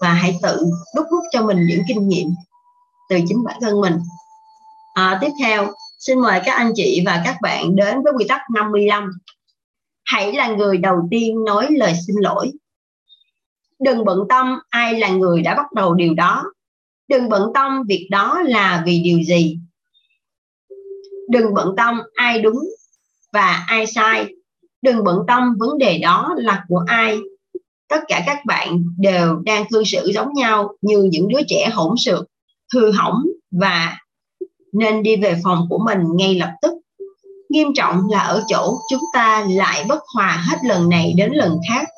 và 0.00 0.12
hãy 0.12 0.38
tự 0.42 0.66
đúc 0.96 1.06
rút 1.10 1.24
cho 1.32 1.42
mình 1.42 1.66
những 1.66 1.82
kinh 1.88 2.08
nghiệm 2.08 2.28
từ 3.08 3.18
chính 3.28 3.44
bản 3.44 3.56
thân 3.60 3.80
mình. 3.80 3.94
À, 4.94 5.18
tiếp 5.20 5.30
theo 5.42 5.72
xin 6.06 6.20
mời 6.20 6.40
các 6.44 6.52
anh 6.52 6.72
chị 6.74 7.02
và 7.06 7.22
các 7.24 7.36
bạn 7.42 7.76
đến 7.76 8.02
với 8.04 8.12
quy 8.16 8.24
tắc 8.28 8.40
55 8.54 9.10
hãy 10.04 10.32
là 10.32 10.48
người 10.48 10.76
đầu 10.76 10.96
tiên 11.10 11.44
nói 11.44 11.66
lời 11.70 11.92
xin 12.06 12.16
lỗi. 12.20 12.52
Đừng 13.80 14.04
bận 14.04 14.18
tâm 14.28 14.58
ai 14.68 15.00
là 15.00 15.08
người 15.08 15.42
đã 15.42 15.54
bắt 15.54 15.72
đầu 15.72 15.94
điều 15.94 16.14
đó. 16.14 16.44
Đừng 17.08 17.28
bận 17.28 17.42
tâm 17.54 17.82
việc 17.88 18.08
đó 18.10 18.42
là 18.44 18.82
vì 18.86 19.00
điều 19.04 19.22
gì. 19.22 19.58
Đừng 21.30 21.54
bận 21.54 21.74
tâm 21.76 22.00
ai 22.14 22.40
đúng 22.40 22.58
và 23.32 23.64
ai 23.68 23.86
sai. 23.86 24.26
Đừng 24.82 25.04
bận 25.04 25.18
tâm 25.28 25.54
vấn 25.58 25.78
đề 25.78 25.98
đó 25.98 26.34
là 26.36 26.64
của 26.68 26.84
ai. 26.86 27.18
Tất 27.88 28.00
cả 28.08 28.22
các 28.26 28.38
bạn 28.46 28.84
đều 28.98 29.36
đang 29.44 29.68
cư 29.68 29.84
xử 29.84 30.10
giống 30.14 30.34
nhau 30.34 30.76
như 30.80 31.08
những 31.12 31.28
đứa 31.28 31.40
trẻ 31.48 31.70
hỗn 31.72 31.94
xược, 31.98 32.26
hư 32.74 32.90
hỏng 32.90 33.22
và 33.50 33.98
nên 34.72 35.02
đi 35.02 35.16
về 35.16 35.40
phòng 35.44 35.66
của 35.70 35.78
mình 35.78 35.98
ngay 36.14 36.34
lập 36.34 36.52
tức. 36.62 36.72
Nghiêm 37.48 37.68
trọng 37.74 38.08
là 38.10 38.20
ở 38.20 38.44
chỗ 38.48 38.78
chúng 38.90 39.02
ta 39.12 39.46
lại 39.50 39.84
bất 39.88 40.02
hòa 40.14 40.44
hết 40.48 40.56
lần 40.64 40.88
này 40.88 41.14
đến 41.16 41.32
lần 41.32 41.58
khác. 41.68 41.88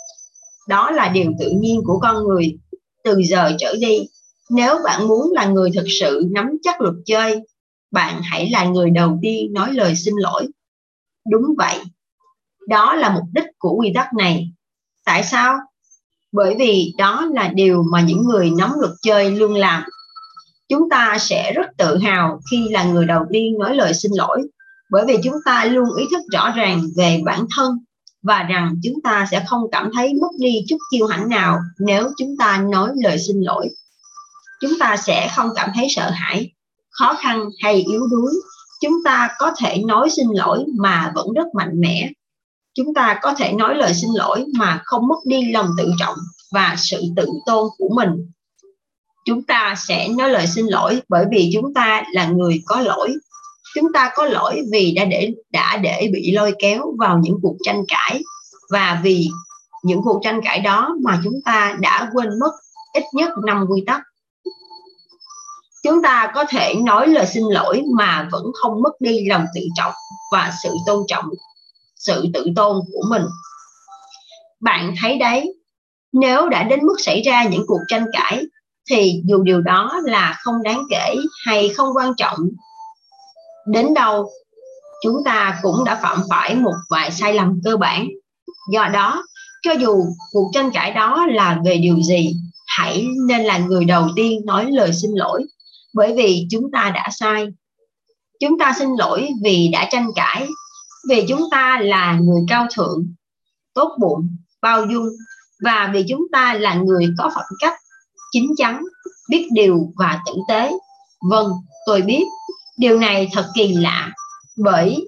Đó 0.68 0.90
là 0.90 1.09
điều 1.09 1.33
tự 1.40 1.50
nhiên 1.61 1.81
của 1.85 1.98
con 1.98 2.24
người. 2.24 2.59
Từ 3.04 3.22
giờ 3.22 3.52
trở 3.59 3.74
đi, 3.81 4.00
nếu 4.50 4.74
bạn 4.85 5.09
muốn 5.09 5.33
là 5.33 5.46
người 5.46 5.70
thực 5.74 5.87
sự 6.00 6.28
nắm 6.31 6.50
chắc 6.62 6.81
luật 6.81 6.94
chơi, 7.07 7.40
bạn 7.90 8.20
hãy 8.22 8.50
là 8.50 8.64
người 8.64 8.90
đầu 8.90 9.18
tiên 9.22 9.52
nói 9.52 9.72
lời 9.72 9.96
xin 9.96 10.14
lỗi. 10.16 10.48
Đúng 11.31 11.44
vậy. 11.59 11.76
Đó 12.68 12.94
là 12.94 13.14
mục 13.14 13.24
đích 13.33 13.46
của 13.59 13.74
quy 13.74 13.92
tắc 13.94 14.14
này. 14.14 14.52
Tại 15.04 15.22
sao? 15.22 15.59
Bởi 16.33 16.54
vì 16.59 16.94
đó 16.98 17.28
là 17.33 17.48
điều 17.48 17.83
mà 17.92 18.00
những 18.00 18.22
người 18.22 18.50
nắm 18.50 18.72
luật 18.78 18.92
chơi 19.02 19.31
luôn 19.31 19.54
làm 19.54 19.83
chúng 20.68 20.90
ta 20.90 21.16
sẽ 21.20 21.52
rất 21.52 21.66
tự 21.78 21.96
hào 21.96 22.40
khi 22.50 22.68
là 22.68 22.85
người 22.85 23.04
đầu 23.07 23.24
tiên 23.33 23.59
nói 23.59 23.76
lời 23.76 23.94
xin 23.94 24.12
lỗi, 24.14 24.42
bởi 24.90 25.04
vì 25.07 25.16
chúng 25.24 25.37
ta 25.44 25.64
luôn 25.64 25.88
ý 25.98 26.04
thức 26.11 26.22
rõ 26.33 26.50
ràng 26.50 26.83
về 26.96 27.20
bản 27.24 27.46
thân 27.57 27.78
và 28.22 28.42
rằng 28.42 28.74
chúng 28.83 29.02
ta 29.04 29.26
sẽ 29.31 29.44
không 29.46 29.62
cảm 29.72 29.90
thấy 29.94 30.14
mất 30.14 30.28
đi 30.38 30.64
chút 30.68 30.78
kiêu 30.92 31.07
hãnh 31.07 31.28
nào 31.28 31.59
nếu 31.78 32.11
chúng 32.18 32.37
ta 32.38 32.64
nói 32.70 32.90
lời 32.94 33.18
xin 33.18 33.40
lỗi. 33.40 33.68
Chúng 34.61 34.72
ta 34.81 34.96
sẽ 34.96 35.33
không 35.37 35.50
cảm 35.54 35.70
thấy 35.74 35.87
sợ 35.90 36.11
hãi, 36.11 36.52
khó 36.90 37.14
khăn 37.20 37.44
hay 37.62 37.74
yếu 37.74 38.07
đuối. 38.07 38.33
Chúng 38.81 38.94
ta 39.04 39.28
có 39.38 39.52
thể 39.59 39.83
nói 39.87 40.11
xin 40.11 40.26
lỗi 40.33 40.64
mà 40.78 41.12
vẫn 41.14 41.33
rất 41.33 41.46
mạnh 41.54 41.81
mẽ. 41.81 42.11
Chúng 42.74 42.94
ta 42.94 43.18
có 43.22 43.35
thể 43.35 43.52
nói 43.52 43.74
lời 43.74 43.94
xin 43.94 44.11
lỗi 44.14 44.44
mà 44.59 44.81
không 44.85 45.09
mất 45.09 45.18
đi 45.24 45.52
lòng 45.52 45.68
tự 45.78 45.90
trọng 45.98 46.14
và 46.52 46.74
sự 46.78 47.02
tự 47.16 47.26
tôn 47.46 47.68
của 47.78 47.88
mình 47.94 48.11
chúng 49.29 49.42
ta 49.42 49.74
sẽ 49.88 50.08
nói 50.08 50.31
lời 50.31 50.46
xin 50.46 50.66
lỗi, 50.66 51.02
bởi 51.08 51.24
vì 51.31 51.50
chúng 51.54 51.74
ta 51.74 52.02
là 52.12 52.26
người 52.26 52.62
có 52.66 52.81
lỗi. 52.81 53.14
Chúng 53.74 53.92
ta 53.92 54.10
có 54.14 54.24
lỗi 54.24 54.60
vì 54.72 54.92
đã 54.92 55.04
để 55.04 55.33
đã 55.52 55.76
để 55.76 56.10
bị 56.12 56.33
lôi 56.33 56.54
kéo 56.58 56.94
vào 56.98 57.18
những 57.22 57.38
cuộc 57.42 57.56
tranh 57.62 57.85
cãi. 57.88 58.22
Và 58.70 59.00
vì 59.02 59.29
những 59.83 60.00
cuộc 60.02 60.20
tranh 60.22 60.40
cãi 60.44 60.60
đó 60.60 60.96
mà 61.04 61.20
chúng 61.24 61.40
ta 61.44 61.76
đã 61.81 62.10
quên 62.12 62.29
mất 62.38 62.50
ít 62.92 63.04
nhất 63.12 63.31
năm 63.46 63.64
quy 63.68 63.83
tắc. 63.87 64.00
Chúng 65.85 66.02
ta 66.02 66.31
có 66.35 66.44
thể 66.48 66.74
nói 66.74 67.06
lời 67.06 67.26
xin 67.26 67.44
lỗi 67.44 67.83
mà 67.96 68.29
vẫn 68.33 68.44
không 68.54 68.83
mất 68.83 69.00
đi 69.00 69.26
lòng 69.29 69.44
tự 69.54 69.60
trọng 69.74 69.92
và 70.33 70.52
sự 70.62 70.70
tôn 70.87 71.04
trọng, 71.08 71.24
sự 71.96 72.26
tự 72.35 72.46
tôn 72.56 72.81
của 72.92 73.02
mình. 73.10 73.22
Bạn 74.60 74.94
thấy 75.00 75.18
đấy, 75.18 75.54
nếu 76.12 76.48
đã 76.48 76.62
đến 76.62 76.81
mức 76.87 76.96
xảy 76.98 77.22
ra 77.22 77.44
những 77.44 77.64
cuộc 77.66 77.81
tranh 77.88 78.04
cãi 78.12 78.44
thì 78.90 79.22
dù 79.24 79.42
điều 79.42 79.60
đó 79.60 80.00
là 80.04 80.38
không 80.40 80.62
đáng 80.62 80.82
kể 80.90 81.16
hay 81.46 81.68
không 81.68 81.96
quan 81.96 82.12
trọng, 82.16 82.38
đến 83.66 83.94
đâu 83.94 84.30
chúng 85.02 85.24
ta 85.24 85.58
cũng 85.62 85.84
đã 85.84 86.00
phạm 86.02 86.18
phải 86.30 86.54
một 86.54 86.74
vài 86.90 87.10
sai 87.10 87.34
lầm 87.34 87.60
cơ 87.64 87.76
bản. 87.76 88.08
Do 88.72 88.88
đó, 88.92 89.22
cho 89.62 89.72
dù 89.72 90.04
cuộc 90.32 90.50
tranh 90.52 90.70
cãi 90.70 90.92
đó 90.92 91.26
là 91.26 91.60
về 91.64 91.76
điều 91.76 92.00
gì, 92.02 92.34
hãy 92.66 93.06
nên 93.28 93.40
là 93.40 93.58
người 93.58 93.84
đầu 93.84 94.08
tiên 94.16 94.40
nói 94.44 94.70
lời 94.70 94.92
xin 94.92 95.10
lỗi, 95.14 95.44
bởi 95.94 96.14
vì 96.16 96.46
chúng 96.50 96.70
ta 96.72 96.90
đã 96.94 97.08
sai. 97.10 97.46
Chúng 98.40 98.58
ta 98.58 98.72
xin 98.78 98.88
lỗi 98.98 99.28
vì 99.42 99.68
đã 99.72 99.88
tranh 99.90 100.06
cãi, 100.14 100.46
vì 101.08 101.24
chúng 101.28 101.42
ta 101.50 101.78
là 101.82 102.18
người 102.22 102.40
cao 102.48 102.66
thượng, 102.76 103.14
tốt 103.74 103.96
bụng, 104.00 104.36
bao 104.62 104.86
dung, 104.86 105.08
và 105.64 105.90
vì 105.92 106.04
chúng 106.08 106.26
ta 106.32 106.54
là 106.54 106.74
người 106.74 107.06
có 107.18 107.30
phẩm 107.34 107.44
cách 107.58 107.74
chín 108.33 108.50
chắn, 108.56 108.83
biết 109.31 109.48
điều 109.52 109.92
và 109.96 110.18
tử 110.26 110.33
tế. 110.48 110.72
Vâng 111.31 111.52
tôi 111.87 112.02
biết. 112.02 112.24
Điều 112.79 112.98
này 112.98 113.29
thật 113.33 113.46
kỳ 113.54 113.74
lạ, 113.74 114.12
bởi 114.56 115.06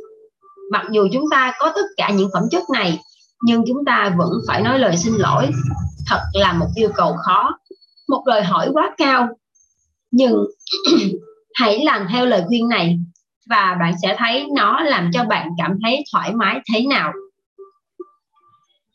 mặc 0.71 0.87
dù 0.91 1.09
chúng 1.13 1.25
ta 1.31 1.53
có 1.59 1.73
tất 1.75 1.87
cả 1.97 2.11
những 2.11 2.31
phẩm 2.35 2.43
chất 2.51 2.63
này, 2.73 2.99
nhưng 3.43 3.65
chúng 3.67 3.85
ta 3.87 4.15
vẫn 4.19 4.31
phải 4.49 4.63
nói 4.63 4.79
lời 4.79 4.97
xin 4.97 5.15
lỗi. 5.15 5.51
Thật 6.07 6.21
là 6.33 6.53
một 6.53 6.67
yêu 6.75 6.91
cầu 6.95 7.17
khó, 7.27 7.59
một 8.09 8.23
đòi 8.27 8.43
hỏi 8.43 8.71
quá 8.73 8.95
cao. 8.97 9.29
Nhưng 10.11 10.35
hãy 11.55 11.85
làm 11.85 12.07
theo 12.11 12.27
lời 12.27 12.45
khuyên 12.47 12.69
này, 12.69 12.99
và 13.51 13.77
bạn 13.81 13.95
sẽ 14.03 14.15
thấy 14.19 14.49
nó 14.57 14.81
làm 14.81 15.11
cho 15.13 15.25
bạn 15.25 15.49
cảm 15.59 15.79
thấy 15.83 16.05
thoải 16.13 16.33
mái 16.33 16.61
thế 16.73 16.87
nào 16.87 17.13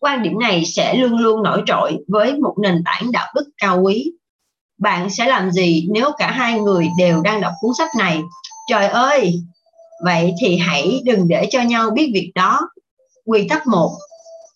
quan 0.05 0.23
điểm 0.23 0.39
này 0.39 0.65
sẽ 0.65 0.95
luôn 0.95 1.17
luôn 1.17 1.43
nổi 1.43 1.63
trội 1.65 1.97
với 2.07 2.37
một 2.37 2.55
nền 2.61 2.81
tảng 2.85 3.11
đạo 3.11 3.31
đức 3.35 3.49
cao 3.57 3.81
quý. 3.81 4.11
Bạn 4.77 5.09
sẽ 5.09 5.25
làm 5.25 5.51
gì 5.51 5.87
nếu 5.91 6.11
cả 6.17 6.31
hai 6.31 6.59
người 6.59 6.87
đều 6.99 7.21
đang 7.21 7.41
đọc 7.41 7.53
cuốn 7.61 7.71
sách 7.77 7.89
này? 7.97 8.21
Trời 8.69 8.87
ơi! 8.87 9.33
Vậy 10.03 10.33
thì 10.41 10.57
hãy 10.57 11.01
đừng 11.05 11.27
để 11.27 11.47
cho 11.51 11.61
nhau 11.61 11.89
biết 11.89 12.11
việc 12.13 12.31
đó. 12.35 12.59
Quy 13.25 13.47
tắc 13.47 13.67
một. 13.67 13.91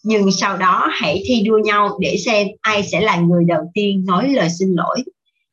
Nhưng 0.03 0.31
sau 0.31 0.57
đó 0.57 0.87
hãy 0.91 1.23
thi 1.25 1.41
đua 1.45 1.57
nhau 1.57 1.97
để 1.99 2.17
xem 2.25 2.47
ai 2.61 2.83
sẽ 2.83 3.01
là 3.01 3.15
người 3.15 3.43
đầu 3.47 3.71
tiên 3.73 4.05
nói 4.05 4.29
lời 4.29 4.49
xin 4.59 4.73
lỗi. 4.73 5.03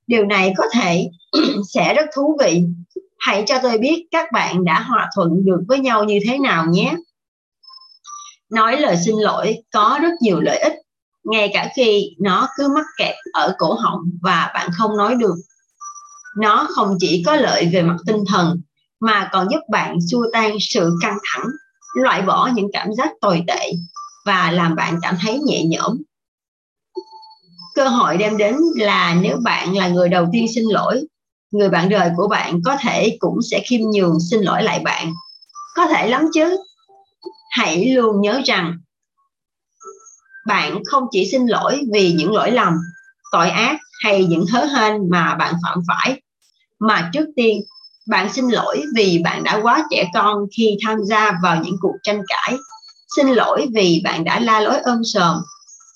Điều 0.07 0.25
này 0.25 0.53
có 0.57 0.65
thể 0.73 1.09
sẽ 1.75 1.95
rất 1.95 2.07
thú 2.17 2.39
vị. 2.41 2.63
Hãy 3.19 3.45
cho 3.47 3.59
tôi 3.63 3.79
biết 3.79 4.07
các 4.11 4.33
bạn 4.33 4.65
đã 4.65 4.81
hòa 4.81 5.11
thuận 5.15 5.45
được 5.45 5.61
với 5.69 5.79
nhau 5.79 6.05
như 6.05 6.19
thế 6.27 6.39
nào 6.39 6.67
nhé 6.71 6.95
nói 8.51 8.81
lời 8.81 8.97
xin 9.05 9.17
lỗi, 9.17 9.57
có 9.73 9.99
rất 10.03 10.13
nhiều 10.21 10.41
lợi 10.41 10.59
ích, 10.59 10.73
ngay 11.25 11.51
cả 11.55 11.71
khi 11.77 12.11
nó 12.21 12.49
cứ 12.57 12.69
mắc 12.69 12.85
kẹt 12.99 13.15
ở 13.33 13.55
cổ 13.59 13.75
họng 13.75 14.01
và 14.23 14.51
bạn 14.55 14.71
không 14.73 14.97
nói 14.97 15.15
được. 15.15 15.35
Nó 16.39 16.69
không 16.71 16.97
chỉ 17.01 17.23
có 17.27 17.37
lợi 17.37 17.71
về 17.73 17.83
mặt 17.83 17.97
tinh 18.07 18.25
thần, 18.29 18.61
mà 19.01 19.29
còn 19.33 19.49
giúp 19.51 19.61
bạn 19.71 19.99
xua 20.11 20.27
tan 20.33 20.57
sự 20.61 20.93
căng 21.03 21.19
thẳng, 21.23 21.47
loại 21.97 22.23
bỏ 22.23 22.51
những 22.55 22.69
cảm 22.73 22.89
giác 22.95 23.11
tồi 23.21 23.45
tệ 23.47 23.73
và 24.27 24.51
làm 24.51 24.75
bạn 24.75 24.99
cảm 25.03 25.17
thấy 25.23 25.39
nhẹ 25.39 25.65
nhõm. 25.65 25.97
Cơ 27.75 27.89
hội 27.89 28.17
đem 28.17 28.37
đến 28.37 28.57
là 28.77 29.15
nếu 29.21 29.37
bạn 29.45 29.77
là 29.77 29.89
người 29.89 30.09
đầu 30.09 30.27
tiên 30.33 30.47
xin 30.55 30.65
lỗi, 30.65 31.07
người 31.51 31.69
bạn 31.69 31.89
đời 31.89 32.11
của 32.17 32.29
bạn 32.29 32.61
có 32.65 32.77
thể 32.81 33.17
cũng 33.21 33.39
sẽ 33.51 33.63
khiêm 33.67 33.81
nhường 33.81 34.19
xin 34.31 34.41
lỗi 34.41 34.63
lại 34.63 34.81
bạn. 34.85 35.13
Có 35.75 35.87
thể 35.87 36.09
lắm 36.09 36.27
chứ? 36.35 36.57
Hãy 37.57 37.87
luôn 37.87 38.21
nhớ 38.21 38.41
rằng 38.45 38.79
bạn 40.47 40.85
không 40.85 41.05
chỉ 41.11 41.29
xin 41.33 41.47
lỗi 41.47 41.81
vì 41.93 42.13
những 42.13 42.35
lỗi 42.35 42.51
lầm, 42.51 42.75
tội 43.33 43.51
ác 43.51 43.77
hay 44.03 44.25
những 44.25 44.47
hớ 44.47 44.65
hên 44.65 45.11
mà 45.11 45.35
bạn 45.35 45.55
phạm 45.63 45.79
phải, 45.89 46.23
mà 46.79 47.11
trước 47.13 47.27
tiên, 47.37 47.61
bạn 48.09 48.33
xin 48.33 48.49
lỗi 48.49 48.83
vì 48.97 49.21
bạn 49.25 49.43
đã 49.43 49.61
quá 49.63 49.85
trẻ 49.91 50.09
con 50.15 50.39
khi 50.57 50.77
tham 50.87 50.99
gia 51.05 51.33
vào 51.43 51.63
những 51.65 51.77
cuộc 51.81 51.95
tranh 52.03 52.23
cãi. 52.29 52.57
Xin 53.17 53.27
lỗi 53.27 53.67
vì 53.75 54.01
bạn 54.05 54.25
đã 54.25 54.41
la 54.41 54.61
lối 54.61 54.81
ôm 54.81 55.01
sờm. 55.05 55.37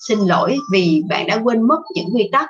Xin 0.07 0.19
lỗi 0.19 0.57
vì 0.71 1.01
bạn 1.09 1.27
đã 1.27 1.39
quên 1.43 1.67
mất 1.67 1.81
những 1.95 2.09
quy 2.13 2.29
tắc. 2.31 2.49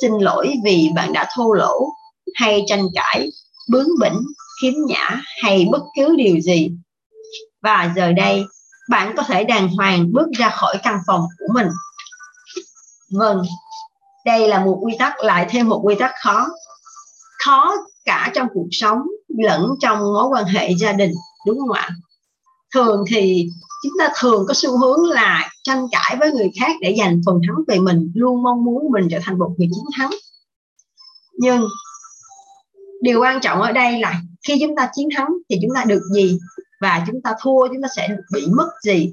Xin 0.00 0.12
lỗi 0.12 0.54
vì 0.64 0.88
bạn 0.94 1.12
đã 1.12 1.28
thô 1.36 1.52
lỗ 1.52 1.88
hay 2.34 2.64
tranh 2.66 2.86
cãi, 2.94 3.28
bướng 3.70 3.88
bỉnh, 4.00 4.20
khiếm 4.62 4.74
nhã 4.86 5.22
hay 5.42 5.66
bất 5.72 5.82
cứ 5.96 6.16
điều 6.16 6.40
gì 6.40 6.70
và 7.62 7.92
giờ 7.96 8.12
đây, 8.12 8.44
bạn 8.90 9.14
có 9.16 9.22
thể 9.22 9.44
đàng 9.44 9.68
hoàng 9.68 10.12
bước 10.12 10.26
ra 10.38 10.50
khỏi 10.50 10.76
căn 10.82 10.98
phòng 11.06 11.26
của 11.38 11.54
mình. 11.54 11.68
Vâng 13.10 13.42
đây 14.26 14.48
là 14.48 14.64
một 14.64 14.78
quy 14.82 14.96
tắc, 14.98 15.20
lại 15.20 15.46
thêm 15.50 15.68
một 15.68 15.80
quy 15.84 15.94
tắc 15.94 16.10
khó. 16.22 16.46
Khó 17.44 17.74
cả 18.04 18.30
trong 18.34 18.48
cuộc 18.54 18.68
sống 18.70 18.98
lẫn 19.38 19.68
trong 19.80 19.98
mối 19.98 20.28
quan 20.30 20.44
hệ 20.44 20.74
gia 20.74 20.92
đình, 20.92 21.12
đúng 21.46 21.58
không 21.58 21.72
ạ? 21.72 21.90
Thường 22.74 23.04
thì 23.08 23.48
chúng 23.82 23.92
ta 23.98 24.08
thường 24.20 24.44
có 24.48 24.54
xu 24.54 24.78
hướng 24.78 25.10
là 25.10 25.50
tranh 25.62 25.86
cãi 25.92 26.16
với 26.20 26.32
người 26.32 26.50
khác 26.60 26.72
để 26.80 26.94
giành 26.98 27.20
phần 27.26 27.40
thắng 27.46 27.56
về 27.68 27.78
mình, 27.78 28.12
luôn 28.14 28.42
mong 28.42 28.64
muốn 28.64 28.90
mình 28.92 29.08
trở 29.10 29.18
thành 29.22 29.38
một 29.38 29.54
người 29.58 29.68
chiến 29.74 29.84
thắng. 29.96 30.10
Nhưng 31.32 31.64
điều 33.00 33.20
quan 33.20 33.40
trọng 33.40 33.62
ở 33.62 33.72
đây 33.72 34.00
là 34.00 34.20
khi 34.48 34.58
chúng 34.60 34.76
ta 34.76 34.90
chiến 34.94 35.08
thắng 35.16 35.28
thì 35.50 35.56
chúng 35.62 35.70
ta 35.74 35.84
được 35.84 36.02
gì? 36.14 36.38
Và 36.80 37.04
chúng 37.06 37.22
ta 37.22 37.34
thua 37.42 37.68
chúng 37.68 37.82
ta 37.82 37.88
sẽ 37.96 38.08
bị 38.32 38.46
mất 38.56 38.68
gì 38.82 39.10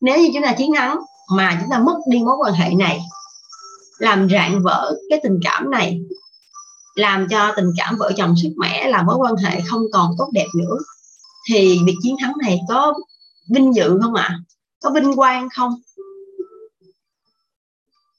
nếu 0.00 0.18
như 0.18 0.30
chúng 0.34 0.42
ta 0.42 0.54
chiến 0.58 0.70
thắng 0.76 1.00
mà 1.36 1.58
chúng 1.60 1.70
ta 1.70 1.78
mất 1.78 1.96
đi 2.10 2.18
mối 2.18 2.36
quan 2.38 2.52
hệ 2.52 2.74
này 2.74 3.00
làm 3.98 4.28
rạn 4.30 4.62
vỡ 4.62 4.94
cái 5.10 5.20
tình 5.22 5.40
cảm 5.44 5.70
này 5.70 6.00
làm 6.94 7.28
cho 7.28 7.52
tình 7.56 7.70
cảm 7.76 7.96
vợ 7.98 8.12
chồng 8.16 8.34
sức 8.42 8.48
mẻ 8.56 8.88
là 8.88 9.02
mối 9.02 9.16
quan 9.16 9.36
hệ 9.36 9.60
không 9.60 9.82
còn 9.92 10.10
tốt 10.18 10.30
đẹp 10.32 10.46
nữa 10.54 10.76
thì 11.48 11.78
việc 11.86 11.96
chiến 12.02 12.16
thắng 12.20 12.32
này 12.42 12.58
có 12.68 12.94
vinh 13.54 13.74
dự 13.74 13.98
không 14.02 14.14
ạ 14.14 14.26
à? 14.30 14.38
có 14.82 14.90
vinh 14.90 15.16
quang 15.16 15.48
không 15.56 15.72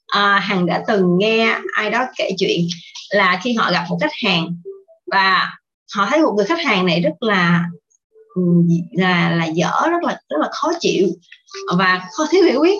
à, 0.06 0.38
hằng 0.38 0.66
đã 0.66 0.84
từng 0.88 1.18
nghe 1.18 1.58
ai 1.72 1.90
đó 1.90 2.06
kể 2.16 2.30
chuyện 2.38 2.60
là 3.10 3.40
khi 3.42 3.54
họ 3.54 3.70
gặp 3.72 3.86
một 3.88 3.98
khách 4.00 4.12
hàng 4.24 4.56
và 5.12 5.50
họ 5.96 6.06
thấy 6.10 6.22
một 6.22 6.32
người 6.36 6.46
khách 6.46 6.64
hàng 6.64 6.86
này 6.86 7.00
rất 7.00 7.14
là 7.20 7.64
là 8.92 9.30
là 9.30 9.44
dở, 9.44 9.70
rất 9.90 10.02
là 10.02 10.20
rất 10.28 10.36
là 10.40 10.48
khó 10.52 10.72
chịu 10.80 11.08
và 11.78 12.08
khó 12.16 12.26
thiếu 12.30 12.44
hiểu 12.44 12.60
biết. 12.60 12.78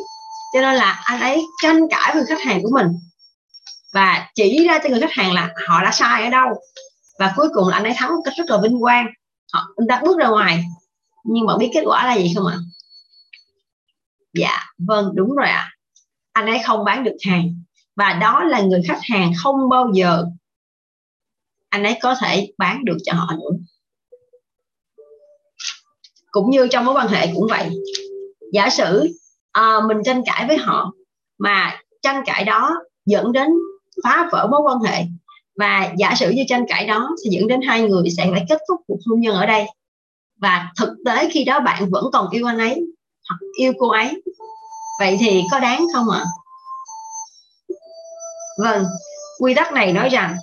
Cho 0.55 0.61
nên 0.61 0.75
là 0.75 1.03
anh 1.05 1.21
ấy 1.21 1.43
tranh 1.63 1.81
cãi 1.91 2.15
với 2.15 2.25
khách 2.27 2.43
hàng 2.43 2.63
của 2.63 2.71
mình. 2.73 2.87
Và 3.95 4.29
chỉ 4.35 4.67
ra 4.67 4.79
cho 4.83 4.89
người 4.89 5.01
khách 5.01 5.13
hàng 5.13 5.33
là 5.33 5.51
họ 5.69 5.83
đã 5.83 5.93
sai 5.93 6.25
ở 6.25 6.31
đâu. 6.31 6.49
Và 7.19 7.33
cuối 7.37 7.49
cùng 7.55 7.69
là 7.69 7.77
anh 7.77 7.85
ấy 7.85 7.93
thắng 7.97 8.11
một 8.11 8.23
cách 8.25 8.35
rất 8.37 8.51
là 8.51 8.59
vinh 8.63 8.81
quang. 8.81 9.07
Họ, 9.53 9.69
anh 9.77 9.89
ta 9.89 10.01
bước 10.05 10.19
ra 10.19 10.29
ngoài. 10.29 10.65
Nhưng 11.25 11.47
mà 11.47 11.59
biết 11.59 11.71
kết 11.75 11.83
quả 11.85 12.07
là 12.07 12.15
gì 12.19 12.33
không 12.37 12.47
ạ? 12.47 12.57
Dạ 14.35 14.59
vâng 14.79 15.11
đúng 15.15 15.35
rồi 15.37 15.49
ạ. 15.49 15.69
À. 15.69 15.73
anh 16.33 16.47
ấy 16.47 16.59
không 16.67 16.85
bán 16.85 17.05
được 17.05 17.17
hàng. 17.27 17.55
Và 17.97 18.13
đó 18.13 18.45
là 18.45 18.61
người 18.61 18.83
khách 18.89 19.01
hàng 19.03 19.33
không 19.37 19.69
bao 19.69 19.91
giờ 19.95 20.25
anh 21.73 21.85
ấy 21.85 21.99
có 22.03 22.15
thể 22.21 22.53
bán 22.59 22.85
được 22.85 22.97
cho 23.05 23.13
họ 23.13 23.33
nữa. 23.33 23.57
Cũng 26.31 26.51
như 26.51 26.69
trong 26.71 26.85
mối 26.85 26.95
quan 26.95 27.09
hệ 27.09 27.27
cũng 27.35 27.47
vậy. 27.51 27.71
Giả 28.53 28.71
sử 28.71 29.09
à, 29.53 29.81
mình 29.89 29.99
tranh 30.05 30.23
cãi 30.27 30.45
với 30.49 30.57
họ 30.57 30.93
mà 31.39 31.81
tranh 32.03 32.23
cãi 32.27 32.45
đó 32.45 32.75
dẫn 33.07 33.33
đến 33.33 33.49
phá 34.05 34.29
vỡ 34.33 34.49
mối 34.51 34.61
quan 34.65 34.79
hệ 34.81 35.05
và 35.57 35.93
giả 35.99 36.15
sử 36.15 36.31
như 36.31 36.45
tranh 36.49 36.65
cãi 36.69 36.87
đó 36.87 37.11
sẽ 37.25 37.31
dẫn 37.33 37.47
đến 37.47 37.61
hai 37.63 37.83
người 37.83 38.11
sẽ 38.17 38.29
phải 38.31 38.45
kết 38.49 38.59
thúc 38.69 38.81
cuộc 38.87 38.99
hôn 39.07 39.21
nhân 39.21 39.35
ở 39.35 39.47
đây. 39.47 39.67
Và 40.41 40.73
thực 40.79 40.91
tế 41.05 41.29
khi 41.33 41.45
đó 41.45 41.61
bạn 41.61 41.91
vẫn 41.91 42.05
còn 42.13 42.31
yêu 42.31 42.47
anh 42.47 42.59
ấy 42.59 42.83
hoặc 43.29 43.39
yêu 43.59 43.73
cô 43.79 43.89
ấy. 43.89 44.23
Vậy 45.01 45.17
thì 45.21 45.43
có 45.51 45.61
đáng 45.61 45.87
không 45.95 46.11
ạ? 46.11 46.19
À? 46.19 46.31
vâng 48.59 48.85
quy 49.41 49.55
tắc 49.55 49.73
này 49.73 49.93
nói 49.93 50.09
rằng 50.09 50.37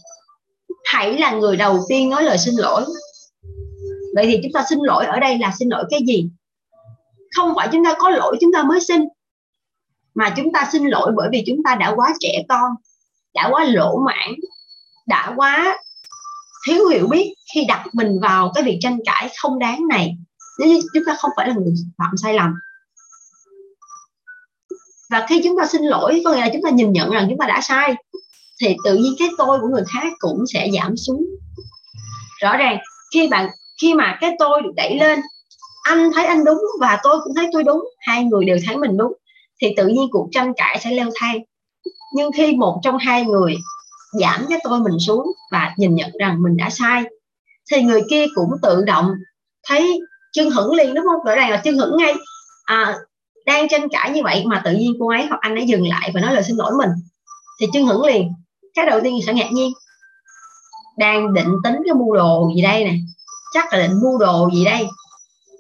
hãy 0.86 1.18
là 1.18 1.32
người 1.32 1.58
đầu 1.58 1.80
tiên 1.90 2.10
nói 2.10 2.24
lời 2.24 2.38
xin 2.38 2.56
lỗi. 2.58 2.86
Vậy 4.16 4.26
thì 4.28 4.40
chúng 4.44 4.52
ta 4.54 4.66
xin 4.70 4.80
lỗi 4.82 5.06
ở 5.06 5.20
đây 5.20 5.38
là 5.38 5.54
xin 5.60 5.70
lỗi 5.70 5.84
cái 5.90 6.00
gì? 6.08 6.30
Không 7.36 7.54
phải 7.56 7.70
chúng 7.72 7.86
ta 7.86 7.96
có 8.00 8.10
lỗi, 8.10 8.38
chúng 8.42 8.54
ta 8.54 8.64
mới 8.64 8.80
xin. 8.82 9.02
Mà 10.14 10.34
chúng 10.38 10.54
ta 10.54 10.70
xin 10.72 10.86
lỗi 10.86 11.12
bởi 11.16 11.30
vì 11.32 11.44
chúng 11.48 11.64
ta 11.66 11.76
đã 11.76 11.94
quá 11.96 12.16
trẻ 12.20 12.44
con, 12.50 12.72
đã 13.34 13.50
quá 13.52 13.64
lỗ 13.64 13.98
mãn, 14.06 14.36
đã 15.08 15.34
quá 15.36 15.78
thiếu 16.68 16.88
hiểu 16.88 17.08
biết 17.08 17.34
khi 17.54 17.66
đặt 17.68 17.86
mình 17.94 18.20
vào 18.22 18.52
cái 18.56 18.64
việc 18.64 18.80
tranh 18.82 19.00
cãi 19.06 19.30
không 19.38 19.60
đáng 19.60 19.88
này. 19.88 20.18
Nếu 20.60 20.80
chúng 20.94 21.04
ta 21.08 21.16
không 21.20 21.32
phải 21.38 21.48
là 21.48 21.54
người 21.54 21.74
phạm 21.98 22.18
sai 22.18 22.34
lầm. 22.34 22.54
Và 25.10 25.26
khi 25.30 25.42
chúng 25.44 25.58
ta 25.58 25.68
xin 25.68 25.84
lỗi, 25.84 26.22
có 26.26 26.32
nghĩa 26.32 26.42
là 26.42 26.50
chúng 26.54 26.62
ta 26.64 26.70
nhìn 26.70 26.94
nhận 26.94 27.10
rằng 27.10 27.26
chúng 27.30 27.38
ta 27.38 27.48
đã 27.48 27.62
sai 27.62 27.96
thì 28.62 28.76
tự 28.84 28.96
nhiên 28.96 29.14
cái 29.20 29.30
tôi 29.38 29.60
của 29.60 29.68
người 29.68 29.84
khác 29.94 30.14
cũng 30.20 30.44
sẽ 30.54 30.70
giảm 30.74 30.98
xuống. 30.98 31.26
Rõ 32.42 32.58
ràng 32.58 32.78
khi 33.14 33.28
bạn 33.28 33.50
khi 33.82 33.94
mà 33.94 34.18
cái 34.22 34.36
tôi 34.40 34.62
được 34.62 34.72
đẩy 34.76 34.96
lên 34.96 35.20
anh 35.84 36.12
thấy 36.16 36.26
anh 36.26 36.46
đúng 36.46 36.62
và 36.80 37.00
tôi 37.04 37.20
cũng 37.24 37.34
thấy 37.36 37.48
tôi 37.54 37.64
đúng 37.64 37.90
hai 38.00 38.24
người 38.24 38.46
đều 38.46 38.58
thấy 38.68 38.78
mình 38.78 38.98
đúng 38.98 39.14
thì 39.62 39.74
tự 39.78 39.88
nhiên 39.88 40.08
cuộc 40.12 40.30
tranh 40.32 40.54
cãi 40.58 40.80
sẽ 40.84 40.92
leo 40.92 41.10
thang. 41.16 41.40
Nhưng 42.16 42.32
khi 42.32 42.56
một 42.56 42.80
trong 42.84 42.98
hai 42.98 43.26
người 43.26 43.56
giảm 44.20 44.46
cái 44.50 44.60
tôi 44.64 44.80
mình 44.80 45.00
xuống 45.00 45.28
và 45.52 45.74
nhìn 45.78 45.96
nhận 45.96 46.12
rằng 46.20 46.44
mình 46.44 46.58
đã 46.58 46.70
sai 46.70 47.04
thì 47.72 47.82
người 47.82 48.02
kia 48.10 48.26
cũng 48.36 48.50
tự 48.62 48.84
động 48.86 49.12
thấy 49.68 50.00
chân 50.34 50.50
hững 50.50 50.74
liền 50.74 50.94
đúng 50.94 51.06
không? 51.06 51.24
Rõ 51.26 51.36
ràng 51.36 51.50
là 51.52 51.58
chân 51.58 51.78
hững 51.78 51.98
ngay. 51.98 52.14
À, 52.66 52.98
đang 53.46 53.68
tranh 53.68 53.90
cãi 53.90 54.12
như 54.12 54.24
vậy 54.24 54.44
mà 54.46 54.62
tự 54.66 54.72
nhiên 54.72 54.94
cô 55.00 55.10
ấy 55.10 55.26
hoặc 55.26 55.38
anh 55.42 55.56
ấy 55.56 55.68
dừng 55.68 55.88
lại 55.88 56.12
và 56.14 56.22
nói 56.22 56.34
lời 56.34 56.44
xin 56.44 56.56
lỗi 56.56 56.72
mình 56.78 56.90
thì 57.60 57.68
chân 57.74 57.86
hững 57.86 58.06
liền 58.06 58.34
cái 58.80 58.86
đầu 58.86 59.00
tiên 59.04 59.20
sẽ 59.28 59.34
ngạc 59.34 59.52
nhiên. 59.52 59.74
Đang 60.98 61.34
định 61.34 61.54
tính 61.64 61.76
cái 61.86 61.94
mua 61.94 62.16
đồ 62.16 62.52
gì 62.56 62.62
đây 62.62 62.84
nè. 62.84 62.94
Chắc 63.54 63.74
là 63.74 63.80
định 63.80 64.00
mua 64.02 64.18
đồ 64.18 64.50
gì 64.54 64.66
đây? 64.66 64.88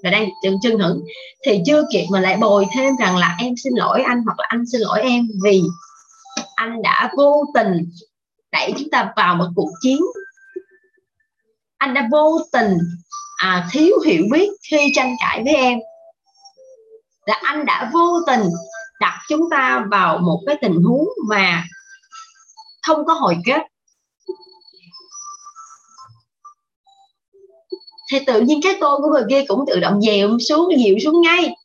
Là 0.02 0.12
đang 0.12 0.30
chừng 0.44 0.58
chừng 0.62 0.80
hững 0.80 1.02
thì 1.46 1.62
chưa 1.66 1.84
kịp 1.92 2.06
mà 2.12 2.20
lại 2.20 2.38
bồi 2.38 2.66
thêm 2.76 2.94
rằng 3.00 3.18
là 3.18 3.36
em 3.40 3.54
xin 3.64 3.74
lỗi 3.76 4.02
anh 4.02 4.22
hoặc 4.26 4.40
là 4.40 4.46
anh 4.50 4.64
xin 4.72 4.82
lỗi 4.82 5.02
em 5.02 5.28
vì 5.44 5.62
anh 6.56 6.82
đã 6.82 7.12
vô 7.18 7.46
tình 7.54 7.90
đẩy 8.52 8.74
chúng 8.78 8.90
ta 8.90 9.12
vào 9.16 9.36
một 9.36 9.48
cuộc 9.56 9.72
chiến. 9.82 10.00
Anh 11.78 11.94
đã 11.94 12.08
vô 12.12 12.40
tình 12.54 12.78
à, 13.38 13.68
thiếu 13.72 14.00
hiểu 14.06 14.24
biết 14.32 14.50
khi 14.70 14.92
tranh 14.96 15.16
cãi 15.20 15.42
với 15.46 15.56
em. 15.56 15.80
Là 17.26 17.40
anh 17.44 17.66
đã 17.66 17.90
vô 17.94 18.20
tình 18.28 18.44
đặt 19.00 19.20
chúng 19.30 19.50
ta 19.52 19.86
vào 19.92 20.18
một 20.18 20.40
cái 20.46 20.56
tình 20.62 20.84
huống 20.84 21.08
mà 21.30 21.64
không 22.90 23.06
có 23.06 23.14
hồi 23.14 23.38
kết. 23.46 23.62
Thì 28.12 28.20
tự 28.28 28.42
nhiên 28.42 28.60
cái 28.64 28.78
tôi 28.82 28.98
của 28.98 29.10
người 29.10 29.24
kia 29.30 29.46
cũng 29.48 29.66
tự 29.68 29.80
động 29.80 30.02
dèo 30.02 30.40
xuống 30.50 30.70
dịu 30.78 30.96
xuống 31.04 31.22
ngay. 31.22 31.56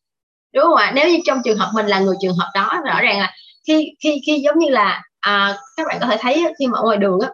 Đúng 0.55 0.64
không 0.64 0.75
ạ? 0.75 0.93
Nếu 0.95 1.09
như 1.09 1.18
trong 1.27 1.39
trường 1.45 1.59
hợp 1.59 1.70
mình 1.75 1.87
là 1.87 2.01
người 2.01 2.16
trường 2.20 2.37
hợp 2.37 2.51
đó 2.55 2.81
rõ 2.85 3.01
ràng 3.01 3.18
là 3.18 3.33
khi 3.66 3.95
khi 4.03 4.20
khi 4.27 4.41
giống 4.45 4.59
như 4.59 4.68
là 4.68 5.03
à, 5.20 5.57
các 5.77 5.87
bạn 5.87 5.99
có 6.01 6.07
thể 6.07 6.16
thấy 6.20 6.45
khi 6.59 6.66
mà 6.66 6.79
ở 6.79 6.83
ngoài 6.83 6.97
đường 6.97 7.20
á 7.20 7.29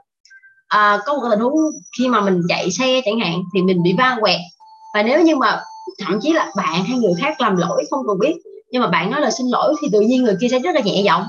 à, 0.68 0.99
có 1.07 1.14
một 1.14 1.28
tình 1.30 1.41
huống 1.41 1.55
khi 1.99 2.09
mà 2.09 2.20
mình 2.20 2.43
chạy 2.49 2.70
xe 2.70 3.01
chẳng 3.05 3.20
hạn 3.20 3.43
thì 3.55 3.62
mình 3.62 3.82
bị 3.82 3.95
va 3.99 4.16
quẹt. 4.20 4.41
Và 4.95 5.03
nếu 5.03 5.22
như 5.22 5.36
mà 5.36 5.61
thậm 5.99 6.18
chí 6.22 6.32
là 6.32 6.51
bạn 6.57 6.84
hay 6.84 6.99
người 6.99 7.14
khác 7.18 7.41
làm 7.41 7.57
lỗi 7.57 7.84
không 7.91 8.07
cần 8.07 8.18
biết 8.18 8.34
nhưng 8.70 8.82
mà 8.82 8.88
bạn 8.88 9.11
nói 9.11 9.20
là 9.20 9.30
xin 9.30 9.47
lỗi 9.47 9.74
thì 9.82 9.88
tự 9.93 10.01
nhiên 10.01 10.22
người 10.22 10.36
kia 10.41 10.49
sẽ 10.51 10.59
rất 10.59 10.74
là 10.74 10.80
nhẹ 10.80 11.03
giọng. 11.05 11.24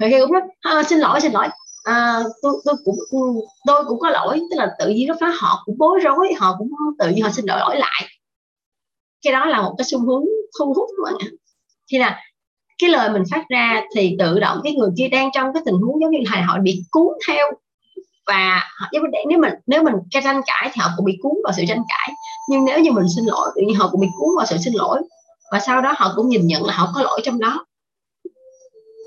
Người 0.00 0.10
kia 0.10 0.20
cũng 0.20 0.32
nói 0.32 0.42
à, 0.60 0.82
xin 0.82 0.98
lỗi 0.98 1.20
xin 1.20 1.32
lỗi 1.32 1.48
à, 1.84 2.20
tôi 2.42 2.52
tôi 2.64 2.74
cũng 2.84 3.40
tôi 3.66 3.84
cũng 3.88 3.98
có 3.98 4.10
lỗi 4.10 4.40
tức 4.50 4.56
là 4.56 4.70
tự 4.78 4.88
nhiên 4.88 5.08
lúc 5.08 5.16
đó 5.20 5.32
họ 5.40 5.62
cũng 5.64 5.78
bối 5.78 6.00
rối 6.02 6.32
họ 6.38 6.56
cũng 6.58 6.70
tự 6.98 7.08
nhiên 7.08 7.24
họ 7.24 7.30
xin 7.30 7.44
lỗi 7.46 7.58
lỗi 7.60 7.76
lại. 7.78 8.02
Cái 9.22 9.32
đó 9.32 9.46
là 9.46 9.62
một 9.62 9.74
cái 9.78 9.84
xu 9.84 10.00
hướng 10.00 10.24
thu 10.58 10.74
hút 10.74 10.90
các 10.96 11.12
bạn 11.12 11.34
khi 11.90 11.98
là 11.98 12.20
cái 12.78 12.90
lời 12.90 13.10
mình 13.10 13.22
phát 13.30 13.44
ra 13.48 13.82
thì 13.94 14.16
tự 14.18 14.40
động 14.40 14.60
cái 14.64 14.74
người 14.74 14.90
kia 14.98 15.08
đang 15.08 15.30
trong 15.34 15.52
cái 15.54 15.62
tình 15.66 15.74
huống 15.74 16.00
giống 16.00 16.10
như 16.10 16.18
là 16.30 16.44
họ 16.46 16.58
bị 16.62 16.82
cuốn 16.90 17.06
theo. 17.28 17.46
Và 18.26 18.62
nếu 18.92 19.02
mình 19.02 19.10
nếu 19.28 19.38
mình 19.38 19.52
nếu 19.66 19.82
mình 19.82 19.94
cái 20.10 20.22
tranh 20.22 20.40
cãi 20.46 20.70
thì 20.74 20.80
họ 20.80 20.90
cũng 20.96 21.06
bị 21.06 21.18
cuốn 21.22 21.32
vào 21.44 21.52
sự 21.56 21.62
tranh 21.68 21.82
cãi. 21.88 22.14
Nhưng 22.50 22.64
nếu 22.64 22.80
như 22.80 22.92
mình 22.92 23.06
xin 23.16 23.24
lỗi 23.24 23.50
tự 23.54 23.62
nhiên 23.66 23.76
họ 23.76 23.88
cũng 23.92 24.00
bị 24.00 24.08
cuốn 24.18 24.28
vào 24.36 24.46
sự 24.46 24.56
xin 24.64 24.74
lỗi. 24.74 25.00
Và 25.52 25.60
sau 25.60 25.80
đó 25.80 25.94
họ 25.96 26.12
cũng 26.16 26.28
nhìn 26.28 26.46
nhận 26.46 26.64
là 26.64 26.72
họ 26.72 26.92
có 26.94 27.02
lỗi 27.02 27.20
trong 27.24 27.38
đó. 27.38 27.66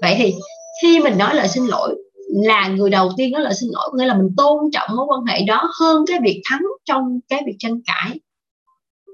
Vậy 0.01 0.15
thì 0.17 0.35
khi 0.81 0.99
mình 0.99 1.17
nói 1.17 1.35
lời 1.35 1.47
xin 1.47 1.65
lỗi 1.65 1.95
là 2.31 2.67
người 2.67 2.89
đầu 2.89 3.11
tiên 3.17 3.31
nói 3.31 3.41
lời 3.41 3.53
xin 3.61 3.69
lỗi 3.73 3.89
nghĩa 3.93 4.05
là 4.05 4.13
mình 4.13 4.29
tôn 4.37 4.71
trọng 4.73 4.95
mối 4.95 5.05
quan 5.09 5.25
hệ 5.25 5.45
đó 5.47 5.71
hơn 5.79 6.03
cái 6.07 6.19
việc 6.23 6.41
thắng 6.45 6.61
trong 6.85 7.19
cái 7.29 7.41
việc 7.45 7.55
tranh 7.59 7.81
cãi. 7.85 8.19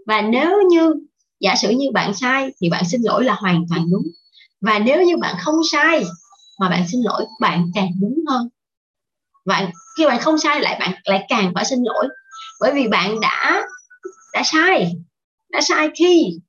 Và 0.07 0.21
nếu 0.21 0.61
như, 0.69 0.95
giả 1.39 1.55
sử 1.55 1.69
như 1.69 1.85
bạn 1.93 2.13
sai 2.13 2.51
thì 2.61 2.69
bạn 2.69 2.83
xin 2.91 3.01
lỗi 3.01 3.23
là 3.23 3.33
hoàn 3.33 3.65
toàn 3.69 3.85
đúng. 3.91 4.03
Và 4.61 4.79
nếu 4.79 5.03
như 5.03 5.17
bạn 5.17 5.35
không 5.39 5.55
sai 5.71 6.05
mà 6.59 6.69
bạn 6.69 6.83
xin 6.91 7.01
lỗi, 7.01 7.25
bạn 7.41 7.71
càng 7.75 7.89
đúng 8.01 8.19
hơn. 8.27 8.49
Bạn 9.45 9.71
khi 9.97 10.05
bạn 10.05 10.19
không 10.19 10.37
sai 10.37 10.61
lại 10.61 10.77
bạn 10.79 10.91
lại 11.05 11.25
càng 11.29 11.51
phải 11.55 11.65
xin 11.65 11.79
lỗi. 11.83 12.07
Bởi 12.59 12.71
vì 12.73 12.87
bạn 12.87 13.19
đã 13.19 13.63
đã 14.33 14.43
sai 14.45 14.93
đã 15.51 15.61
sai 15.61 15.89
khi 15.95 16.39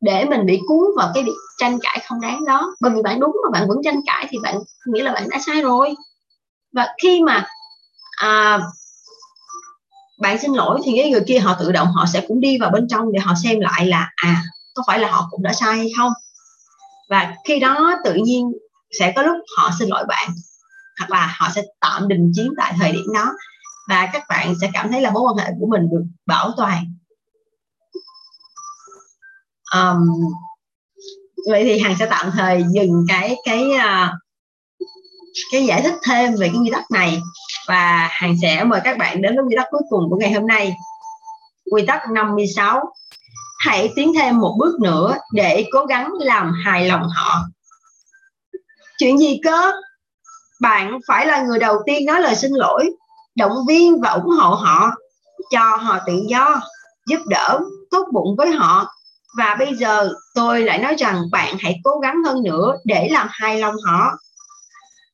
để 0.00 0.24
mình 0.24 0.46
bị 0.46 0.60
cuốn 0.68 0.84
vào 0.96 1.10
cái 1.14 1.24
việc 1.24 1.36
tranh 1.58 1.78
cãi 1.82 2.04
không 2.08 2.20
đáng 2.20 2.44
đó. 2.44 2.74
Bởi 2.80 2.92
vì 2.94 3.02
bạn 3.02 3.20
đúng 3.20 3.36
mà 3.42 3.58
bạn 3.58 3.68
vẫn 3.68 3.78
tranh 3.84 4.00
cãi 4.06 4.26
thì 4.30 4.38
bạn 4.42 4.58
nghĩ 4.86 5.00
là 5.00 5.12
bạn 5.12 5.28
đã 5.30 5.38
sai 5.46 5.62
rồi 5.62 5.94
và 6.72 6.88
khi 7.02 7.22
mà 7.22 7.46
à, 8.16 8.60
bạn 10.20 10.38
xin 10.38 10.52
lỗi 10.52 10.80
thì 10.84 10.92
cái 10.96 11.10
người 11.10 11.24
kia 11.26 11.38
họ 11.38 11.56
tự 11.60 11.72
động 11.72 11.88
họ 11.88 12.06
sẽ 12.12 12.24
cũng 12.28 12.40
đi 12.40 12.58
vào 12.58 12.70
bên 12.70 12.88
trong 12.88 13.12
để 13.12 13.20
họ 13.20 13.34
xem 13.42 13.60
lại 13.60 13.86
là 13.86 14.10
à 14.16 14.42
có 14.74 14.82
phải 14.86 14.98
là 14.98 15.10
họ 15.10 15.28
cũng 15.30 15.42
đã 15.42 15.52
sai 15.52 15.76
hay 15.76 15.88
không? 15.96 16.12
Và 17.08 17.34
khi 17.44 17.60
đó 17.60 17.96
tự 18.04 18.14
nhiên 18.14 18.52
sẽ 18.98 19.12
có 19.16 19.22
lúc 19.22 19.36
họ 19.56 19.70
xin 19.78 19.88
lỗi 19.88 20.04
bạn 20.08 20.30
hoặc 20.98 21.10
là 21.10 21.36
họ 21.38 21.48
sẽ 21.54 21.62
tạm 21.80 22.08
đình 22.08 22.32
chiến 22.34 22.52
tại 22.56 22.74
thời 22.78 22.92
điểm 22.92 23.06
đó. 23.14 23.32
Và 23.88 24.08
các 24.12 24.22
bạn 24.28 24.54
sẽ 24.60 24.70
cảm 24.72 24.90
thấy 24.92 25.00
là 25.00 25.10
mối 25.10 25.22
quan 25.22 25.46
hệ 25.46 25.52
của 25.60 25.66
mình 25.66 25.88
được 25.90 26.04
bảo 26.26 26.52
toàn. 26.56 26.94
Um, 29.74 29.98
vậy 31.50 31.64
thì 31.64 31.78
hằng 31.78 31.96
sẽ 31.98 32.06
tạm 32.10 32.30
thời 32.30 32.64
dừng 32.74 33.04
cái 33.08 33.36
cái 33.44 33.64
uh, 33.64 34.10
cái 35.52 35.66
giải 35.66 35.82
thích 35.82 35.94
thêm 36.06 36.34
về 36.34 36.48
cái 36.48 36.56
quy 36.62 36.70
tắc 36.72 36.90
này. 36.90 37.18
Và 37.68 38.08
hàng 38.10 38.36
sẽ 38.42 38.64
mời 38.64 38.80
các 38.84 38.98
bạn 38.98 39.22
đến 39.22 39.36
với 39.36 39.44
quy 39.44 39.54
tắc 39.56 39.66
cuối 39.70 39.82
cùng 39.90 40.10
của 40.10 40.16
ngày 40.16 40.32
hôm 40.32 40.46
nay. 40.46 40.72
Quy 41.70 41.86
tắc 41.86 42.10
56 42.10 42.92
hãy 43.60 43.92
tiến 43.96 44.12
thêm 44.14 44.38
một 44.38 44.56
bước 44.58 44.80
nữa 44.80 45.16
để 45.32 45.66
cố 45.72 45.84
gắng 45.84 46.12
làm 46.20 46.52
hài 46.64 46.88
lòng 46.88 47.08
họ. 47.14 47.44
Chuyện 48.98 49.18
gì 49.18 49.40
cơ? 49.44 49.72
Bạn 50.60 50.98
phải 51.08 51.26
là 51.26 51.42
người 51.42 51.58
đầu 51.58 51.76
tiên 51.86 52.06
nói 52.06 52.20
lời 52.20 52.34
xin 52.34 52.50
lỗi, 52.54 52.90
động 53.36 53.52
viên 53.68 54.00
và 54.00 54.10
ủng 54.10 54.30
hộ 54.30 54.54
họ, 54.54 54.90
cho 55.50 55.76
họ 55.76 55.98
tự 56.06 56.22
do, 56.28 56.60
giúp 57.06 57.20
đỡ, 57.26 57.60
tốt 57.90 58.06
bụng 58.12 58.36
với 58.38 58.50
họ. 58.50 58.86
Và 59.38 59.56
bây 59.58 59.74
giờ 59.74 60.12
tôi 60.34 60.60
lại 60.60 60.78
nói 60.78 60.94
rằng 60.98 61.22
bạn 61.32 61.56
hãy 61.60 61.80
cố 61.84 61.98
gắng 61.98 62.22
hơn 62.26 62.42
nữa 62.42 62.76
để 62.84 63.08
làm 63.10 63.26
hài 63.30 63.58
lòng 63.58 63.74
họ 63.86 64.12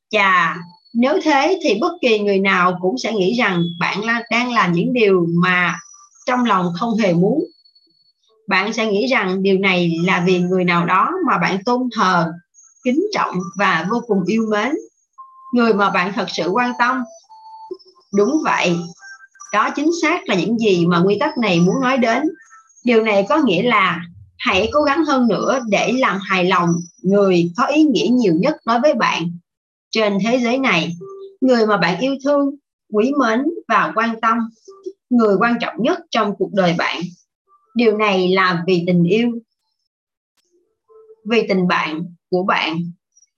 chà, 0.09 0.57
nếu 0.93 1.19
thế 1.23 1.59
thì 1.63 1.77
bất 1.81 1.91
kỳ 2.01 2.19
người 2.19 2.39
nào 2.39 2.77
cũng 2.81 2.97
sẽ 2.97 3.13
nghĩ 3.13 3.33
rằng 3.33 3.63
bạn 3.79 4.01
đang 4.31 4.53
làm 4.53 4.73
những 4.73 4.93
điều 4.93 5.25
mà 5.43 5.79
trong 6.25 6.45
lòng 6.45 6.73
không 6.79 6.97
hề 6.97 7.13
muốn. 7.13 7.45
Bạn 8.47 8.73
sẽ 8.73 8.91
nghĩ 8.91 9.07
rằng 9.07 9.43
điều 9.43 9.57
này 9.57 9.97
là 10.05 10.23
vì 10.25 10.39
người 10.39 10.63
nào 10.63 10.85
đó 10.85 11.11
mà 11.27 11.37
bạn 11.37 11.63
tôn 11.63 11.89
thờ, 11.95 12.31
kính 12.83 12.99
trọng 13.13 13.35
và 13.57 13.87
vô 13.91 14.01
cùng 14.07 14.23
yêu 14.27 14.45
mến. 14.51 14.71
Người 15.53 15.73
mà 15.73 15.89
bạn 15.89 16.13
thật 16.13 16.25
sự 16.29 16.49
quan 16.49 16.71
tâm. 16.79 17.03
Đúng 18.13 18.41
vậy, 18.43 18.75
đó 19.53 19.69
chính 19.75 19.89
xác 20.01 20.29
là 20.29 20.35
những 20.35 20.59
gì 20.59 20.85
mà 20.85 21.03
quy 21.05 21.17
tắc 21.19 21.37
này 21.37 21.59
muốn 21.59 21.75
nói 21.81 21.97
đến. 21.97 22.23
Điều 22.83 23.01
này 23.01 23.25
có 23.29 23.37
nghĩa 23.37 23.63
là 23.63 24.01
hãy 24.37 24.69
cố 24.73 24.81
gắng 24.81 25.05
hơn 25.05 25.27
nữa 25.27 25.59
để 25.69 25.91
làm 25.97 26.19
hài 26.23 26.45
lòng 26.45 26.69
người 27.03 27.51
có 27.57 27.65
ý 27.65 27.83
nghĩa 27.83 28.07
nhiều 28.11 28.33
nhất 28.39 28.55
đối 28.65 28.79
với 28.79 28.93
bạn 28.93 29.37
trên 29.97 30.17
thế 30.25 30.39
giới 30.39 30.57
này. 30.57 30.95
Người 31.41 31.65
mà 31.65 31.77
bạn 31.77 31.99
yêu 31.99 32.15
thương, 32.23 32.55
quý 32.93 33.11
mến 33.19 33.43
và 33.67 33.91
quan 33.95 34.21
tâm, 34.21 34.37
người 35.09 35.35
quan 35.39 35.57
trọng 35.61 35.75
nhất 35.77 35.99
trong 36.11 36.35
cuộc 36.37 36.49
đời 36.53 36.75
bạn. 36.77 37.01
Điều 37.75 37.97
này 37.97 38.29
là 38.29 38.63
vì 38.67 38.83
tình 38.87 39.03
yêu, 39.03 39.31
vì 41.29 41.47
tình 41.47 41.67
bạn 41.67 42.05
của 42.29 42.43
bạn. 42.43 42.91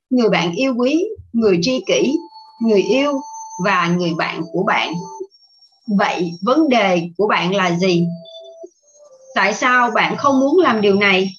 Người 0.10 0.30
bạn 0.30 0.52
yêu 0.52 0.74
quý, 0.78 1.06
người 1.34 1.60
tri 1.62 1.84
kỷ, 1.88 2.18
người 2.62 2.82
yêu 2.82 3.22
và 3.66 3.88
người 3.88 4.14
bạn 4.18 4.42
của 4.52 4.64
bạn. 4.64 4.94
Vậy 5.98 6.32
vấn 6.42 6.70
đề 6.70 7.10
của 7.18 7.28
bạn 7.28 7.56
là 7.56 7.76
gì? 7.76 8.08
Tại 9.36 9.54
sao 9.54 9.92
bạn 9.92 10.18
không 10.18 10.40
muốn 10.40 10.58
làm 10.58 10.82
điều 10.82 10.96
này? 10.96 11.30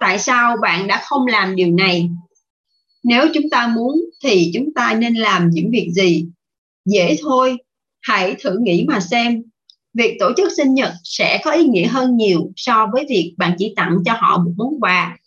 Tại 0.00 0.18
sao 0.18 0.56
bạn 0.56 0.86
đã 0.86 1.02
không 1.04 1.26
làm 1.26 1.56
điều 1.56 1.70
này? 1.70 2.10
Nếu 3.02 3.26
chúng 3.34 3.50
ta 3.50 3.66
muốn 3.66 4.00
thì 4.24 4.50
chúng 4.54 4.74
ta 4.74 4.94
nên 4.94 5.14
làm 5.14 5.50
những 5.50 5.70
việc 5.70 5.90
gì? 5.94 6.26
Dễ 6.84 7.16
thôi, 7.22 7.56
hãy 8.00 8.36
thử 8.40 8.58
nghĩ 8.62 8.84
mà 8.88 9.00
xem. 9.00 9.42
Việc 9.94 10.16
tổ 10.20 10.32
chức 10.36 10.52
sinh 10.56 10.74
nhật 10.74 10.92
sẽ 11.04 11.40
có 11.44 11.50
ý 11.50 11.64
nghĩa 11.64 11.86
hơn 11.86 12.16
nhiều 12.16 12.50
so 12.56 12.86
với 12.92 13.06
việc 13.08 13.34
bạn 13.38 13.54
chỉ 13.58 13.72
tặng 13.76 13.96
cho 14.04 14.12
họ 14.12 14.38
một 14.38 14.52
món 14.56 14.80
quà, 14.80 15.18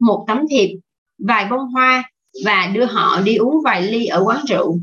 một 0.00 0.24
tấm 0.28 0.38
thiệp, 0.50 0.78
vài 1.18 1.46
bông 1.50 1.68
hoa 1.68 2.10
và 2.44 2.70
đưa 2.74 2.84
họ 2.84 3.20
đi 3.20 3.36
uống 3.36 3.62
vài 3.64 3.82
ly 3.82 4.06
ở 4.06 4.24
quán 4.24 4.44
rượu. 4.48 4.78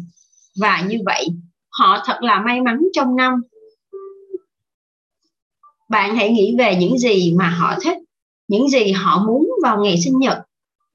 Và 0.59 0.81
như 0.89 0.97
vậy, 1.05 1.27
họ 1.69 2.03
thật 2.05 2.17
là 2.21 2.41
may 2.41 2.61
mắn 2.61 2.79
trong 2.93 3.15
năm. 3.15 3.33
Bạn 5.89 6.15
hãy 6.15 6.29
nghĩ 6.29 6.55
về 6.57 6.75
những 6.75 6.97
gì 6.97 7.33
mà 7.33 7.49
họ 7.49 7.75
thích, 7.83 7.97
những 8.47 8.69
gì 8.69 8.91
họ 8.91 9.23
muốn 9.27 9.49
vào 9.63 9.83
ngày 9.83 9.97
sinh 9.97 10.19
nhật. 10.19 10.37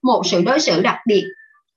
Một 0.02 0.22
sự 0.24 0.42
đối 0.42 0.61
xử 0.61 0.80
đặc 0.80 0.96
biệt 1.07 1.24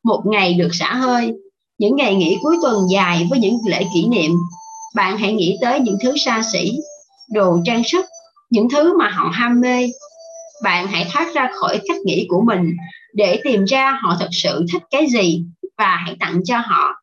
một 0.04 0.24
ngày 0.26 0.54
được 0.54 0.70
xả 0.74 0.94
hơi. 0.94 1.34
Những 1.78 1.96
ngày 1.96 2.16
nghỉ 2.16 2.38
cuối 2.42 2.58
tuần 2.62 2.88
dài 2.92 3.28
với 3.30 3.40
những 3.40 3.58
lễ 3.68 3.84
kỷ 3.94 4.06
niệm. 4.06 4.32
Bạn 4.96 5.18
hãy 5.18 5.34
nghĩ 5.34 5.58
tới 5.62 5.80
những 5.80 5.98
thứ 6.04 6.18
xa 6.18 6.42
xỉ, 6.54 6.80
đồ 7.32 7.58
trang 7.66 7.84
sức, 7.84 8.06
những 8.50 8.68
thứ 8.70 8.98
mà 8.98 9.10
họ 9.10 9.30
ham 9.34 9.62
mê. 9.62 9.90
Bạn 10.64 10.88
hãy 10.88 11.08
thoát 11.12 11.36
ra 11.36 11.50
khỏi 11.54 11.80
cách 11.88 11.98
nghĩ 12.06 12.26
của 12.30 12.42
mình 12.42 12.76
để 13.14 13.42
tìm 13.44 13.66
ra 13.66 14.00
họ 14.02 14.16
thật 14.20 14.30
sự 14.32 14.66
thích 14.72 14.82
cái 14.92 15.08
gì 15.08 15.44
và 15.78 15.98
hãy 16.06 16.16
tặng 16.20 16.42
cho 16.46 16.58
họ. 16.58 16.94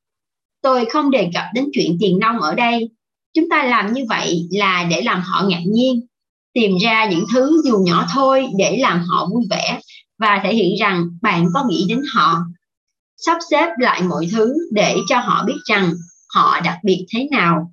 Tôi 0.62 0.84
không 0.84 1.10
đề 1.10 1.30
cập 1.34 1.44
đến 1.54 1.64
chuyện 1.72 1.96
tiền 2.00 2.18
nông 2.18 2.40
ở 2.40 2.54
đây. 2.54 2.90
Chúng 3.34 3.48
ta 3.48 3.64
làm 3.64 3.92
như 3.92 4.04
vậy 4.08 4.48
là 4.50 4.86
để 4.90 5.00
làm 5.00 5.20
họ 5.20 5.44
ngạc 5.48 5.62
nhiên, 5.66 6.06
tìm 6.54 6.76
ra 6.82 7.06
những 7.10 7.24
thứ 7.32 7.62
dù 7.64 7.78
nhỏ 7.78 8.06
thôi 8.14 8.46
để 8.58 8.76
làm 8.80 9.02
họ 9.02 9.28
vui 9.30 9.44
vẻ 9.50 9.80
và 10.18 10.40
thể 10.44 10.54
hiện 10.54 10.74
rằng 10.80 11.08
bạn 11.22 11.46
có 11.54 11.64
nghĩ 11.68 11.86
đến 11.88 12.02
họ 12.14 12.38
sắp 13.26 13.38
xếp 13.50 13.68
lại 13.78 14.02
mọi 14.02 14.28
thứ 14.32 14.54
để 14.72 14.96
cho 15.08 15.18
họ 15.18 15.44
biết 15.46 15.58
rằng 15.64 15.92
họ 16.34 16.60
đặc 16.60 16.78
biệt 16.84 17.06
thế 17.14 17.28
nào. 17.30 17.72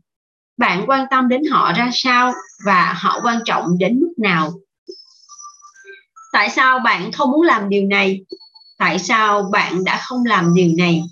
Bạn 0.57 0.83
quan 0.87 1.05
tâm 1.11 1.27
đến 1.27 1.41
họ 1.51 1.73
ra 1.73 1.89
sao 1.93 2.33
và 2.65 2.93
họ 2.97 3.19
quan 3.23 3.39
trọng 3.45 3.77
đến 3.77 3.99
mức 3.99 4.13
nào? 4.17 4.53
Tại 6.33 6.49
sao 6.49 6.79
bạn 6.79 7.11
không 7.11 7.31
muốn 7.31 7.41
làm 7.41 7.69
điều 7.69 7.87
này? 7.87 8.21
Tại 8.77 8.99
sao 8.99 9.49
bạn 9.51 9.83
đã 9.83 10.01
không 10.03 10.25
làm 10.25 10.55
điều 10.55 10.71
này? 10.77 11.03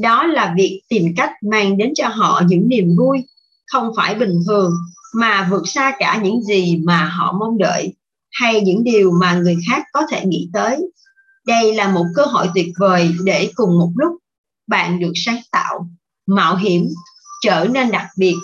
Đó 0.00 0.26
là 0.26 0.54
việc 0.56 0.82
tìm 0.88 1.14
cách 1.16 1.30
mang 1.50 1.76
đến 1.76 1.92
cho 1.94 2.08
họ 2.08 2.42
những 2.46 2.68
niềm 2.68 2.96
vui, 2.98 3.18
không 3.66 3.90
phải 3.96 4.14
bình 4.14 4.40
thường, 4.46 4.72
mà 5.14 5.48
vượt 5.50 5.68
xa 5.68 5.92
cả 5.98 6.20
những 6.22 6.42
gì 6.42 6.76
mà 6.84 7.04
họ 7.04 7.32
mong 7.40 7.58
đợi 7.58 7.94
hay 8.32 8.60
những 8.60 8.84
điều 8.84 9.12
mà 9.20 9.34
người 9.34 9.56
khác 9.70 9.82
có 9.92 10.02
thể 10.10 10.24
nghĩ 10.26 10.48
tới 10.52 10.78
đây 11.46 11.74
là 11.74 11.88
một 11.88 12.04
cơ 12.14 12.24
hội 12.24 12.46
tuyệt 12.54 12.68
vời 12.78 13.14
để 13.24 13.50
cùng 13.54 13.78
một 13.78 13.90
lúc 13.96 14.12
bạn 14.66 15.00
được 15.00 15.12
sáng 15.14 15.40
tạo, 15.52 15.88
mạo 16.26 16.56
hiểm, 16.56 16.88
trở 17.42 17.66
nên 17.70 17.90
đặc 17.90 18.06
biệt, 18.16 18.36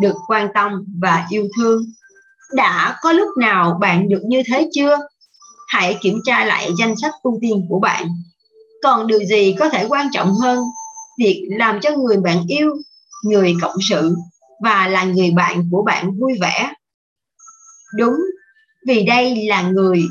được 0.00 0.14
quan 0.28 0.48
tâm 0.54 0.84
và 1.00 1.26
yêu 1.30 1.48
thương. 1.56 1.82
Đã 2.54 2.96
có 3.02 3.12
lúc 3.12 3.28
nào 3.38 3.78
bạn 3.80 4.08
được 4.08 4.22
như 4.28 4.42
thế 4.46 4.68
chưa? 4.72 4.96
Hãy 5.68 5.98
kiểm 6.00 6.18
tra 6.24 6.44
lại 6.44 6.70
danh 6.78 6.94
sách 6.96 7.12
ưu 7.22 7.38
tiên 7.40 7.66
của 7.68 7.80
bạn. 7.80 8.08
Còn 8.82 9.06
điều 9.06 9.24
gì 9.24 9.56
có 9.58 9.68
thể 9.68 9.86
quan 9.88 10.08
trọng 10.12 10.34
hơn? 10.34 10.64
Việc 11.18 11.48
làm 11.50 11.80
cho 11.80 11.90
người 11.96 12.16
bạn 12.16 12.44
yêu, 12.48 12.76
người 13.24 13.56
cộng 13.62 13.76
sự 13.88 14.16
và 14.64 14.88
là 14.88 15.04
người 15.04 15.30
bạn 15.30 15.68
của 15.70 15.82
bạn 15.82 16.18
vui 16.18 16.32
vẻ. 16.40 16.72
Đúng, 17.96 18.16
vì 18.86 19.04
đây 19.04 19.46
là 19.46 19.62
người 19.62 20.02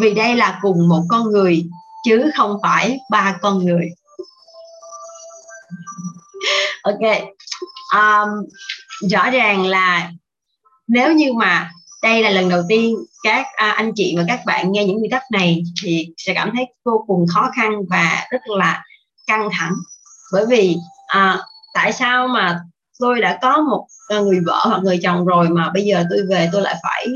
vì 0.00 0.14
đây 0.14 0.34
là 0.36 0.58
cùng 0.62 0.88
một 0.88 1.02
con 1.08 1.30
người 1.30 1.66
chứ 2.04 2.30
không 2.36 2.58
phải 2.62 2.98
ba 3.10 3.36
con 3.42 3.64
người. 3.64 3.88
Ok. 6.82 7.00
Um, 7.94 8.28
rõ 9.10 9.30
ràng 9.30 9.66
là 9.66 10.10
nếu 10.88 11.12
như 11.12 11.32
mà 11.32 11.70
đây 12.02 12.22
là 12.22 12.30
lần 12.30 12.48
đầu 12.48 12.62
tiên 12.68 12.96
các 13.22 13.46
à, 13.56 13.70
anh 13.70 13.92
chị 13.94 14.14
và 14.16 14.24
các 14.28 14.40
bạn 14.46 14.72
nghe 14.72 14.84
những 14.84 15.02
quy 15.02 15.08
tắc 15.10 15.22
này 15.32 15.62
thì 15.82 16.08
sẽ 16.16 16.34
cảm 16.34 16.50
thấy 16.56 16.66
vô 16.84 17.04
cùng 17.06 17.26
khó 17.34 17.50
khăn 17.56 17.72
và 17.90 18.26
rất 18.30 18.40
là 18.46 18.82
căng 19.26 19.48
thẳng. 19.52 19.74
Bởi 20.32 20.46
vì 20.46 20.76
à, 21.06 21.38
tại 21.74 21.92
sao 21.92 22.28
mà 22.28 22.60
tôi 22.98 23.20
đã 23.20 23.38
có 23.42 23.60
một 23.60 23.86
à, 24.08 24.18
người 24.18 24.40
vợ 24.46 24.60
hoặc 24.64 24.82
người 24.82 24.98
chồng 25.02 25.24
rồi 25.24 25.48
mà 25.48 25.70
bây 25.74 25.84
giờ 25.84 26.04
tôi 26.10 26.20
về 26.30 26.48
tôi 26.52 26.62
lại 26.62 26.76
phải 26.82 27.06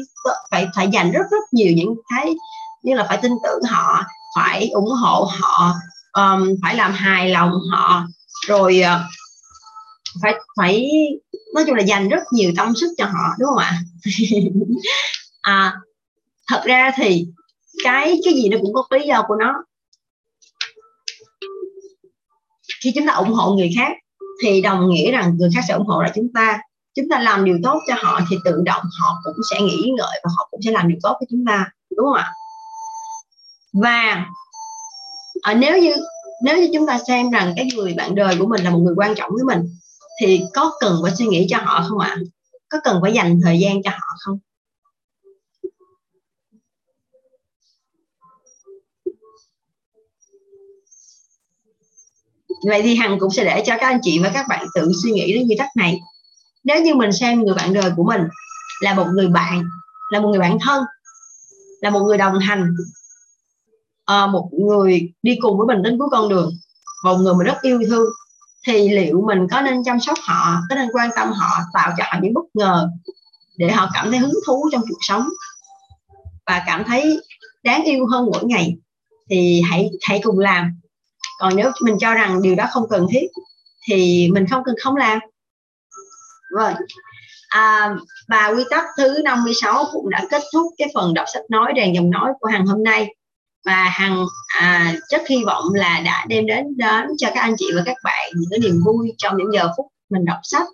phải 0.50 0.66
phải 0.76 0.88
dành 0.88 1.10
rất 1.12 1.22
rất 1.30 1.52
nhiều 1.52 1.72
những 1.76 1.94
cái 2.10 2.34
như 2.82 2.94
là 2.94 3.06
phải 3.08 3.18
tin 3.22 3.32
tưởng 3.44 3.62
họ 3.70 4.02
phải 4.36 4.68
ủng 4.68 4.90
hộ 5.02 5.30
họ 5.40 5.74
um, 6.12 6.48
phải 6.62 6.76
làm 6.76 6.92
hài 6.92 7.28
lòng 7.28 7.52
họ. 7.70 8.04
Rồi 8.46 8.82
uh, 8.82 9.00
phải 10.22 10.34
phải 10.56 10.90
nói 11.54 11.64
chung 11.66 11.74
là 11.74 11.82
dành 11.82 12.08
rất 12.08 12.22
nhiều 12.32 12.52
tâm 12.56 12.74
sức 12.76 12.94
cho 12.98 13.04
họ 13.04 13.34
đúng 13.38 13.48
không 13.48 13.58
ạ? 13.58 13.80
À 15.42 15.74
thật 16.48 16.62
ra 16.64 16.90
thì 16.96 17.26
cái 17.84 18.20
cái 18.24 18.34
gì 18.34 18.48
nó 18.48 18.58
cũng 18.62 18.74
có 18.74 18.84
lý 18.90 19.06
do 19.06 19.24
của 19.28 19.34
nó. 19.34 19.64
Khi 22.82 22.92
chúng 22.94 23.06
ta 23.06 23.12
ủng 23.12 23.32
hộ 23.32 23.54
người 23.54 23.70
khác 23.76 23.92
thì 24.42 24.60
đồng 24.60 24.90
nghĩa 24.90 25.12
rằng 25.12 25.36
người 25.38 25.50
khác 25.54 25.60
sẽ 25.68 25.74
ủng 25.74 25.86
hộ 25.86 26.02
lại 26.02 26.12
chúng 26.14 26.28
ta. 26.34 26.58
Chúng 26.94 27.08
ta 27.10 27.20
làm 27.20 27.44
điều 27.44 27.58
tốt 27.62 27.80
cho 27.88 27.94
họ 27.98 28.20
thì 28.30 28.36
tự 28.44 28.62
động 28.64 28.82
họ 29.00 29.16
cũng 29.24 29.36
sẽ 29.50 29.60
nghĩ 29.60 29.90
ngợi 29.96 30.20
và 30.24 30.30
họ 30.36 30.48
cũng 30.50 30.60
sẽ 30.64 30.70
làm 30.70 30.88
điều 30.88 30.98
tốt 31.02 31.16
với 31.20 31.26
chúng 31.30 31.44
ta 31.46 31.66
đúng 31.96 32.06
không 32.06 32.14
ạ? 32.14 32.32
Và 33.72 34.26
à, 35.42 35.54
nếu 35.54 35.78
như 35.78 35.94
nếu 36.42 36.58
như 36.58 36.70
chúng 36.74 36.86
ta 36.86 36.98
xem 37.08 37.30
rằng 37.30 37.52
cái 37.56 37.68
người 37.74 37.94
bạn 37.94 38.14
đời 38.14 38.36
của 38.38 38.46
mình 38.46 38.64
là 38.64 38.70
một 38.70 38.78
người 38.78 38.94
quan 38.96 39.14
trọng 39.14 39.30
với 39.34 39.44
mình 39.44 39.68
thì 40.20 40.42
có 40.54 40.72
cần 40.80 41.00
phải 41.02 41.12
suy 41.16 41.26
nghĩ 41.26 41.46
cho 41.50 41.58
họ 41.58 41.84
không 41.88 41.98
ạ? 41.98 42.16
Có 42.68 42.78
cần 42.84 42.98
phải 43.02 43.12
dành 43.12 43.40
thời 43.44 43.58
gian 43.58 43.82
cho 43.82 43.90
họ 43.90 44.16
không? 44.18 44.38
Vậy 52.66 52.82
thì 52.82 52.94
hằng 52.94 53.18
cũng 53.20 53.30
sẽ 53.30 53.44
để 53.44 53.62
cho 53.66 53.76
các 53.80 53.86
anh 53.86 53.98
chị 54.02 54.18
và 54.18 54.30
các 54.34 54.46
bạn 54.48 54.66
tự 54.74 54.92
suy 55.02 55.10
nghĩ 55.10 55.34
đến 55.34 55.48
quy 55.48 55.56
tắc 55.58 55.68
này. 55.76 56.00
Nếu 56.64 56.82
như 56.82 56.94
mình 56.94 57.12
xem 57.12 57.42
người 57.42 57.54
bạn 57.54 57.72
đời 57.72 57.92
của 57.96 58.04
mình 58.04 58.20
là 58.82 58.94
một 58.94 59.06
người 59.14 59.28
bạn 59.28 59.62
là 60.10 60.20
một 60.20 60.28
người 60.28 60.38
bạn 60.38 60.58
thân 60.60 60.84
là 61.80 61.90
một 61.90 62.00
người 62.00 62.18
đồng 62.18 62.38
hành 62.38 62.74
à, 64.10 64.26
một 64.26 64.48
người 64.52 65.12
đi 65.22 65.38
cùng 65.40 65.58
với 65.58 65.66
mình 65.66 65.82
đến 65.82 65.98
cuối 65.98 66.08
con 66.10 66.28
đường 66.28 66.52
một 67.04 67.16
người 67.16 67.34
mình 67.34 67.46
rất 67.46 67.62
yêu 67.62 67.80
thương 67.88 68.08
thì 68.66 68.88
liệu 68.88 69.22
mình 69.26 69.46
có 69.50 69.60
nên 69.60 69.84
chăm 69.84 70.00
sóc 70.00 70.18
họ 70.22 70.56
có 70.68 70.74
nên 70.74 70.88
quan 70.92 71.10
tâm 71.16 71.28
họ 71.32 71.58
tạo 71.74 71.92
cho 71.98 72.04
họ 72.06 72.18
những 72.22 72.34
bất 72.34 72.44
ngờ 72.54 72.88
để 73.56 73.70
họ 73.70 73.90
cảm 73.94 74.10
thấy 74.10 74.18
hứng 74.18 74.34
thú 74.46 74.68
trong 74.72 74.82
cuộc 74.88 74.98
sống 75.00 75.28
và 76.46 76.62
cảm 76.66 76.84
thấy 76.84 77.20
đáng 77.62 77.84
yêu 77.84 78.06
hơn 78.06 78.26
mỗi 78.32 78.44
ngày 78.44 78.76
thì 79.30 79.62
hãy 79.70 79.90
hãy 80.02 80.20
cùng 80.22 80.38
làm. 80.38 80.80
Còn 81.38 81.56
nếu 81.56 81.70
mình 81.82 81.98
cho 81.98 82.14
rằng 82.14 82.42
điều 82.42 82.54
đó 82.54 82.66
không 82.70 82.88
cần 82.90 83.06
thiết 83.10 83.26
thì 83.88 84.28
mình 84.32 84.46
không 84.46 84.62
cần 84.64 84.74
không 84.82 84.96
làm. 84.96 85.18
Vâng 86.56 86.74
à, 87.48 87.94
và 88.28 88.52
quy 88.56 88.64
tắc 88.70 88.84
thứ 88.96 89.18
56 89.24 89.84
cũng 89.92 90.10
đã 90.10 90.26
kết 90.30 90.42
thúc 90.52 90.66
cái 90.78 90.88
phần 90.94 91.14
đọc 91.14 91.26
sách 91.34 91.42
nói 91.48 91.72
rèn 91.76 91.92
dòng 91.92 92.10
nói 92.10 92.32
của 92.40 92.48
hàng 92.48 92.66
hôm 92.66 92.82
nay 92.82 93.14
và 93.64 93.84
hằng 93.92 94.24
à, 94.60 94.94
rất 95.10 95.22
hy 95.28 95.44
vọng 95.44 95.64
là 95.74 96.00
đã 96.04 96.26
đem 96.28 96.46
đến 96.46 96.64
đến 96.76 97.06
cho 97.18 97.28
các 97.34 97.40
anh 97.40 97.54
chị 97.58 97.66
và 97.76 97.82
các 97.86 97.96
bạn 98.04 98.32
những 98.34 98.50
cái 98.50 98.58
niềm 98.58 98.80
vui 98.84 99.12
trong 99.18 99.36
những 99.36 99.52
giờ 99.54 99.68
phút 99.76 99.86
mình 100.10 100.24
đọc 100.24 100.38
sách. 100.42 100.66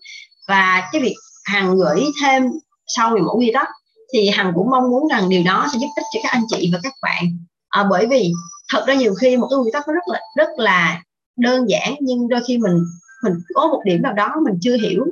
Và 0.49 0.89
cái 0.93 1.03
việc 1.03 1.15
hằng 1.45 1.77
gửi 1.77 2.05
thêm 2.23 2.43
sau 2.87 3.11
ngày 3.11 3.23
mẫu 3.23 3.39
ghi 3.39 3.51
tắc 3.55 3.69
thì 4.13 4.29
hằng 4.29 4.53
cũng 4.55 4.71
mong 4.71 4.91
muốn 4.91 5.09
rằng 5.09 5.29
điều 5.29 5.43
đó 5.47 5.67
sẽ 5.73 5.79
giúp 5.79 5.89
ích 5.97 6.05
cho 6.15 6.21
các 6.23 6.33
anh 6.33 6.43
chị 6.49 6.71
và 6.73 6.79
các 6.83 6.93
bạn. 7.03 7.25
À, 7.69 7.85
bởi 7.91 8.07
vì 8.07 8.33
thật 8.73 8.85
ra 8.87 8.95
nhiều 8.95 9.15
khi 9.21 9.37
một 9.37 9.47
cái 9.51 9.59
quy 9.59 9.71
tắc 9.73 9.89
nó 9.89 9.95
rất 9.95 10.05
là 10.13 10.21
rất 10.37 10.49
là 10.57 11.03
đơn 11.37 11.69
giản 11.69 11.95
nhưng 12.01 12.29
đôi 12.29 12.41
khi 12.47 12.59
mình 12.59 12.85
mình 13.25 13.35
có 13.55 13.67
một 13.67 13.83
điểm 13.85 14.03
nào 14.03 14.13
đó 14.13 14.35
mình 14.45 14.55
chưa 14.61 14.77
hiểu. 14.77 15.05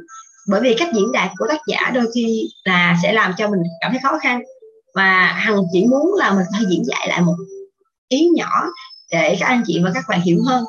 Bởi 0.48 0.60
vì 0.60 0.74
cách 0.78 0.88
diễn 0.94 1.12
đạt 1.12 1.30
của 1.38 1.46
tác 1.48 1.60
giả 1.66 1.90
đôi 1.94 2.06
khi 2.14 2.48
là 2.64 2.96
sẽ 3.02 3.12
làm 3.12 3.32
cho 3.38 3.48
mình 3.48 3.60
cảm 3.80 3.90
thấy 3.90 4.00
khó 4.02 4.18
khăn. 4.22 4.42
Và 4.94 5.26
hằng 5.26 5.62
chỉ 5.72 5.86
muốn 5.86 6.14
là 6.14 6.32
mình 6.32 6.44
phải 6.52 6.62
diễn 6.70 6.84
giải 6.84 7.08
lại 7.08 7.22
một 7.22 7.34
ý 8.08 8.28
nhỏ 8.34 8.50
để 9.12 9.36
các 9.40 9.46
anh 9.46 9.62
chị 9.66 9.80
và 9.84 9.90
các 9.94 10.04
bạn 10.08 10.20
hiểu 10.20 10.38
hơn. 10.46 10.64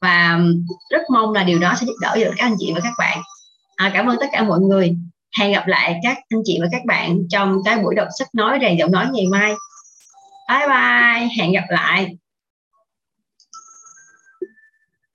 Và 0.00 0.38
rất 0.90 1.02
mong 1.12 1.32
là 1.32 1.44
điều 1.44 1.58
đó 1.58 1.74
sẽ 1.80 1.86
giúp 1.86 1.94
đỡ 2.00 2.16
được 2.16 2.32
các 2.36 2.46
anh 2.46 2.54
chị 2.58 2.72
và 2.74 2.80
các 2.80 2.92
bạn. 2.98 3.22
À, 3.76 3.90
cảm 3.94 4.06
ơn 4.06 4.16
tất 4.20 4.26
cả 4.32 4.42
mọi 4.42 4.60
người. 4.60 4.96
Hẹn 5.38 5.52
gặp 5.52 5.66
lại 5.66 6.00
các 6.02 6.18
anh 6.28 6.40
chị 6.44 6.58
và 6.60 6.68
các 6.72 6.84
bạn 6.86 7.18
trong 7.30 7.58
cái 7.64 7.78
buổi 7.78 7.94
đọc 7.94 8.08
sách 8.18 8.28
nói 8.32 8.58
rèn 8.60 8.76
giọng 8.76 8.92
nói 8.92 9.06
ngày 9.12 9.26
mai. 9.26 9.52
Bye 10.48 10.68
bye. 10.68 11.28
Hẹn 11.38 11.52
gặp 11.52 11.64
lại. 11.68 12.16